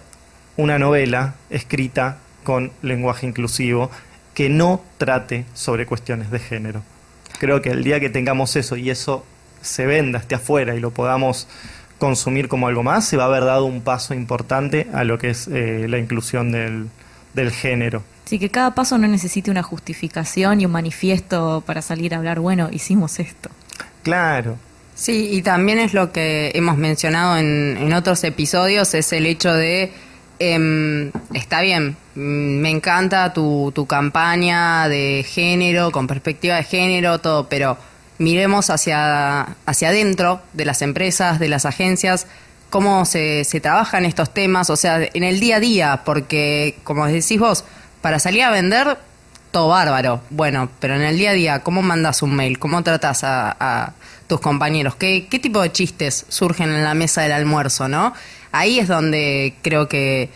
una 0.56 0.78
novela 0.78 1.34
escrita 1.50 2.18
con 2.44 2.70
lenguaje 2.80 3.26
inclusivo 3.26 3.90
que 4.34 4.48
no 4.48 4.82
trate 4.98 5.46
sobre 5.52 5.84
cuestiones 5.84 6.30
de 6.30 6.38
género 6.38 6.82
creo 7.40 7.62
que 7.62 7.70
el 7.70 7.82
día 7.82 7.98
que 7.98 8.10
tengamos 8.10 8.54
eso 8.54 8.76
y 8.76 8.90
eso 8.90 9.24
se 9.62 9.86
venda, 9.86 10.20
esté 10.20 10.36
afuera 10.36 10.76
y 10.76 10.80
lo 10.80 10.90
podamos 10.92 11.48
consumir 11.98 12.48
como 12.48 12.68
algo 12.68 12.82
más, 12.82 13.06
se 13.06 13.16
va 13.16 13.24
a 13.24 13.26
haber 13.26 13.44
dado 13.44 13.64
un 13.64 13.80
paso 13.80 14.14
importante 14.14 14.86
a 14.92 15.04
lo 15.04 15.18
que 15.18 15.30
es 15.30 15.48
eh, 15.48 15.86
la 15.88 15.98
inclusión 15.98 16.52
del, 16.52 16.88
del 17.34 17.50
género. 17.50 18.02
Sí, 18.26 18.38
que 18.38 18.50
cada 18.50 18.74
paso 18.74 18.96
no 18.98 19.08
necesite 19.08 19.50
una 19.50 19.62
justificación 19.62 20.60
y 20.60 20.66
un 20.66 20.72
manifiesto 20.72 21.62
para 21.66 21.82
salir 21.82 22.14
a 22.14 22.18
hablar, 22.18 22.40
bueno, 22.40 22.68
hicimos 22.70 23.18
esto. 23.18 23.50
Claro. 24.02 24.56
Sí, 24.94 25.30
y 25.32 25.42
también 25.42 25.78
es 25.78 25.94
lo 25.94 26.12
que 26.12 26.52
hemos 26.54 26.76
mencionado 26.76 27.38
en, 27.38 27.78
en 27.78 27.92
otros 27.94 28.22
episodios, 28.22 28.94
es 28.94 29.12
el 29.12 29.26
hecho 29.26 29.52
de 29.52 29.92
Em, 30.42 31.12
está 31.34 31.60
bien, 31.60 31.98
mm, 32.14 32.20
me 32.60 32.70
encanta 32.70 33.30
tu, 33.34 33.72
tu 33.74 33.86
campaña 33.86 34.88
de 34.88 35.22
género, 35.22 35.90
con 35.92 36.06
perspectiva 36.06 36.56
de 36.56 36.64
género, 36.64 37.18
todo, 37.18 37.46
pero 37.50 37.76
miremos 38.16 38.70
hacia, 38.70 39.42
hacia 39.66 39.88
adentro 39.88 40.40
de 40.54 40.64
las 40.64 40.80
empresas, 40.80 41.38
de 41.40 41.48
las 41.48 41.66
agencias, 41.66 42.26
cómo 42.70 43.04
se, 43.04 43.44
se 43.44 43.60
trabajan 43.60 44.06
estos 44.06 44.32
temas, 44.32 44.70
o 44.70 44.76
sea, 44.76 45.00
en 45.12 45.24
el 45.24 45.40
día 45.40 45.56
a 45.56 45.60
día, 45.60 46.02
porque, 46.06 46.78
como 46.84 47.06
decís 47.06 47.38
vos, 47.38 47.66
para 48.00 48.18
salir 48.18 48.42
a 48.42 48.50
vender, 48.50 48.96
todo 49.50 49.68
bárbaro. 49.68 50.22
Bueno, 50.30 50.70
pero 50.80 50.94
en 50.94 51.02
el 51.02 51.18
día 51.18 51.30
a 51.30 51.34
día, 51.34 51.58
¿cómo 51.58 51.82
mandas 51.82 52.22
un 52.22 52.34
mail? 52.34 52.58
¿Cómo 52.58 52.82
tratas 52.82 53.24
a, 53.24 53.56
a 53.60 53.92
tus 54.26 54.40
compañeros? 54.40 54.94
¿Qué, 54.94 55.26
¿Qué 55.30 55.38
tipo 55.38 55.60
de 55.60 55.70
chistes 55.70 56.24
surgen 56.30 56.70
en 56.70 56.82
la 56.82 56.94
mesa 56.94 57.20
del 57.20 57.32
almuerzo, 57.32 57.88
no? 57.88 58.14
Ahí 58.52 58.78
es 58.78 58.88
donde 58.88 59.54
creo 59.62 59.88
que 59.88 60.30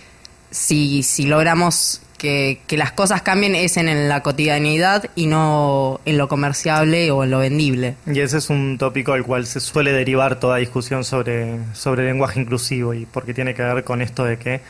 si, 0.50 1.02
logramos 1.26 2.00
que, 2.18 2.60
las 2.70 2.92
cosas 2.92 3.22
cambien 3.22 3.54
es 3.54 3.76
en, 3.76 4.08
la 4.08 4.22
cotidianidad 4.22 5.10
y 5.14 5.26
no 5.26 6.00
en 6.04 6.18
lo 6.18 6.28
comerciable 6.28 7.10
o 7.10 7.24
en 7.24 7.30
lo 7.30 7.40
vendible. 7.40 7.96
Y 8.06 8.20
ese 8.20 8.38
es 8.38 8.50
un 8.50 8.78
tópico 8.78 9.12
al 9.12 9.24
cual 9.24 9.46
se 9.46 9.60
suele 9.60 9.92
derivar 9.92 10.38
toda 10.38 10.56
discusión 10.56 11.04
sobre, 11.04 11.58
sobre 11.74 12.04
lenguaje 12.04 12.40
inclusivo 12.40 12.94
y 12.94 13.06
porque 13.06 13.34
tiene 13.34 13.54
que 13.54 13.62
ver 13.62 13.84
con 13.84 14.00
esto 14.00 14.24
de 14.24 14.38
que 14.38 14.60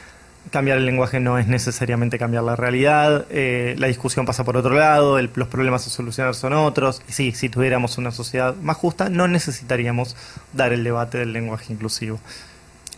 cambiar 0.50 0.78
el 0.78 0.86
lenguaje 0.86 1.20
no 1.20 1.38
es 1.38 1.46
necesariamente 1.46 2.18
cambiar 2.18 2.44
la 2.44 2.56
realidad, 2.56 3.26
eh, 3.30 3.74
la 3.78 3.86
discusión 3.86 4.26
pasa 4.26 4.44
por 4.44 4.56
otro 4.56 4.74
lado, 4.74 5.20
los 5.20 5.48
problemas 5.48 5.86
a 5.86 5.90
solucionar 5.90 6.34
son 6.34 6.52
otros. 6.52 7.02
Y 7.08 7.32
si 7.32 7.48
tuviéramos 7.48 7.98
una 7.98 8.10
sociedad 8.10 8.54
más 8.56 8.76
justa, 8.76 9.08
no 9.08 9.28
necesitaríamos 9.28 10.16
dar 10.52 10.72
el 10.72 10.84
debate 10.84 11.18
del 11.18 11.32
lenguaje 11.32 11.72
inclusivo. 11.72 12.20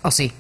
¿O 0.07 0.11
sí? 0.13 0.33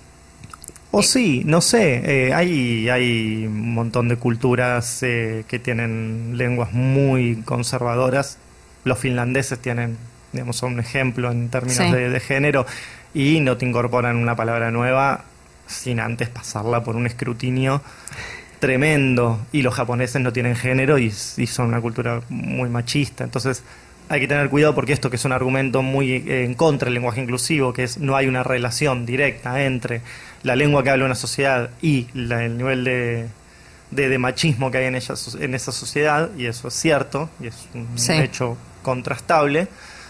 O 0.92 1.02
sí, 1.02 1.42
no 1.44 1.60
sé. 1.60 2.28
Eh, 2.28 2.32
hay, 2.32 2.88
hay 2.88 3.46
un 3.46 3.74
montón 3.74 4.08
de 4.08 4.16
culturas 4.16 5.02
eh, 5.02 5.44
que 5.48 5.58
tienen 5.58 6.34
lenguas 6.38 6.72
muy 6.72 7.42
conservadoras. 7.44 8.38
Los 8.84 9.00
finlandeses 9.00 9.58
tienen, 9.58 9.98
digamos, 10.32 10.62
un 10.62 10.78
ejemplo 10.78 11.32
en 11.32 11.48
términos 11.48 11.90
de, 11.90 12.20
género 12.20 12.64
y 13.12 13.40
no 13.40 13.56
te 13.56 13.66
incorporan 13.66 14.16
una 14.16 14.36
palabra 14.36 14.70
nueva 14.70 15.24
sin 15.66 15.98
antes 15.98 16.28
pasarla 16.28 16.84
por 16.84 16.94
un 16.94 17.08
escrutinio 17.08 17.82
tremendo. 18.60 19.44
Y 19.50 19.62
los 19.62 19.74
japoneses 19.74 20.22
no 20.22 20.32
tienen 20.32 20.54
género 20.54 20.96
y, 20.96 21.06
y 21.06 21.46
son 21.48 21.66
una 21.66 21.80
cultura 21.80 22.20
muy 22.28 22.68
machista. 22.68 23.24
Entonces, 23.24 23.64
hay 24.08 24.20
que 24.20 24.28
tener 24.28 24.48
cuidado 24.50 24.74
porque 24.74 24.92
esto 24.92 25.10
que 25.10 25.16
es 25.16 25.24
un 25.24 25.32
argumento 25.32 25.82
muy 25.82 26.12
eh, 26.12 26.44
en 26.44 26.54
contra 26.54 26.86
del 26.86 26.94
lenguaje 26.94 27.20
inclusivo, 27.20 27.72
que 27.72 27.82
es 27.82 27.98
no 27.98 28.16
hay 28.16 28.26
una 28.26 28.42
relación 28.42 29.06
directa 29.06 29.64
entre 29.64 30.02
la 30.42 30.54
lengua 30.56 30.82
que 30.82 30.90
habla 30.90 31.04
una 31.04 31.14
sociedad 31.14 31.70
y 31.82 32.06
el 32.14 32.56
nivel 32.56 32.84
de, 32.84 33.28
de, 33.90 34.18
machismo 34.18 34.70
que 34.70 34.78
hay 34.78 34.84
en, 34.86 34.94
ella, 34.94 35.14
en 35.40 35.54
esa 35.54 35.72
sociedad, 35.72 36.30
y 36.36 36.46
eso 36.46 36.68
es 36.68 36.74
cierto, 36.74 37.28
y 37.40 37.48
es 37.48 37.68
un 37.74 37.88
hecho 38.12 38.56
contrastable, 38.82 39.66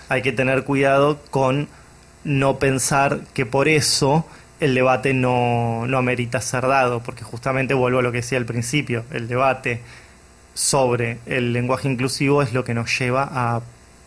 hay 0.09 0.21
que 0.21 0.33
tener 0.33 0.65
cuidado 0.65 1.21
con 1.31 1.69
no 2.25 2.59
pensar 2.59 3.21
que 3.33 3.47
por 3.47 3.69
eso 3.69 4.27
el 4.61 4.75
debate 4.75 5.15
no, 5.15 5.87
no 5.87 5.97
amerita 5.97 6.41
ser 6.41 6.67
dado, 6.67 7.03
porque 7.03 7.25
justamente 7.25 7.73
vuelvo 7.73 8.01
a 8.01 8.03
lo 8.03 8.13
que 8.13 8.19
decía 8.19 8.37
al 8.37 8.47
principio, 8.47 9.05
el 9.13 9.29
debate 9.29 9.81
sobre 10.53 11.19
el 11.27 11.53
lenguaje 11.53 11.89
inclusivo 11.89 12.43
es 12.43 12.53
lo 12.53 12.65
que 12.65 12.75
nos 12.75 12.99
lleva 12.99 13.29
a 13.31 13.63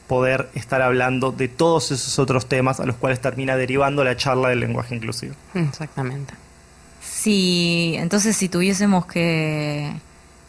poder 0.09 0.49
estar 0.55 0.81
hablando 0.81 1.31
de 1.31 1.47
todos 1.47 1.91
esos 1.91 2.17
otros 2.17 2.47
temas 2.47 2.79
a 2.79 2.85
los 2.85 2.95
cuales 2.95 3.21
termina 3.21 3.55
derivando 3.55 4.03
la 4.03 4.17
charla 4.17 4.49
del 4.49 4.59
lenguaje 4.59 4.95
inclusivo. 4.95 5.35
Exactamente. 5.53 6.33
Sí, 6.99 7.93
entonces 7.95 8.35
si 8.35 8.49
tuviésemos 8.49 9.05
que, 9.05 9.93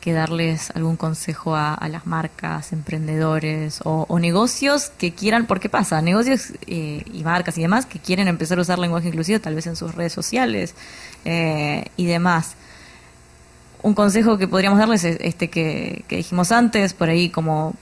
que 0.01 0.15
darles 0.15 0.71
algún 0.71 0.97
consejo 0.97 1.55
a, 1.55 1.79
las 1.91 2.07
marcas, 2.07 2.73
emprendedores 2.73 3.81
o, 3.85 4.19
negocios 4.19 4.91
que 4.97 5.13
quieran, 5.13 5.47
porque 5.47 5.69
pasa, 5.69 6.01
negocios 6.01 6.55
eh, 6.67 7.05
y 7.13 7.23
marcas 7.23 7.59
y 7.59 7.61
demás 7.61 7.85
que 7.85 7.99
quieren 7.99 8.29
empezar 8.29 8.59
a 8.59 8.63
usar 8.63 8.79
lenguaje 8.79 9.09
inclusivo 9.09 9.41
tal 9.41 9.55
vez 9.55 9.67
en 9.67 9.77
sus 9.77 9.95
redes 9.95 10.15
sociales 10.15 10.75
eh, 11.27 11.85
y 11.99 12.07
demás. 12.07 12.55
Un 13.83 13.93
consejo 13.93 14.39
que 14.39 14.49
podríamos 14.49 14.79
darles 14.79 15.05
es 15.05 15.19
este 15.21 15.51
que, 15.51 16.03
que 16.09 16.17
dijimos 16.17 16.51
antes, 16.51 16.95
por 16.95 17.11
ahí 17.11 17.29
como 17.29 17.75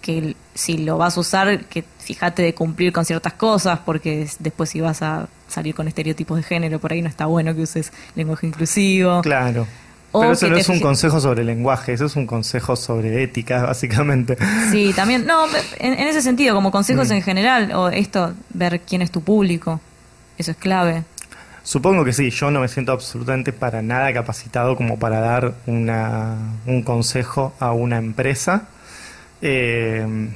que 0.00 0.36
si 0.54 0.78
lo 0.78 0.98
vas 0.98 1.16
a 1.16 1.20
usar, 1.20 1.64
que 1.64 1.84
fíjate 1.98 2.42
de 2.42 2.54
cumplir 2.54 2.92
con 2.92 3.04
ciertas 3.04 3.34
cosas, 3.34 3.80
porque 3.84 4.28
después 4.38 4.70
si 4.70 4.80
vas 4.80 5.02
a 5.02 5.28
salir 5.48 5.74
con 5.74 5.88
estereotipos 5.88 6.36
de 6.36 6.42
género, 6.42 6.78
por 6.78 6.92
ahí 6.92 7.02
no 7.02 7.08
está 7.08 7.26
bueno 7.26 7.54
que 7.54 7.62
uses 7.62 7.92
lenguaje 8.14 8.46
inclusivo. 8.46 9.22
Claro. 9.22 9.66
Pero 10.12 10.32
eso 10.32 10.48
no 10.48 10.56
es 10.56 10.68
un 10.68 10.80
consejo 10.80 11.20
sobre 11.20 11.44
lenguaje, 11.44 11.92
eso 11.92 12.06
es 12.06 12.16
un 12.16 12.26
consejo 12.26 12.76
sobre 12.76 13.22
ética, 13.22 13.62
básicamente. 13.66 14.38
Sí, 14.70 14.92
también, 14.94 15.26
no, 15.26 15.44
en, 15.78 15.94
ese 15.94 16.22
sentido, 16.22 16.54
como 16.54 16.70
consejos 16.70 17.08
mm. 17.10 17.12
en 17.12 17.22
general, 17.22 17.72
o 17.72 17.88
esto, 17.88 18.32
ver 18.50 18.80
quién 18.80 19.02
es 19.02 19.10
tu 19.10 19.22
público, 19.22 19.80
eso 20.38 20.52
es 20.52 20.56
clave. 20.56 21.04
Supongo 21.62 22.02
que 22.04 22.14
sí, 22.14 22.30
yo 22.30 22.50
no 22.50 22.60
me 22.60 22.68
siento 22.68 22.92
absolutamente 22.92 23.52
para 23.52 23.82
nada 23.82 24.10
capacitado 24.14 24.74
como 24.76 24.98
para 24.98 25.20
dar 25.20 25.54
una, 25.66 26.54
un 26.64 26.82
consejo 26.82 27.52
a 27.60 27.72
una 27.72 27.98
empresa 27.98 28.68
eh, 29.42 30.28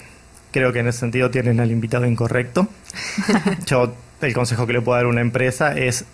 creo 0.51 0.73
que 0.73 0.81
en 0.81 0.89
ese 0.89 1.01
sentido 1.01 1.31
tienen 1.31 1.61
al 1.61 1.71
invitado 1.71 2.07
incorrecto. 2.07 2.69
Yo, 3.67 3.95
el 4.21 4.35
consejo 4.35 4.67
que 4.67 4.75
le 4.75 4.81
puedo 4.81 4.97
dar 4.97 5.07
a 5.07 5.09
una 5.09 5.21
empresa 5.21 5.77
es 5.77 6.05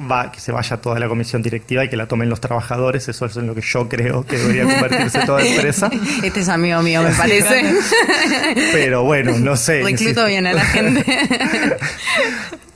va, 0.00 0.30
que 0.30 0.40
se 0.40 0.52
vaya 0.52 0.76
toda 0.76 0.98
la 0.98 1.08
comisión 1.08 1.42
directiva 1.42 1.84
y 1.84 1.88
que 1.88 1.96
la 1.96 2.06
tomen 2.06 2.28
los 2.28 2.40
trabajadores. 2.40 3.08
Eso 3.08 3.26
es 3.26 3.36
en 3.36 3.46
lo 3.46 3.54
que 3.54 3.60
yo 3.60 3.88
creo 3.88 4.24
que 4.24 4.38
debería 4.38 4.64
convertirse 4.64 5.24
toda 5.26 5.42
empresa. 5.46 5.90
Este 6.22 6.40
es 6.40 6.48
amigo 6.48 6.82
mío, 6.82 7.02
me 7.02 7.10
parece. 7.10 7.74
Pero 8.72 9.04
bueno, 9.04 9.38
no 9.38 9.56
sé. 9.56 9.82
Recluto 9.82 10.26
bien 10.26 10.46
a 10.46 10.52
la 10.52 10.64
gente. 10.64 11.04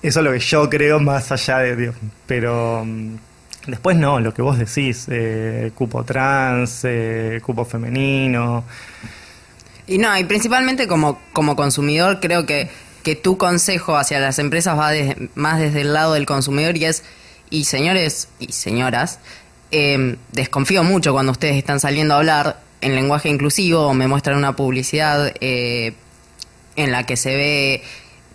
Eso 0.03 0.21
es 0.21 0.25
lo 0.25 0.33
que 0.33 0.41
yo 0.41 0.69
creo 0.69 0.99
más 1.01 1.31
allá 1.31 1.59
de... 1.59 1.93
Pero... 2.27 2.85
Mm, 2.85 3.17
después 3.69 3.97
no, 3.97 4.19
lo 4.19 4.35
que 4.35 4.43
vos 4.43 4.59
decís, 4.59 5.07
eh, 5.09 5.71
cupo 5.75 6.03
trans, 6.03 6.81
eh, 6.83 7.41
cupo 7.45 7.65
femenino, 7.65 8.65
y 9.93 9.99
no, 9.99 10.17
y 10.19 10.25
principalmente 10.25 10.87
como, 10.87 11.21
como 11.33 11.57
consumidor 11.57 12.21
creo 12.21 12.47
que, 12.47 12.71
que 13.03 13.15
tu 13.17 13.37
consejo 13.37 13.97
hacia 13.97 14.19
las 14.21 14.39
empresas 14.39 14.79
va 14.79 14.91
más 15.35 15.61
desde 15.61 15.83
el 15.83 15.93
lado 15.93 16.15
del 16.15 16.27
consumidor 16.27 16.77
y 16.77 16.87
es, 16.87 17.05
y 17.51 17.65
señores 17.65 18.29
y 18.39 18.53
señoras, 18.53 19.19
eh, 19.71 20.17
desconfío 20.33 20.85
mucho 20.85 21.13
cuando 21.13 21.33
ustedes 21.33 21.57
están 21.57 21.81
saliendo 21.81 22.15
a 22.15 22.19
hablar 22.19 22.61
en 22.81 22.95
lenguaje 22.95 23.29
inclusivo 23.29 23.87
o 23.87 23.95
me 23.95 24.09
muestran 24.09 24.37
una 24.37 24.55
publicidad 24.57 25.33
eh, 25.41 25.95
en 26.77 26.91
la 26.91 27.05
que 27.05 27.17
se 27.17 27.37
ve 27.37 27.83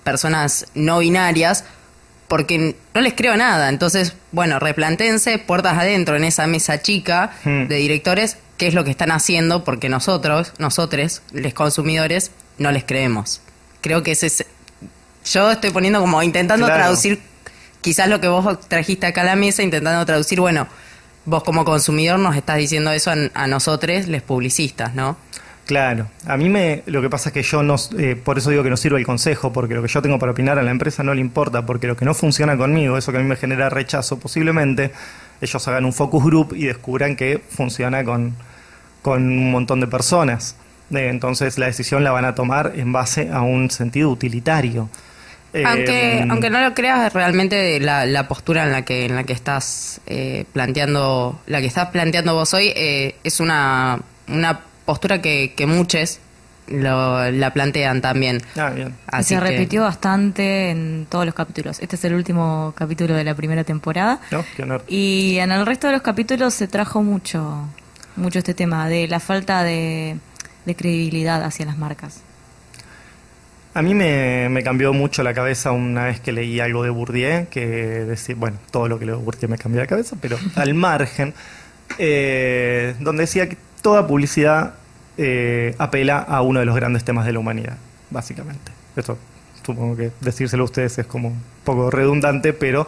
personas 0.04 0.68
no 0.74 1.00
binarias, 1.00 1.66
porque 2.28 2.76
no 2.94 3.02
les 3.02 3.14
creo 3.14 3.36
nada. 3.36 3.70
Entonces, 3.70 4.16
bueno, 4.32 4.60
replantense 4.60 5.38
puertas 5.38 5.78
adentro 5.78 6.16
en 6.16 6.24
esa 6.24 6.48
mesa 6.48 6.82
chica 6.82 7.32
Hmm. 7.44 7.68
de 7.68 7.76
directores, 7.76 8.38
qué 8.58 8.68
es 8.68 8.74
lo 8.74 8.84
que 8.84 8.92
están 8.92 9.12
haciendo, 9.12 9.64
porque 9.64 9.90
nosotros, 9.90 10.54
nosotros, 10.58 11.22
los 11.32 11.54
consumidores, 11.54 12.32
no 12.58 12.72
les 12.72 12.84
creemos. 12.84 13.42
Creo 13.82 14.04
que 14.04 14.12
ese 14.12 14.28
es... 14.28 14.46
Yo 15.26 15.52
estoy 15.52 15.72
poniendo 15.72 16.00
como 16.00 16.22
intentando 16.24 16.66
Claro. 16.66 16.82
traducir 16.82 17.22
quizás 17.82 18.08
lo 18.10 18.20
que 18.20 18.28
vos 18.28 18.60
trajiste 18.68 19.06
acá 19.06 19.22
a 19.22 19.26
la 19.26 19.36
mesa, 19.36 19.62
intentando 19.64 20.06
traducir, 20.06 20.40
bueno, 20.40 20.68
vos 21.26 21.44
como 21.44 21.66
consumidor 21.66 22.18
nos 22.20 22.36
estás 22.36 22.58
diciendo 22.58 22.92
eso 22.92 23.12
a, 23.12 23.16
a 23.34 23.48
nosotros, 23.48 24.08
les 24.08 24.22
publicistas, 24.22 24.96
¿no? 24.96 25.18
Claro, 25.66 26.08
a 26.26 26.38
mí 26.38 26.48
me, 26.48 26.82
lo 26.86 27.02
que 27.02 27.10
pasa 27.10 27.28
es 27.30 27.34
que 27.34 27.44
yo 27.44 27.62
no, 27.62 27.76
eh, 27.98 28.16
por 28.16 28.38
eso 28.38 28.50
digo 28.50 28.64
que 28.64 28.70
no 28.70 28.78
sirve 28.78 29.00
el 29.00 29.06
consejo, 29.06 29.52
porque 29.52 29.76
lo 29.76 29.82
que 29.82 29.90
yo 29.90 30.02
tengo 30.02 30.18
para 30.18 30.32
opinar 30.32 30.58
a 30.58 30.64
la 30.64 30.72
empresa 30.72 31.04
no 31.04 31.14
le 31.14 31.20
importa, 31.20 31.66
porque 31.66 31.88
lo 31.88 31.98
que 31.98 32.06
no 32.06 32.14
funciona 32.14 32.56
conmigo, 32.58 32.98
eso 32.98 33.12
que 33.12 33.18
a 33.18 33.22
mí 33.22 33.28
me 33.28 33.36
genera 33.36 33.70
rechazo, 33.70 34.18
posiblemente 34.18 34.92
ellos 35.42 35.68
hagan 35.68 35.86
un 35.86 35.94
focus 35.94 36.24
group 36.24 36.54
y 36.56 36.66
descubran 36.66 37.16
que 37.16 37.42
funciona 37.50 38.04
con, 38.04 38.36
con 39.02 39.24
un 39.24 39.52
montón 39.52 39.80
de 39.80 39.88
personas. 39.88 40.56
Eh, 40.92 41.10
entonces 41.10 41.58
la 41.58 41.66
decisión 41.66 42.04
la 42.04 42.12
van 42.12 42.26
a 42.26 42.36
tomar 42.36 42.74
en 42.76 42.92
base 42.94 43.30
a 43.32 43.42
un 43.42 43.70
sentido 43.70 44.10
utilitario. 44.10 44.90
Eh, 45.54 45.64
Aunque, 45.66 46.26
aunque 46.30 46.50
no 46.50 46.60
lo 46.62 46.74
creas, 46.74 47.14
realmente 47.14 47.80
la, 47.80 48.06
la 48.06 48.28
postura 48.28 48.66
en 48.66 48.72
la 48.72 48.84
que 48.84 49.06
en 49.06 49.16
la 49.16 49.24
que 49.24 49.34
estás 49.34 50.02
eh, 50.06 50.44
planteando, 50.52 51.40
la 51.48 51.62
que 51.62 51.68
estás 51.68 51.90
planteando 51.90 52.34
vos 52.36 52.54
hoy, 52.54 52.74
eh, 52.76 53.16
es 53.24 53.40
una, 53.40 54.00
una 54.28 54.60
postura 54.86 55.22
que, 55.22 55.54
que 55.56 55.66
muchos 55.66 56.20
lo- 56.68 57.32
la 57.32 57.54
plantean 57.54 58.02
también. 58.02 58.42
Ah, 58.56 58.70
bien. 58.72 58.90
Y 58.90 58.92
Así 59.08 59.36
se 59.36 59.42
que- 59.42 59.48
repitió 59.50 59.82
bastante 59.84 60.70
en 60.72 61.08
todos 61.10 61.26
los 61.26 61.34
capítulos. 61.36 61.80
Este 61.82 61.96
es 61.96 62.04
el 62.06 62.14
último 62.14 62.74
capítulo 62.76 63.14
de 63.16 63.24
la 63.24 63.36
primera 63.36 63.64
temporada. 63.64 64.20
¿No? 64.32 64.44
Qué 64.56 64.64
honor. 64.64 64.84
Y 64.88 65.38
en 65.40 65.52
el 65.52 65.66
resto 65.66 65.88
de 65.88 65.94
los 65.94 66.02
capítulos 66.02 66.54
se 66.54 66.68
trajo 66.68 67.02
mucho, 67.04 67.68
mucho 68.16 68.40
este 68.40 68.54
tema 68.54 68.88
de 68.90 69.08
la 69.08 69.20
falta 69.20 69.64
de, 69.64 70.18
de 70.66 70.76
credibilidad 70.76 71.44
hacia 71.44 71.66
las 71.66 71.78
marcas. 71.78 72.22
A 73.74 73.84
mí 73.84 73.94
me, 73.94 74.50
me 74.50 74.64
cambió 74.64 74.92
mucho 74.92 75.22
la 75.22 75.36
cabeza 75.36 75.72
una 75.72 76.06
vez 76.06 76.20
que 76.20 76.32
leí 76.32 76.60
algo 76.60 76.82
de 76.84 76.90
Bourdieu, 76.90 77.46
que 77.48 77.66
decía, 77.68 78.34
bueno, 78.36 78.58
todo 78.72 78.88
lo 78.88 78.98
que 78.98 79.06
leo 79.06 79.18
de 79.20 79.24
Bourdieu 79.24 79.48
me 79.50 79.58
cambió 79.60 79.80
la 79.82 79.86
cabeza, 79.88 80.16
pero 80.20 80.36
al 80.56 80.74
margen, 80.74 81.36
eh, 82.00 82.96
donde 83.00 83.22
decía 83.24 83.48
que 83.48 83.58
toda 83.84 84.08
publicidad 84.08 84.74
eh, 85.18 85.76
apela 85.78 86.20
a 86.20 86.42
uno 86.42 86.60
de 86.60 86.66
los 86.66 86.76
grandes 86.76 87.04
temas 87.04 87.26
de 87.26 87.34
la 87.34 87.40
humanidad, 87.40 87.78
básicamente. 88.10 88.72
Esto 88.96 89.18
supongo 89.66 89.98
que 89.98 90.12
decírselo 90.22 90.64
a 90.64 90.66
ustedes 90.66 90.98
es 90.98 91.06
como 91.06 91.30
un 91.30 91.42
poco 91.64 91.92
redundante, 91.92 92.54
pero 92.54 92.88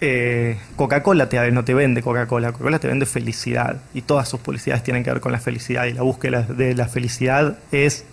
eh, 0.00 0.58
Coca-Cola 0.76 1.28
te, 1.28 1.50
no 1.50 1.64
te 1.64 1.74
vende 1.74 2.02
Coca-Cola, 2.02 2.52
Coca-Cola 2.52 2.78
te 2.78 2.88
vende 2.88 3.06
felicidad 3.06 3.80
y 3.94 4.02
todas 4.02 4.28
sus 4.28 4.40
publicidades 4.40 4.82
tienen 4.84 5.02
que 5.02 5.10
ver 5.10 5.20
con 5.20 5.32
la 5.32 5.40
felicidad 5.40 5.86
y 5.86 5.92
la 5.92 6.02
búsqueda 6.02 6.42
de 6.42 6.74
la 6.74 6.86
felicidad 6.86 7.58
es, 7.72 8.04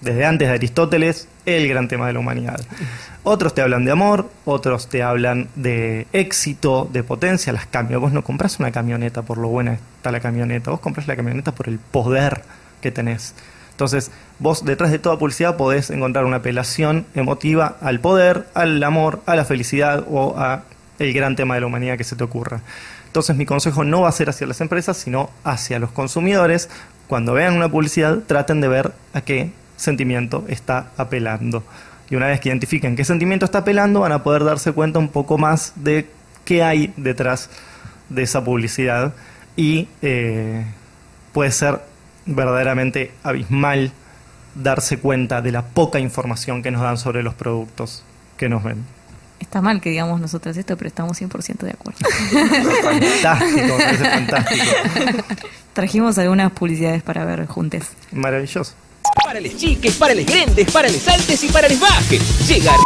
desde 0.00 0.24
antes 0.24 0.48
de 0.48 0.54
Aristóteles, 0.54 1.28
el 1.46 1.68
gran 1.68 1.88
tema 1.88 2.06
de 2.06 2.14
la 2.14 2.18
humanidad. 2.18 2.60
Otros 3.22 3.54
te 3.54 3.62
hablan 3.62 3.84
de 3.84 3.92
amor, 3.92 4.28
otros 4.44 4.88
te 4.88 5.02
hablan 5.02 5.48
de 5.54 6.06
éxito, 6.12 6.88
de 6.92 7.04
potencia, 7.04 7.52
las 7.52 7.66
camionetas. 7.66 8.00
Vos 8.00 8.12
no 8.12 8.24
compras 8.24 8.58
una 8.58 8.72
camioneta 8.72 9.22
por 9.22 9.38
lo 9.38 9.48
buena 9.48 9.76
que 9.76 9.80
está 9.98 10.10
la 10.10 10.20
camioneta, 10.20 10.72
vos 10.72 10.80
compras 10.80 11.06
la 11.06 11.14
camioneta 11.14 11.52
por 11.52 11.68
el 11.68 11.78
poder 11.78 12.42
que 12.82 12.90
tenés. 12.90 13.34
Entonces, 13.70 14.10
vos 14.38 14.64
detrás 14.64 14.90
de 14.90 14.98
toda 14.98 15.18
publicidad 15.18 15.56
podés 15.56 15.90
encontrar 15.90 16.26
una 16.26 16.36
apelación 16.36 17.06
emotiva 17.14 17.78
al 17.80 18.00
poder, 18.00 18.46
al 18.52 18.82
amor, 18.82 19.22
a 19.24 19.34
la 19.34 19.46
felicidad 19.46 20.04
o 20.10 20.38
a 20.38 20.64
el 20.98 21.12
gran 21.14 21.34
tema 21.36 21.54
de 21.54 21.62
la 21.62 21.66
humanidad 21.66 21.96
que 21.96 22.04
se 22.04 22.14
te 22.14 22.22
ocurra. 22.22 22.60
Entonces, 23.06 23.36
mi 23.36 23.46
consejo 23.46 23.84
no 23.84 24.02
va 24.02 24.08
a 24.08 24.12
ser 24.12 24.28
hacia 24.28 24.46
las 24.46 24.60
empresas, 24.60 24.96
sino 24.96 25.30
hacia 25.44 25.78
los 25.78 25.90
consumidores. 25.90 26.68
Cuando 27.08 27.32
vean 27.32 27.54
una 27.54 27.70
publicidad, 27.70 28.18
traten 28.26 28.60
de 28.60 28.68
ver 28.68 28.92
a 29.14 29.20
qué 29.22 29.52
sentimiento 29.76 30.44
está 30.48 30.90
apelando. 30.96 31.62
Y 32.08 32.16
una 32.16 32.26
vez 32.26 32.40
que 32.40 32.50
identifiquen 32.50 32.94
qué 32.94 33.04
sentimiento 33.04 33.44
está 33.44 33.58
apelando, 33.58 34.00
van 34.00 34.12
a 34.12 34.22
poder 34.22 34.44
darse 34.44 34.72
cuenta 34.72 34.98
un 34.98 35.08
poco 35.08 35.38
más 35.38 35.72
de 35.76 36.08
qué 36.44 36.62
hay 36.62 36.92
detrás 36.96 37.50
de 38.08 38.22
esa 38.22 38.44
publicidad. 38.44 39.12
Y 39.56 39.88
eh, 40.02 40.64
puede 41.32 41.50
ser 41.50 41.80
verdaderamente 42.26 43.12
abismal 43.22 43.92
darse 44.54 44.98
cuenta 44.98 45.42
de 45.42 45.52
la 45.52 45.62
poca 45.62 45.98
información 45.98 46.62
que 46.62 46.70
nos 46.70 46.82
dan 46.82 46.98
sobre 46.98 47.22
los 47.22 47.34
productos 47.34 48.04
que 48.36 48.48
nos 48.48 48.62
ven. 48.62 48.84
Está 49.40 49.60
mal 49.60 49.80
que 49.80 49.90
digamos 49.90 50.20
nosotros 50.20 50.56
esto, 50.56 50.76
pero 50.76 50.88
estamos 50.88 51.20
100% 51.20 51.58
de 51.58 51.70
acuerdo. 51.70 51.98
Fantástico, 52.82 53.76
me 53.76 53.84
parece 53.84 54.04
fantástico. 54.04 54.64
Trajimos 55.72 56.16
algunas 56.18 56.52
publicidades 56.52 57.02
para 57.02 57.24
ver 57.24 57.46
juntes. 57.46 57.90
Maravilloso. 58.12 58.74
Para 59.24 59.40
les 59.40 59.56
chiques, 59.56 59.96
para 59.96 60.14
les 60.14 60.26
grandes, 60.26 60.70
para 60.70 60.88
les 60.88 61.06
altes 61.08 61.42
y 61.42 61.48
para 61.48 61.66
les 61.66 61.80
bajes. 61.80 62.48
Llega 62.48 62.72
a 62.72 62.76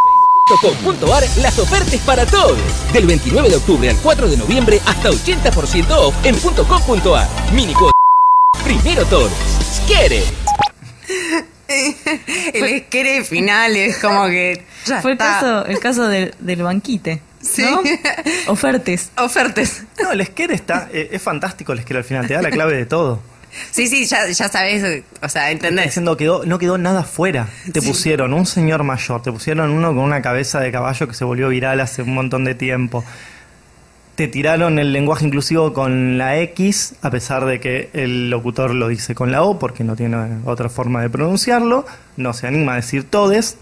.com.ar 0.61 1.25
las 1.43 1.59
ofertas 1.59 2.01
para 2.01 2.25
todos. 2.25 2.59
Del 2.93 3.07
29 3.07 3.51
de 3.51 3.57
octubre 3.57 3.91
al 3.91 3.97
4 3.97 4.29
de 4.29 4.37
noviembre 4.37 4.81
hasta 4.87 5.11
80% 5.11 5.91
off 5.91 6.15
en 6.25 6.37
.com.ar. 6.37 7.29
Minico 7.53 7.96
Primero 8.67 9.05
todos. 9.07 9.31
Quiere. 9.87 10.23
El 11.69 12.65
esquere 12.65 13.25
final 13.25 13.77
es 13.77 13.97
como 13.99 14.27
que 14.27 14.63
ya 14.85 15.01
Fue 15.03 15.13
el 15.13 15.19
caso, 15.19 15.67
el 15.67 15.79
caso 15.81 16.07
del, 16.09 16.35
del 16.39 16.63
banquite. 16.63 17.21
Sí. 17.41 17.63
¿no? 17.63 17.81
Ofertes. 18.53 19.11
Ofertas. 19.19 19.83
No, 20.03 20.13
el 20.13 20.21
esquer 20.21 20.53
está, 20.53 20.89
eh, 20.93 21.09
es 21.13 21.23
fantástico 21.23 21.73
el 21.73 21.81
esquer 21.81 21.97
al 21.99 22.05
final, 22.05 22.27
te 22.27 22.35
da 22.35 22.43
la 22.43 22.51
clave 22.51 22.77
de 22.77 22.87
todo. 22.87 23.21
Sí, 23.71 23.87
sí, 23.89 24.05
ya, 24.07 24.27
ya 24.29 24.49
sabes, 24.49 24.83
o 24.83 25.29
sea, 25.29 25.51
Está 25.51 25.51
¿entendés? 25.51 25.87
diciendo 25.87 26.17
quedó, 26.17 26.45
no 26.45 26.59
quedó 26.59 26.77
nada 26.79 27.03
fuera. 27.05 27.49
Te 27.73 27.81
Sí. 27.81 27.89
pusieron 27.89 28.33
un 28.35 28.47
señor 28.47 28.83
mayor, 28.85 29.23
te 29.23 29.33
pusieron 29.33 29.71
uno 29.71 29.89
con 29.89 29.99
una 30.01 30.21
cabeza 30.23 30.61
de 30.61 30.71
caballo 30.73 31.09
que 31.09 31.15
se 31.15 31.25
volvió 31.25 31.49
viral 31.49 31.81
hace 31.81 32.03
un 32.03 32.15
montón 32.15 32.45
de 32.45 32.55
tiempo. 32.55 33.05
Te 34.17 34.29
tiraron 34.29 34.79
el 34.79 34.93
lenguaje 34.93 35.27
inclusivo 35.27 35.73
con 35.73 36.19
la 36.19 36.39
X, 36.39 36.95
a 37.03 37.11
pesar 37.11 37.45
de 37.45 37.61
que 37.61 37.91
el 37.93 38.31
locutor 38.31 38.75
lo 38.75 38.89
dice 38.89 39.15
con 39.15 39.31
la 39.31 39.43
O, 39.43 39.59
porque 39.59 39.85
no 39.85 39.95
tiene 39.95 40.17
otra 40.45 40.69
forma 40.69 41.03
de 41.03 41.11
pronunciarlo. 41.11 41.87
No 42.17 42.33
se 42.33 42.47
anima 42.47 42.73
a 42.73 42.77
decir 42.77 43.05
todes. 43.05 43.59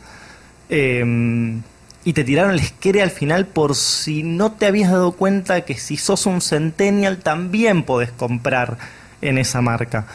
Eh, 0.71 1.61
y 2.05 2.13
te 2.13 2.23
tiraron 2.23 2.53
el 2.53 2.61
esquere 2.61 3.03
al 3.03 3.11
final 3.11 3.47
por 3.47 3.75
si 3.75 4.23
no 4.23 4.53
te 4.53 4.67
habías 4.67 4.91
dado 4.91 5.13
cuenta 5.13 5.63
que 5.63 5.75
si 5.75 5.97
sos 5.97 6.27
un 6.27 6.41
centennial 6.43 7.19
también 7.19 7.83
podés 7.83 8.13
comprar 8.13 8.77
en 9.23 9.39
esa 9.39 9.63
marca. 9.63 10.07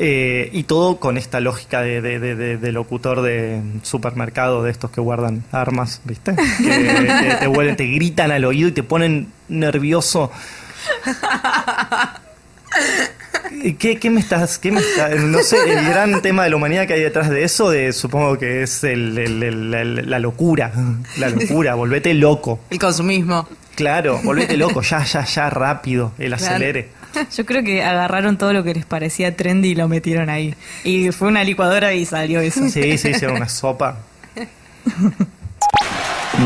Eh, 0.00 0.50
y 0.52 0.62
todo 0.62 1.00
con 1.00 1.18
esta 1.18 1.40
lógica 1.40 1.80
de, 1.82 2.00
de- 2.00 2.20
de- 2.20 2.36
de- 2.36 2.56
de 2.56 2.72
locutor 2.72 3.20
de 3.20 3.60
supermercado, 3.82 4.62
de 4.62 4.70
estos 4.70 4.92
que 4.92 5.00
guardan 5.00 5.42
armas, 5.50 6.00
¿viste? 6.04 6.36
Que, 6.36 6.64
que 7.28 7.34
te, 7.40 7.46
vuelven, 7.48 7.76
te 7.76 7.86
gritan 7.86 8.30
al 8.30 8.44
oído 8.44 8.68
y 8.68 8.72
te 8.72 8.84
ponen 8.84 9.26
nervioso. 9.48 10.30
¿Qué, 13.78 13.98
qué 13.98 14.10
me 14.10 14.20
estás, 14.20 14.58
qué 14.58 14.70
me 14.70 14.80
está- 14.80 15.08
no 15.08 15.40
sé, 15.40 15.56
el 15.66 15.84
gran 15.88 16.22
tema 16.22 16.44
de 16.44 16.50
la 16.50 16.56
humanidad 16.56 16.86
que 16.86 16.92
hay 16.94 17.00
detrás 17.02 17.28
de 17.30 17.42
eso, 17.44 17.70
de, 17.70 17.92
supongo 17.92 18.38
que 18.38 18.62
es 18.62 18.84
el- 18.84 19.18
el- 19.18 19.42
el- 19.42 19.74
el- 19.74 20.10
la 20.10 20.18
locura, 20.18 20.70
la 21.18 21.28
locura, 21.30 21.74
volvete 21.74 22.14
loco. 22.14 22.60
El 22.70 22.78
consumismo. 22.78 23.48
Claro, 23.74 24.20
volvete 24.22 24.56
loco, 24.56 24.82
ya, 24.82 25.02
ya, 25.04 25.24
ya, 25.24 25.50
rápido, 25.50 26.12
el 26.18 26.34
Claro. 26.36 26.54
Yo 27.36 27.46
creo 27.46 27.62
que 27.62 27.82
agarraron 27.82 28.38
todo 28.38 28.52
lo 28.52 28.64
que 28.64 28.74
les 28.74 28.84
parecía 28.84 29.36
trendy 29.36 29.70
y 29.70 29.74
lo 29.74 29.88
metieron 29.88 30.30
ahí. 30.30 30.54
Y 30.84 31.10
fue 31.12 31.28
una 31.28 31.44
licuadora 31.44 31.92
y 31.94 32.06
salió 32.06 32.40
eso. 32.40 32.68
Sí, 32.68 32.98
sí, 32.98 33.10
hicieron 33.10 33.36
una 33.36 33.48
sopa. 33.48 33.98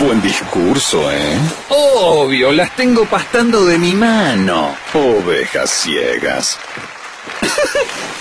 Buen 0.01 0.23
discurso, 0.23 1.11
¿eh? 1.13 1.37
Obvio, 1.69 2.51
las 2.53 2.75
tengo 2.77 3.05
pastando 3.05 3.65
de 3.67 3.79
mi 3.79 3.93
mano. 3.93 4.75
Ovejas 4.95 5.71
ciegas. 5.71 6.59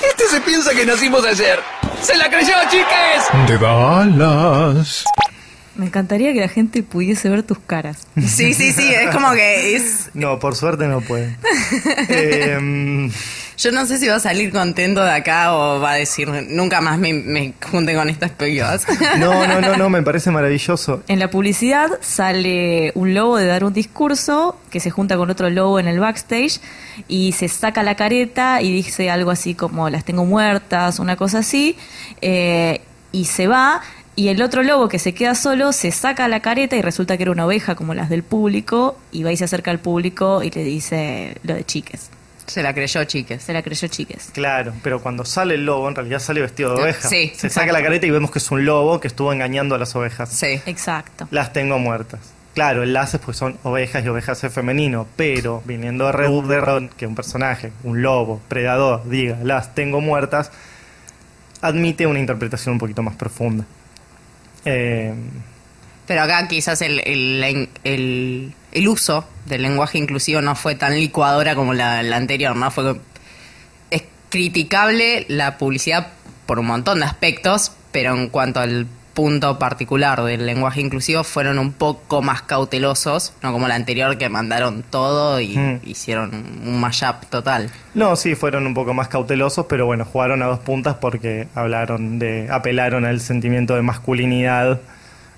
Este 0.07 0.27
se 0.27 0.41
piensa 0.41 0.71
que 0.71 0.85
nacimos 0.85 1.25
ayer. 1.25 1.59
¡Se 2.01 2.17
la 2.17 2.29
creyó, 2.29 2.53
chiques! 2.69 3.47
De 3.47 3.57
balas. 3.57 5.05
Me 5.76 5.86
encantaría 5.86 6.34
que 6.34 6.41
la 6.41 6.49
gente 6.49 6.84
pudiese 6.84 7.30
ver 7.30 7.43
tus 7.43 7.59
caras. 7.59 8.05
Sí, 8.17 8.53
sí, 8.53 8.74
sí, 8.74 8.93
es 8.93 9.09
como 9.15 9.32
que 9.32 9.76
es... 9.76 10.09
No, 10.13 10.38
por 10.39 10.55
suerte 10.55 10.88
no 10.88 11.01
puede. 11.01 11.38
Eh, 12.09 13.09
Yo 13.57 13.72
no 13.72 13.86
sé 13.86 13.97
si 13.99 14.07
va 14.07 14.15
a 14.15 14.19
salir 14.19 14.51
contento 14.51 15.03
de 15.03 15.11
acá 15.11 15.53
o 15.53 15.80
va 15.80 15.91
a 15.91 15.95
decir, 15.95 16.28
nunca 16.49 16.82
más 16.82 16.97
me, 16.97 17.13
me 17.13 17.53
junte 17.72 17.93
con 17.93 18.09
estas 18.09 18.32
pibas. 18.32 18.86
no, 19.19 19.47
no, 19.47 19.61
no, 19.61 19.78
no, 19.78 19.89
me 19.89 20.01
parece 20.01 20.32
maravilloso. 20.32 21.03
En 21.07 21.19
la 21.19 21.30
publicidad 21.30 21.89
sale 22.01 22.91
un 22.95 23.13
lobo 23.13 23.38
de 23.38 23.45
dar 23.45 23.63
un 23.63 23.72
discurso 23.74 24.59
que 24.72 24.80
se 24.80 24.89
junta 24.89 25.15
con 25.15 25.30
otro 25.30 25.49
lobo 25.49 25.80
en 25.80 25.88
el 25.88 25.99
backstage 25.99 26.59
y 27.07 27.34
se 27.34 27.47
saca 27.47 27.84
la 27.84 27.95
careta 27.95 28.61
y 28.61 28.72
dice 28.74 29.09
algo 29.09 29.32
así 29.32 29.53
como 29.53 29.89
las 29.89 30.03
tengo 30.05 30.26
muertas, 30.26 30.99
una 30.99 31.15
cosa 31.15 31.39
así, 31.39 31.78
eh, 32.22 32.82
y 33.11 33.26
se 33.26 33.47
va. 33.47 33.82
Y 34.22 34.30
el 34.30 34.39
otro 34.43 34.61
lobo 34.61 34.88
que 34.88 34.99
se 34.99 35.15
queda 35.15 35.34
solo 35.34 35.72
se 35.72 35.89
saca 35.89 36.28
la 36.28 36.41
careta 36.41 36.76
y 36.76 36.84
resulta 36.84 37.17
que 37.17 37.24
era 37.24 37.32
una 37.32 37.47
oveja 37.47 37.74
como 37.74 37.95
las 37.95 38.07
del 38.07 38.22
público 38.22 38.95
y 39.11 39.24
va 39.24 39.32
y 39.32 39.38
se 39.38 39.45
acerca 39.45 39.72
al 39.72 39.80
público 39.80 40.43
y 40.43 40.51
le 40.51 40.63
dice 40.63 41.38
lo 41.41 41.55
de 41.55 41.63
chiques. 41.63 42.11
Se 42.45 42.61
la 42.61 42.72
creyó, 42.72 43.03
chiques. 43.05 43.41
Se 43.41 43.51
la 43.51 43.63
creyó 43.63 43.88
chiques. 43.88 44.30
Claro, 44.32 44.74
pero 44.84 45.01
cuando 45.01 45.26
sale 45.26 45.55
el 45.55 45.65
lobo, 45.65 45.89
en 45.89 45.95
realidad 45.95 46.19
sale 46.19 46.39
vestido 46.39 46.76
de 46.76 46.84
oveja. 46.84 47.09
Sí, 47.09 47.30
Se 47.30 47.47
exacto. 47.47 47.49
saca 47.49 47.72
la 47.72 47.82
careta 47.82 48.05
y 48.05 48.11
vemos 48.11 48.30
que 48.30 48.38
es 48.38 48.51
un 48.51 48.63
lobo 48.63 48.99
que 48.99 49.07
estuvo 49.07 49.34
engañando 49.34 49.74
a 49.74 49.80
las 49.80 49.95
ovejas. 49.95 50.30
Sí. 50.30 50.61
Exacto. 50.67 51.28
Las 51.32 51.51
tengo 51.51 51.80
muertas. 51.80 52.19
Claro, 52.53 52.84
enlaces 52.84 53.19
pues 53.26 53.38
son 53.38 53.57
ovejas 53.63 54.05
y 54.05 54.07
ovejas 54.07 54.43
es 54.43 54.53
femenino, 54.53 55.07
pero 55.15 55.63
viniendo 55.65 56.05
de 56.05 56.11
Red 56.11 56.43
de 56.43 56.61
Ron, 56.61 56.89
que 56.89 57.07
un 57.07 57.15
personaje, 57.15 57.72
un 57.84 58.03
lobo, 58.03 58.39
predador, 58.47 59.09
diga, 59.09 59.39
las 59.41 59.74
tengo 59.74 59.99
muertas, 59.99 60.51
admite 61.59 62.05
una 62.05 62.19
interpretación 62.19 62.74
un 62.74 62.80
poquito 62.80 63.01
más 63.01 63.15
profunda. 63.15 63.65
Eh, 64.66 65.14
Pero 66.07 66.22
acá 66.24 66.47
quizás 66.47 66.82
el, 66.82 66.99
el, 67.05 67.70
el- 67.84 68.88
uso 68.88 69.26
del 69.45 69.62
lenguaje 69.64 69.97
inclusivo 69.97 70.41
no 70.41 70.55
fue 70.55 70.76
tan 70.76 70.95
licuadora 70.95 71.55
como 71.55 71.74
la, 71.74 72.03
la 72.03 72.18
anterior, 72.18 72.55
¿no? 72.55 72.70
Fue, 72.72 72.95
es 73.91 74.03
criticable 74.30 75.26
la 75.30 75.57
publicidad 75.57 76.07
por 76.45 76.59
un 76.59 76.66
montón 76.68 76.99
de 76.99 77.05
aspectos, 77.05 77.72
pero 77.91 78.16
en 78.16 78.30
cuanto 78.30 78.59
al 78.59 78.88
punto 79.14 79.59
particular 79.59 80.24
del 80.24 80.45
lenguaje 80.45 80.80
inclusivo 80.82 81.24
fueron 81.24 81.59
un 81.59 81.74
poco 81.74 82.22
más 82.22 82.41
cautelosos, 82.43 83.34
no 83.43 83.51
como 83.51 83.68
la 83.68 83.76
anterior 83.76 84.18
que 84.18 84.30
mandaron 84.30 84.84
todo 84.89 85.39
y 85.41 85.57
Mm. 85.57 85.80
hicieron 85.84 86.32
un 86.66 86.80
mashup 86.80 87.26
total. 87.30 87.70
no, 87.93 88.16
sí, 88.16 88.36
fueron 88.36 88.66
un 88.68 88.74
poco 88.74 88.93
más 88.93 89.09
cautelosos, 89.09 89.66
pero 89.68 89.86
bueno, 89.86 90.05
jugaron 90.05 90.41
a 90.41 90.45
dos 90.45 90.59
puntas 90.59 90.95
porque 90.95 91.47
hablaron 91.55 92.20
de, 92.20 92.47
apelaron 92.49 93.03
al 93.05 93.20
sentimiento 93.20 93.76
de 93.76 93.82
masculinidad 93.82 94.80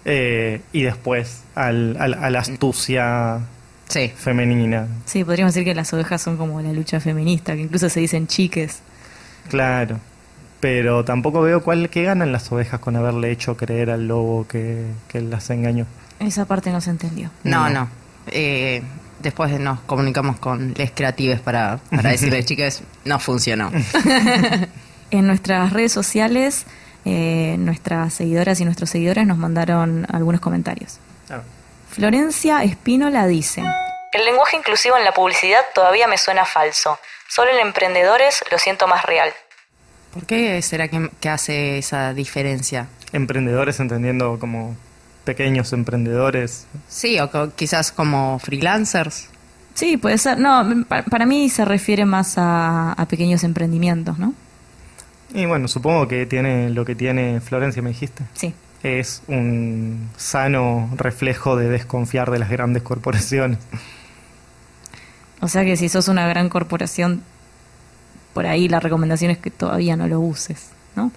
eh, 0.05 0.61
y 0.73 0.83
después 0.83 1.43
al- 1.55 1.95
al- 1.99 2.13
a 2.15 2.29
la 2.29 2.39
astucia 2.39 3.39
Sí. 3.87 4.11
femenina. 4.15 4.87
Sí, 5.05 5.23
podríamos 5.23 5.53
decir 5.53 5.65
que 5.65 5.73
las 5.73 5.93
ovejas 5.93 6.21
son 6.21 6.35
como 6.37 6.61
la 6.61 6.73
lucha 6.73 6.99
feminista, 6.99 7.55
que 7.55 7.61
incluso 7.61 7.89
se 7.89 7.99
dicen 8.01 8.27
chiques. 8.27 8.81
Claro. 9.49 9.99
Pero 10.63 11.03
tampoco 11.03 11.41
veo 11.41 11.61
cuál 11.61 11.89
que 11.89 12.03
ganan 12.03 12.31
las 12.31 12.49
ovejas 12.49 12.79
con 12.79 12.95
haberle 12.95 13.29
hecho 13.31 13.57
creer 13.57 13.89
al 13.89 14.07
lobo 14.07 14.47
que, 14.47 14.85
que 15.09 15.19
las 15.19 15.49
engañó. 15.49 15.85
Esa 16.21 16.45
parte 16.45 16.69
no 16.71 16.79
se 16.79 16.89
entendió. 16.89 17.31
No, 17.43 17.69
No. 17.69 17.81
no. 17.81 17.89
Eh, 18.27 18.81
después 19.19 19.59
nos 19.59 19.81
comunicamos 19.81 20.39
con 20.39 20.73
les 20.77 20.91
creatives 20.91 21.41
para, 21.41 21.79
para 21.93 22.09
decirles, 22.11 22.45
chicas, 22.45 22.81
no 23.03 23.19
funcionó. 23.19 23.73
En 25.11 25.27
nuestras 25.27 25.73
redes 25.73 25.91
sociales, 25.91 26.65
eh, 27.03 27.57
nuestras 27.59 28.13
seguidoras 28.13 28.61
y 28.61 28.65
nuestros 28.65 28.89
seguidores 28.89 29.27
nos 29.27 29.37
mandaron 29.37 30.07
algunos 30.13 30.39
comentarios. 30.39 30.97
Ah. 31.29 31.41
Florencia 31.89 32.63
Espínola 32.63 33.27
dice, 33.27 33.61
El 34.13 34.23
lenguaje 34.23 34.55
inclusivo 34.55 34.95
en 34.97 35.03
la 35.03 35.13
publicidad 35.13 35.59
todavía 35.75 36.07
me 36.07 36.17
suena 36.17 36.45
falso. 36.45 36.97
Solo 37.27 37.51
en 37.51 37.59
emprendedores 37.67 38.45
lo 38.49 38.57
siento 38.57 38.87
más 38.87 39.03
real. 39.03 39.33
¿Por 40.13 40.25
qué 40.25 40.61
será 40.61 40.87
que, 40.87 41.09
que 41.19 41.29
hace 41.29 41.77
esa 41.79 42.13
diferencia? 42.13 42.87
Emprendedores 43.13 43.79
entendiendo 43.79 44.37
como 44.39 44.75
pequeños 45.25 45.73
emprendedores. 45.73 46.65
Sí, 46.87 47.19
o 47.19 47.31
co- 47.31 47.51
quizás 47.55 47.91
como 47.91 48.37
freelancers. 48.39 49.27
sí, 49.73 49.97
puede 49.97 50.17
ser, 50.17 50.37
no, 50.39 50.85
pa- 50.87 51.03
para 51.03 51.25
mí 51.25 51.49
se 51.49 51.65
refiere 51.65 52.05
más 52.05 52.37
a, 52.37 52.93
a 52.93 53.07
pequeños 53.07 53.43
emprendimientos, 53.43 54.19
¿no? 54.19 54.33
Y 55.33 55.45
bueno, 55.45 55.67
supongo 55.67 56.07
que 56.07 56.25
tiene 56.27 56.69
lo 56.69 56.85
que 56.85 56.93
tiene 56.93 57.39
Florencia, 57.41 57.81
me 57.81 57.89
dijiste. 57.89 58.23
Sí. 58.35 58.53
Es 58.83 59.23
un 59.27 60.09
sano 60.17 60.89
reflejo 60.97 61.55
de 61.55 61.69
desconfiar 61.69 62.29
de 62.29 62.37
las 62.37 62.49
grandes 62.49 62.83
corporaciones. 62.89 63.57
O 65.41 65.47
sea 65.47 65.65
que 65.65 65.75
si 65.77 65.89
sos 65.89 66.07
una 66.07 66.27
gran 66.27 66.49
corporación, 66.49 67.23
por 68.33 68.45
ahí 68.45 68.67
la 68.67 68.79
recomendación 68.79 69.31
es 69.31 69.37
que 69.37 69.51
todavía 69.51 69.95
no 69.95 70.07
lo 70.07 70.19
uses, 70.19 70.71
¿no? 70.95 71.11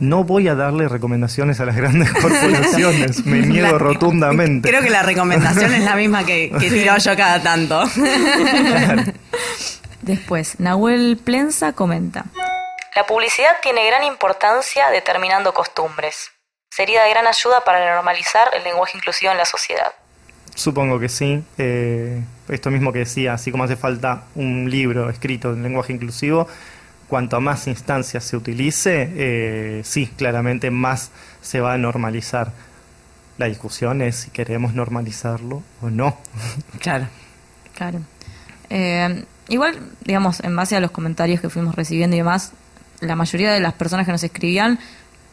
No 0.00 0.24
voy 0.24 0.48
a 0.48 0.54
darle 0.56 0.88
recomendaciones 0.88 1.60
a 1.60 1.64
las 1.66 1.76
grandes 1.76 2.10
corporaciones, 2.20 3.24
me 3.26 3.38
niego 3.46 3.72
La- 3.72 3.78
rotundamente. 3.78 4.68
Creo 4.68 4.82
que 4.82 4.90
la 4.90 5.02
recomendación 5.02 5.72
es 5.72 5.84
la 5.84 5.94
misma 5.94 6.24
que, 6.24 6.50
que 6.58 6.68
tiro 6.70 6.96
yo 6.98 7.16
cada 7.16 7.42
tanto. 7.42 7.84
Después, 10.02 10.60
Nahuel 10.60 11.18
Plensa 11.22 11.72
comenta, 11.72 12.24
La 12.94 13.06
publicidad 13.06 13.56
tiene 13.62 13.86
gran 13.86 14.04
importancia 14.04 14.90
determinando 14.90 15.54
costumbres. 15.54 16.30
Sería 16.70 17.02
de 17.04 17.10
gran 17.10 17.26
ayuda 17.26 17.62
para 17.64 17.94
normalizar 17.94 18.48
el 18.56 18.64
lenguaje 18.64 18.98
inclusivo 18.98 19.32
en 19.32 19.38
la 19.38 19.44
sociedad. 19.44 19.92
Supongo 20.54 20.98
que 20.98 21.08
sí. 21.08 21.42
Eh, 21.56 22.22
esto 22.48 22.70
mismo 22.70 22.92
que 22.92 23.00
decía, 23.00 23.34
así 23.34 23.50
como 23.50 23.64
hace 23.64 23.76
falta 23.76 24.24
un 24.34 24.70
libro 24.70 25.08
escrito 25.10 25.52
en 25.52 25.62
lenguaje 25.62 25.92
inclusivo, 25.92 26.46
cuanto 27.08 27.40
más 27.40 27.66
instancias 27.66 28.24
se 28.24 28.36
utilice, 28.36 29.10
eh, 29.14 29.80
sí, 29.84 30.06
claramente 30.16 30.70
más 30.70 31.10
se 31.40 31.60
va 31.60 31.74
a 31.74 31.78
normalizar. 31.78 32.52
La 33.38 33.46
discusión 33.46 34.00
es 34.02 34.16
si 34.16 34.30
queremos 34.30 34.74
normalizarlo 34.74 35.62
o 35.80 35.90
no. 35.90 36.16
Claro. 36.80 37.08
claro. 37.74 38.00
Eh, 38.70 39.24
igual, 39.48 39.78
digamos, 40.04 40.40
en 40.40 40.54
base 40.56 40.76
a 40.76 40.80
los 40.80 40.90
comentarios 40.90 41.40
que 41.40 41.50
fuimos 41.50 41.74
recibiendo 41.74 42.16
y 42.16 42.20
demás, 42.20 42.52
la 43.00 43.16
mayoría 43.16 43.52
de 43.52 43.60
las 43.60 43.74
personas 43.74 44.06
que 44.06 44.12
nos 44.12 44.22
escribían 44.22 44.78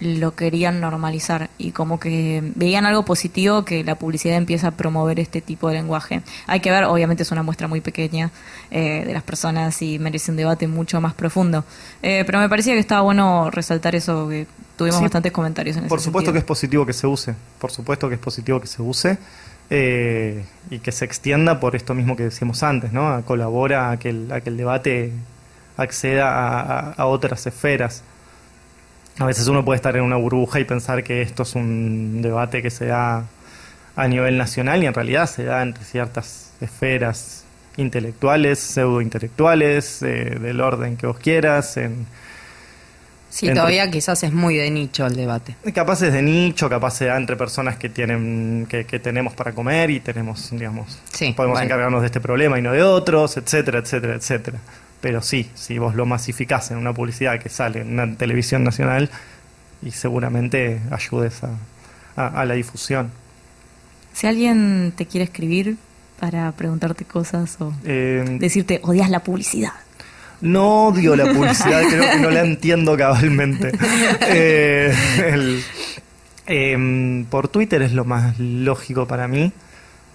lo 0.01 0.35
querían 0.35 0.81
normalizar 0.81 1.49
y 1.59 1.71
como 1.71 1.99
que 1.99 2.41
veían 2.55 2.85
algo 2.87 3.05
positivo 3.05 3.63
que 3.65 3.83
la 3.83 3.95
publicidad 3.95 4.35
empieza 4.35 4.67
a 4.69 4.71
promover 4.71 5.19
este 5.19 5.41
tipo 5.41 5.67
de 5.69 5.75
lenguaje. 5.75 6.21
Hay 6.47 6.59
que 6.59 6.71
ver, 6.71 6.85
obviamente 6.85 7.21
es 7.23 7.31
una 7.31 7.43
muestra 7.43 7.67
muy 7.67 7.81
pequeña 7.81 8.31
eh, 8.71 9.03
de 9.05 9.13
las 9.13 9.21
personas 9.23 9.79
y 9.81 9.99
merece 9.99 10.31
un 10.31 10.37
debate 10.37 10.67
mucho 10.67 10.99
más 11.01 11.13
profundo. 11.13 11.63
Eh, 12.01 12.23
pero 12.25 12.39
me 12.39 12.49
parecía 12.49 12.73
que 12.73 12.79
estaba 12.79 13.01
bueno 13.01 13.49
resaltar 13.51 13.95
eso, 13.95 14.27
que 14.27 14.47
tuvimos 14.75 14.97
Sí, 14.97 15.03
bastantes 15.03 15.31
comentarios 15.31 15.77
en 15.77 15.83
ese 15.83 15.89
Por 15.89 16.01
supuesto 16.01 16.33
que 16.33 16.39
es 16.39 16.45
positivo 16.45 16.83
que 16.85 16.93
se 16.93 17.05
use, 17.05 17.35
por 17.59 17.69
supuesto 17.71 18.09
que 18.09 18.15
es 18.15 18.21
positivo 18.21 18.59
que 18.59 18.65
se 18.67 18.81
use 18.81 19.19
eh, 19.69 20.43
y 20.71 20.79
que 20.79 20.91
se 20.91 21.05
extienda 21.05 21.59
por 21.59 21.75
esto 21.75 21.93
mismo 21.93 22.15
que 22.15 22.23
decíamos 22.23 22.63
antes, 22.63 22.91
¿no? 22.91 23.21
Colabora 23.23 23.91
a 23.91 23.97
que 23.99 24.09
el, 24.09 24.31
a 24.31 24.41
que 24.41 24.49
el 24.49 24.57
debate 24.57 25.11
acceda 25.77 26.27
a, 26.31 26.59
a- 26.89 26.91
a 26.93 27.05
otras 27.05 27.45
esferas. 27.45 28.03
A 29.19 29.25
veces 29.25 29.47
uno 29.47 29.63
puede 29.63 29.75
estar 29.75 29.95
en 29.95 30.03
una 30.03 30.15
burbuja 30.15 30.59
y 30.59 30.63
pensar 30.63 31.03
que 31.03 31.21
esto 31.21 31.43
es 31.43 31.55
un 31.55 32.21
debate 32.21 32.61
que 32.61 32.69
se 32.69 32.85
da 32.87 33.25
a 33.95 34.07
nivel 34.07 34.37
nacional 34.37 34.81
y 34.83 34.87
en 34.87 34.93
realidad 34.93 35.27
se 35.27 35.43
da 35.43 35.61
entre 35.61 35.83
ciertas 35.83 36.51
esferas 36.61 37.43
intelectuales, 37.77 38.59
pseudointelectuales, 38.59 40.01
eh, 40.03 40.37
del 40.41 40.61
orden 40.61 40.97
que 40.97 41.07
vos 41.07 41.17
quieras, 41.17 41.77
en, 41.77 42.05
Sí, 43.29 43.45
Entre- 43.47 43.61
todavía 43.61 43.89
quizás 43.89 44.23
es 44.23 44.33
muy 44.33 44.57
de 44.57 44.69
nicho 44.71 45.05
el 45.05 45.15
debate. 45.15 45.55
Capaces 45.73 46.11
de 46.11 46.21
nicho, 46.21 46.67
capaces 46.69 47.07
de 47.07 47.15
entre 47.15 47.37
personas 47.37 47.77
que 47.77 47.87
tienen 47.87 48.67
que, 48.69 48.85
que 48.85 48.99
tenemos 48.99 49.33
para 49.33 49.53
comer 49.53 49.89
y 49.89 50.01
tenemos, 50.01 50.49
digamos, 50.51 50.99
Sí, 51.13 51.31
podemos 51.31 51.55
bueno. 51.55 51.65
encargarnos 51.65 52.01
de 52.01 52.07
este 52.07 52.19
problema 52.19 52.59
y 52.59 52.61
no 52.61 52.73
de 52.73 52.83
otros, 52.83 53.37
etcétera, 53.37 53.79
etcétera, 53.79 54.15
etcétera. 54.15 54.57
Pero 55.01 55.21
sí, 55.21 55.49
si 55.55 55.77
vos 55.79 55.95
lo 55.95 56.05
masificás 56.05 56.71
en 56.71 56.77
una 56.77 56.93
publicidad 56.93 57.39
que 57.39 57.49
sale 57.49 57.81
en 57.81 57.93
una 57.93 58.15
televisión 58.15 58.63
nacional 58.63 59.09
y 59.83 59.91
seguramente 59.91 60.79
ayudes 60.91 61.41
a, 61.43 61.49
a- 62.15 62.41
a 62.41 62.45
la 62.45 62.53
difusión. 62.53 63.09
Si 64.13 64.27
alguien 64.27 64.93
te 64.95 65.05
quiere 65.07 65.23
escribir 65.23 65.77
para 66.19 66.51
preguntarte 66.51 67.03
cosas 67.05 67.55
o 67.59 67.73
Eh, 67.83 68.37
decirte 68.39 68.79
odias 68.83 69.09
la 69.09 69.21
publicidad. 69.23 69.71
No 70.41 70.87
odio 70.87 71.15
la 71.15 71.25
publicidad, 71.33 71.81
creo 71.89 72.11
que 72.11 72.19
no 72.19 72.29
la 72.29 72.41
entiendo 72.41 72.95
cabalmente. 72.97 73.71
Eh, 74.27 74.93
el- 75.27 75.63
em, 76.47 77.25
por 77.25 77.47
Twitter 77.47 77.81
es 77.81 77.93
lo 77.93 78.05
más 78.05 78.37
lógico 78.39 79.07
para 79.07 79.27
mí, 79.27 79.51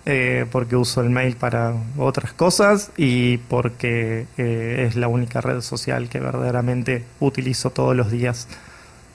eh, 0.07 0.47
porque 0.51 0.77
uso 0.77 1.01
el 1.01 1.11
mail 1.11 1.37
para 1.37 1.75
otras 1.99 2.33
cosas 2.33 2.91
y 2.97 3.39
porque 3.39 4.27
eh, 4.39 4.87
es 4.89 4.97
la 4.97 5.09
única 5.09 5.41
red 5.41 5.61
social 5.61 6.09
que 6.09 6.21
verdaderamente 6.21 7.05
utilizo 7.21 7.71
todos 7.71 7.95
los 7.97 8.11
días. 8.11 8.47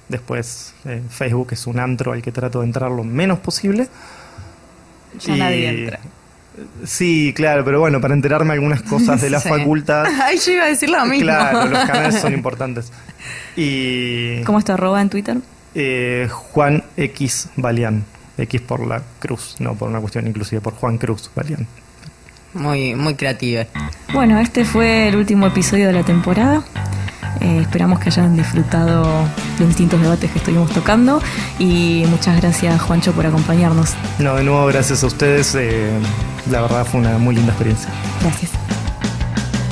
Después, 0.09 0.73
eh, 0.85 1.01
Facebook 1.09 1.49
es 1.51 1.65
un 1.67 1.79
antro 1.79 2.11
al 2.11 2.21
que 2.21 2.31
trato 2.33 2.59
de 2.59 2.65
entrar 2.65 2.91
lo 2.91 3.03
menos 3.05 3.39
posible. 3.39 3.87
Ya 5.19 5.35
nadie 5.37 5.69
entra. 5.69 5.99
Sí, 6.85 7.31
claro, 7.33 7.63
pero 7.63 7.79
bueno, 7.79 8.01
para 8.01 8.13
enterarme 8.13 8.51
algunas 8.53 8.81
cosas 8.81 9.21
de 9.21 9.29
la 9.29 9.39
Sí. 9.41 9.47
facultad. 9.49 10.05
Ay, 10.23 10.37
yo 10.45 10.51
iba 10.51 10.65
a 10.65 10.67
decir 10.67 10.89
lo 10.89 11.05
mismo. 11.05 11.23
Claro, 11.23 11.65
los 11.69 11.79
canales 11.85 12.19
son 12.19 12.33
importantes. 12.41 12.91
Y 13.55 14.41
¿Cómo 14.43 14.59
es 14.59 14.65
tu 14.65 14.73
arroba 14.73 15.01
en 15.01 15.09
Twitter? 15.09 15.37
eh, 15.73 16.27
Juan 16.29 16.83
X. 16.97 17.47
X 18.38 18.61
por 18.61 18.86
la 18.86 19.01
cruz, 19.19 19.55
no 19.59 19.75
por 19.75 19.89
una 19.89 19.99
cuestión 19.99 20.27
inclusive, 20.27 20.61
por 20.61 20.73
Juan 20.75 20.97
Cruz 20.97 21.29
Balián. 21.36 21.67
Muy, 22.53 22.95
muy 22.95 23.15
creativa. 23.15 23.65
Bueno, 24.13 24.39
este 24.39 24.65
fue 24.65 25.07
el 25.07 25.15
último 25.15 25.47
episodio 25.47 25.88
de 25.88 25.93
la 25.93 26.03
temporada. 26.03 26.63
Eh, 27.39 27.59
esperamos 27.61 27.99
que 27.99 28.09
hayan 28.09 28.36
disfrutado 28.36 29.03
los 29.57 29.67
distintos 29.67 30.01
debates 30.01 30.29
que 30.32 30.38
estuvimos 30.38 30.69
tocando 30.71 31.21
y 31.57 32.03
muchas 32.07 32.39
gracias 32.39 32.79
Juancho 32.82 33.13
por 33.13 33.25
acompañarnos. 33.25 33.93
No, 34.19 34.36
de 34.36 34.43
nuevo, 34.43 34.65
gracias 34.67 35.03
a 35.03 35.07
ustedes. 35.07 35.55
eh, 35.55 35.89
la 36.51 36.61
verdad 36.61 36.86
fue 36.86 36.99
una 36.99 37.17
muy 37.17 37.36
linda 37.36 37.51
experiencia. 37.51 37.89
Gracias. 38.21 38.51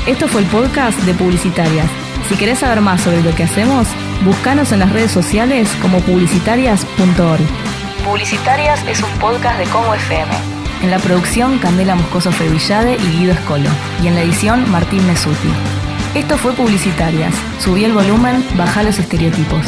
Esto 0.07 0.27
fue 0.27 0.41
el 0.41 0.47
podcast 0.47 0.97
de 1.01 1.13
Publicitarias. 1.13 1.87
Si 2.29 2.35
querés 2.35 2.59
saber 2.59 2.81
más 2.81 3.01
sobre 3.01 3.21
lo 3.21 3.35
que 3.35 3.43
hacemos, 3.43 3.87
búscanos 4.23 4.71
en 4.71 4.79
las 4.79 4.91
redes 4.91 5.11
sociales 5.11 5.69
como 5.81 5.99
publicitarias.org. 5.99 7.41
Publicitarias 8.03 8.83
es 8.87 9.01
un 9.01 9.11
podcast 9.19 9.57
de 9.59 9.65
Congo 9.65 9.93
FM. 9.93 10.31
En 10.81 10.91
la 10.91 10.99
producción, 10.99 11.59
Candela 11.59 11.95
Moscoso 11.95 12.31
Fevillade 12.31 12.95
y 12.95 13.19
Guido 13.19 13.33
Escolo. 13.33 13.69
Y 14.01 14.07
en 14.07 14.15
la 14.15 14.21
edición, 14.21 14.69
Martín 14.71 15.05
Mesuti. 15.05 15.49
Esto 16.15 16.37
fue 16.37 16.53
Publicitarias. 16.53 17.33
Subí 17.59 17.83
el 17.83 17.93
volumen, 17.93 18.43
baja 18.55 18.83
los 18.83 18.97
estereotipos. 18.99 19.65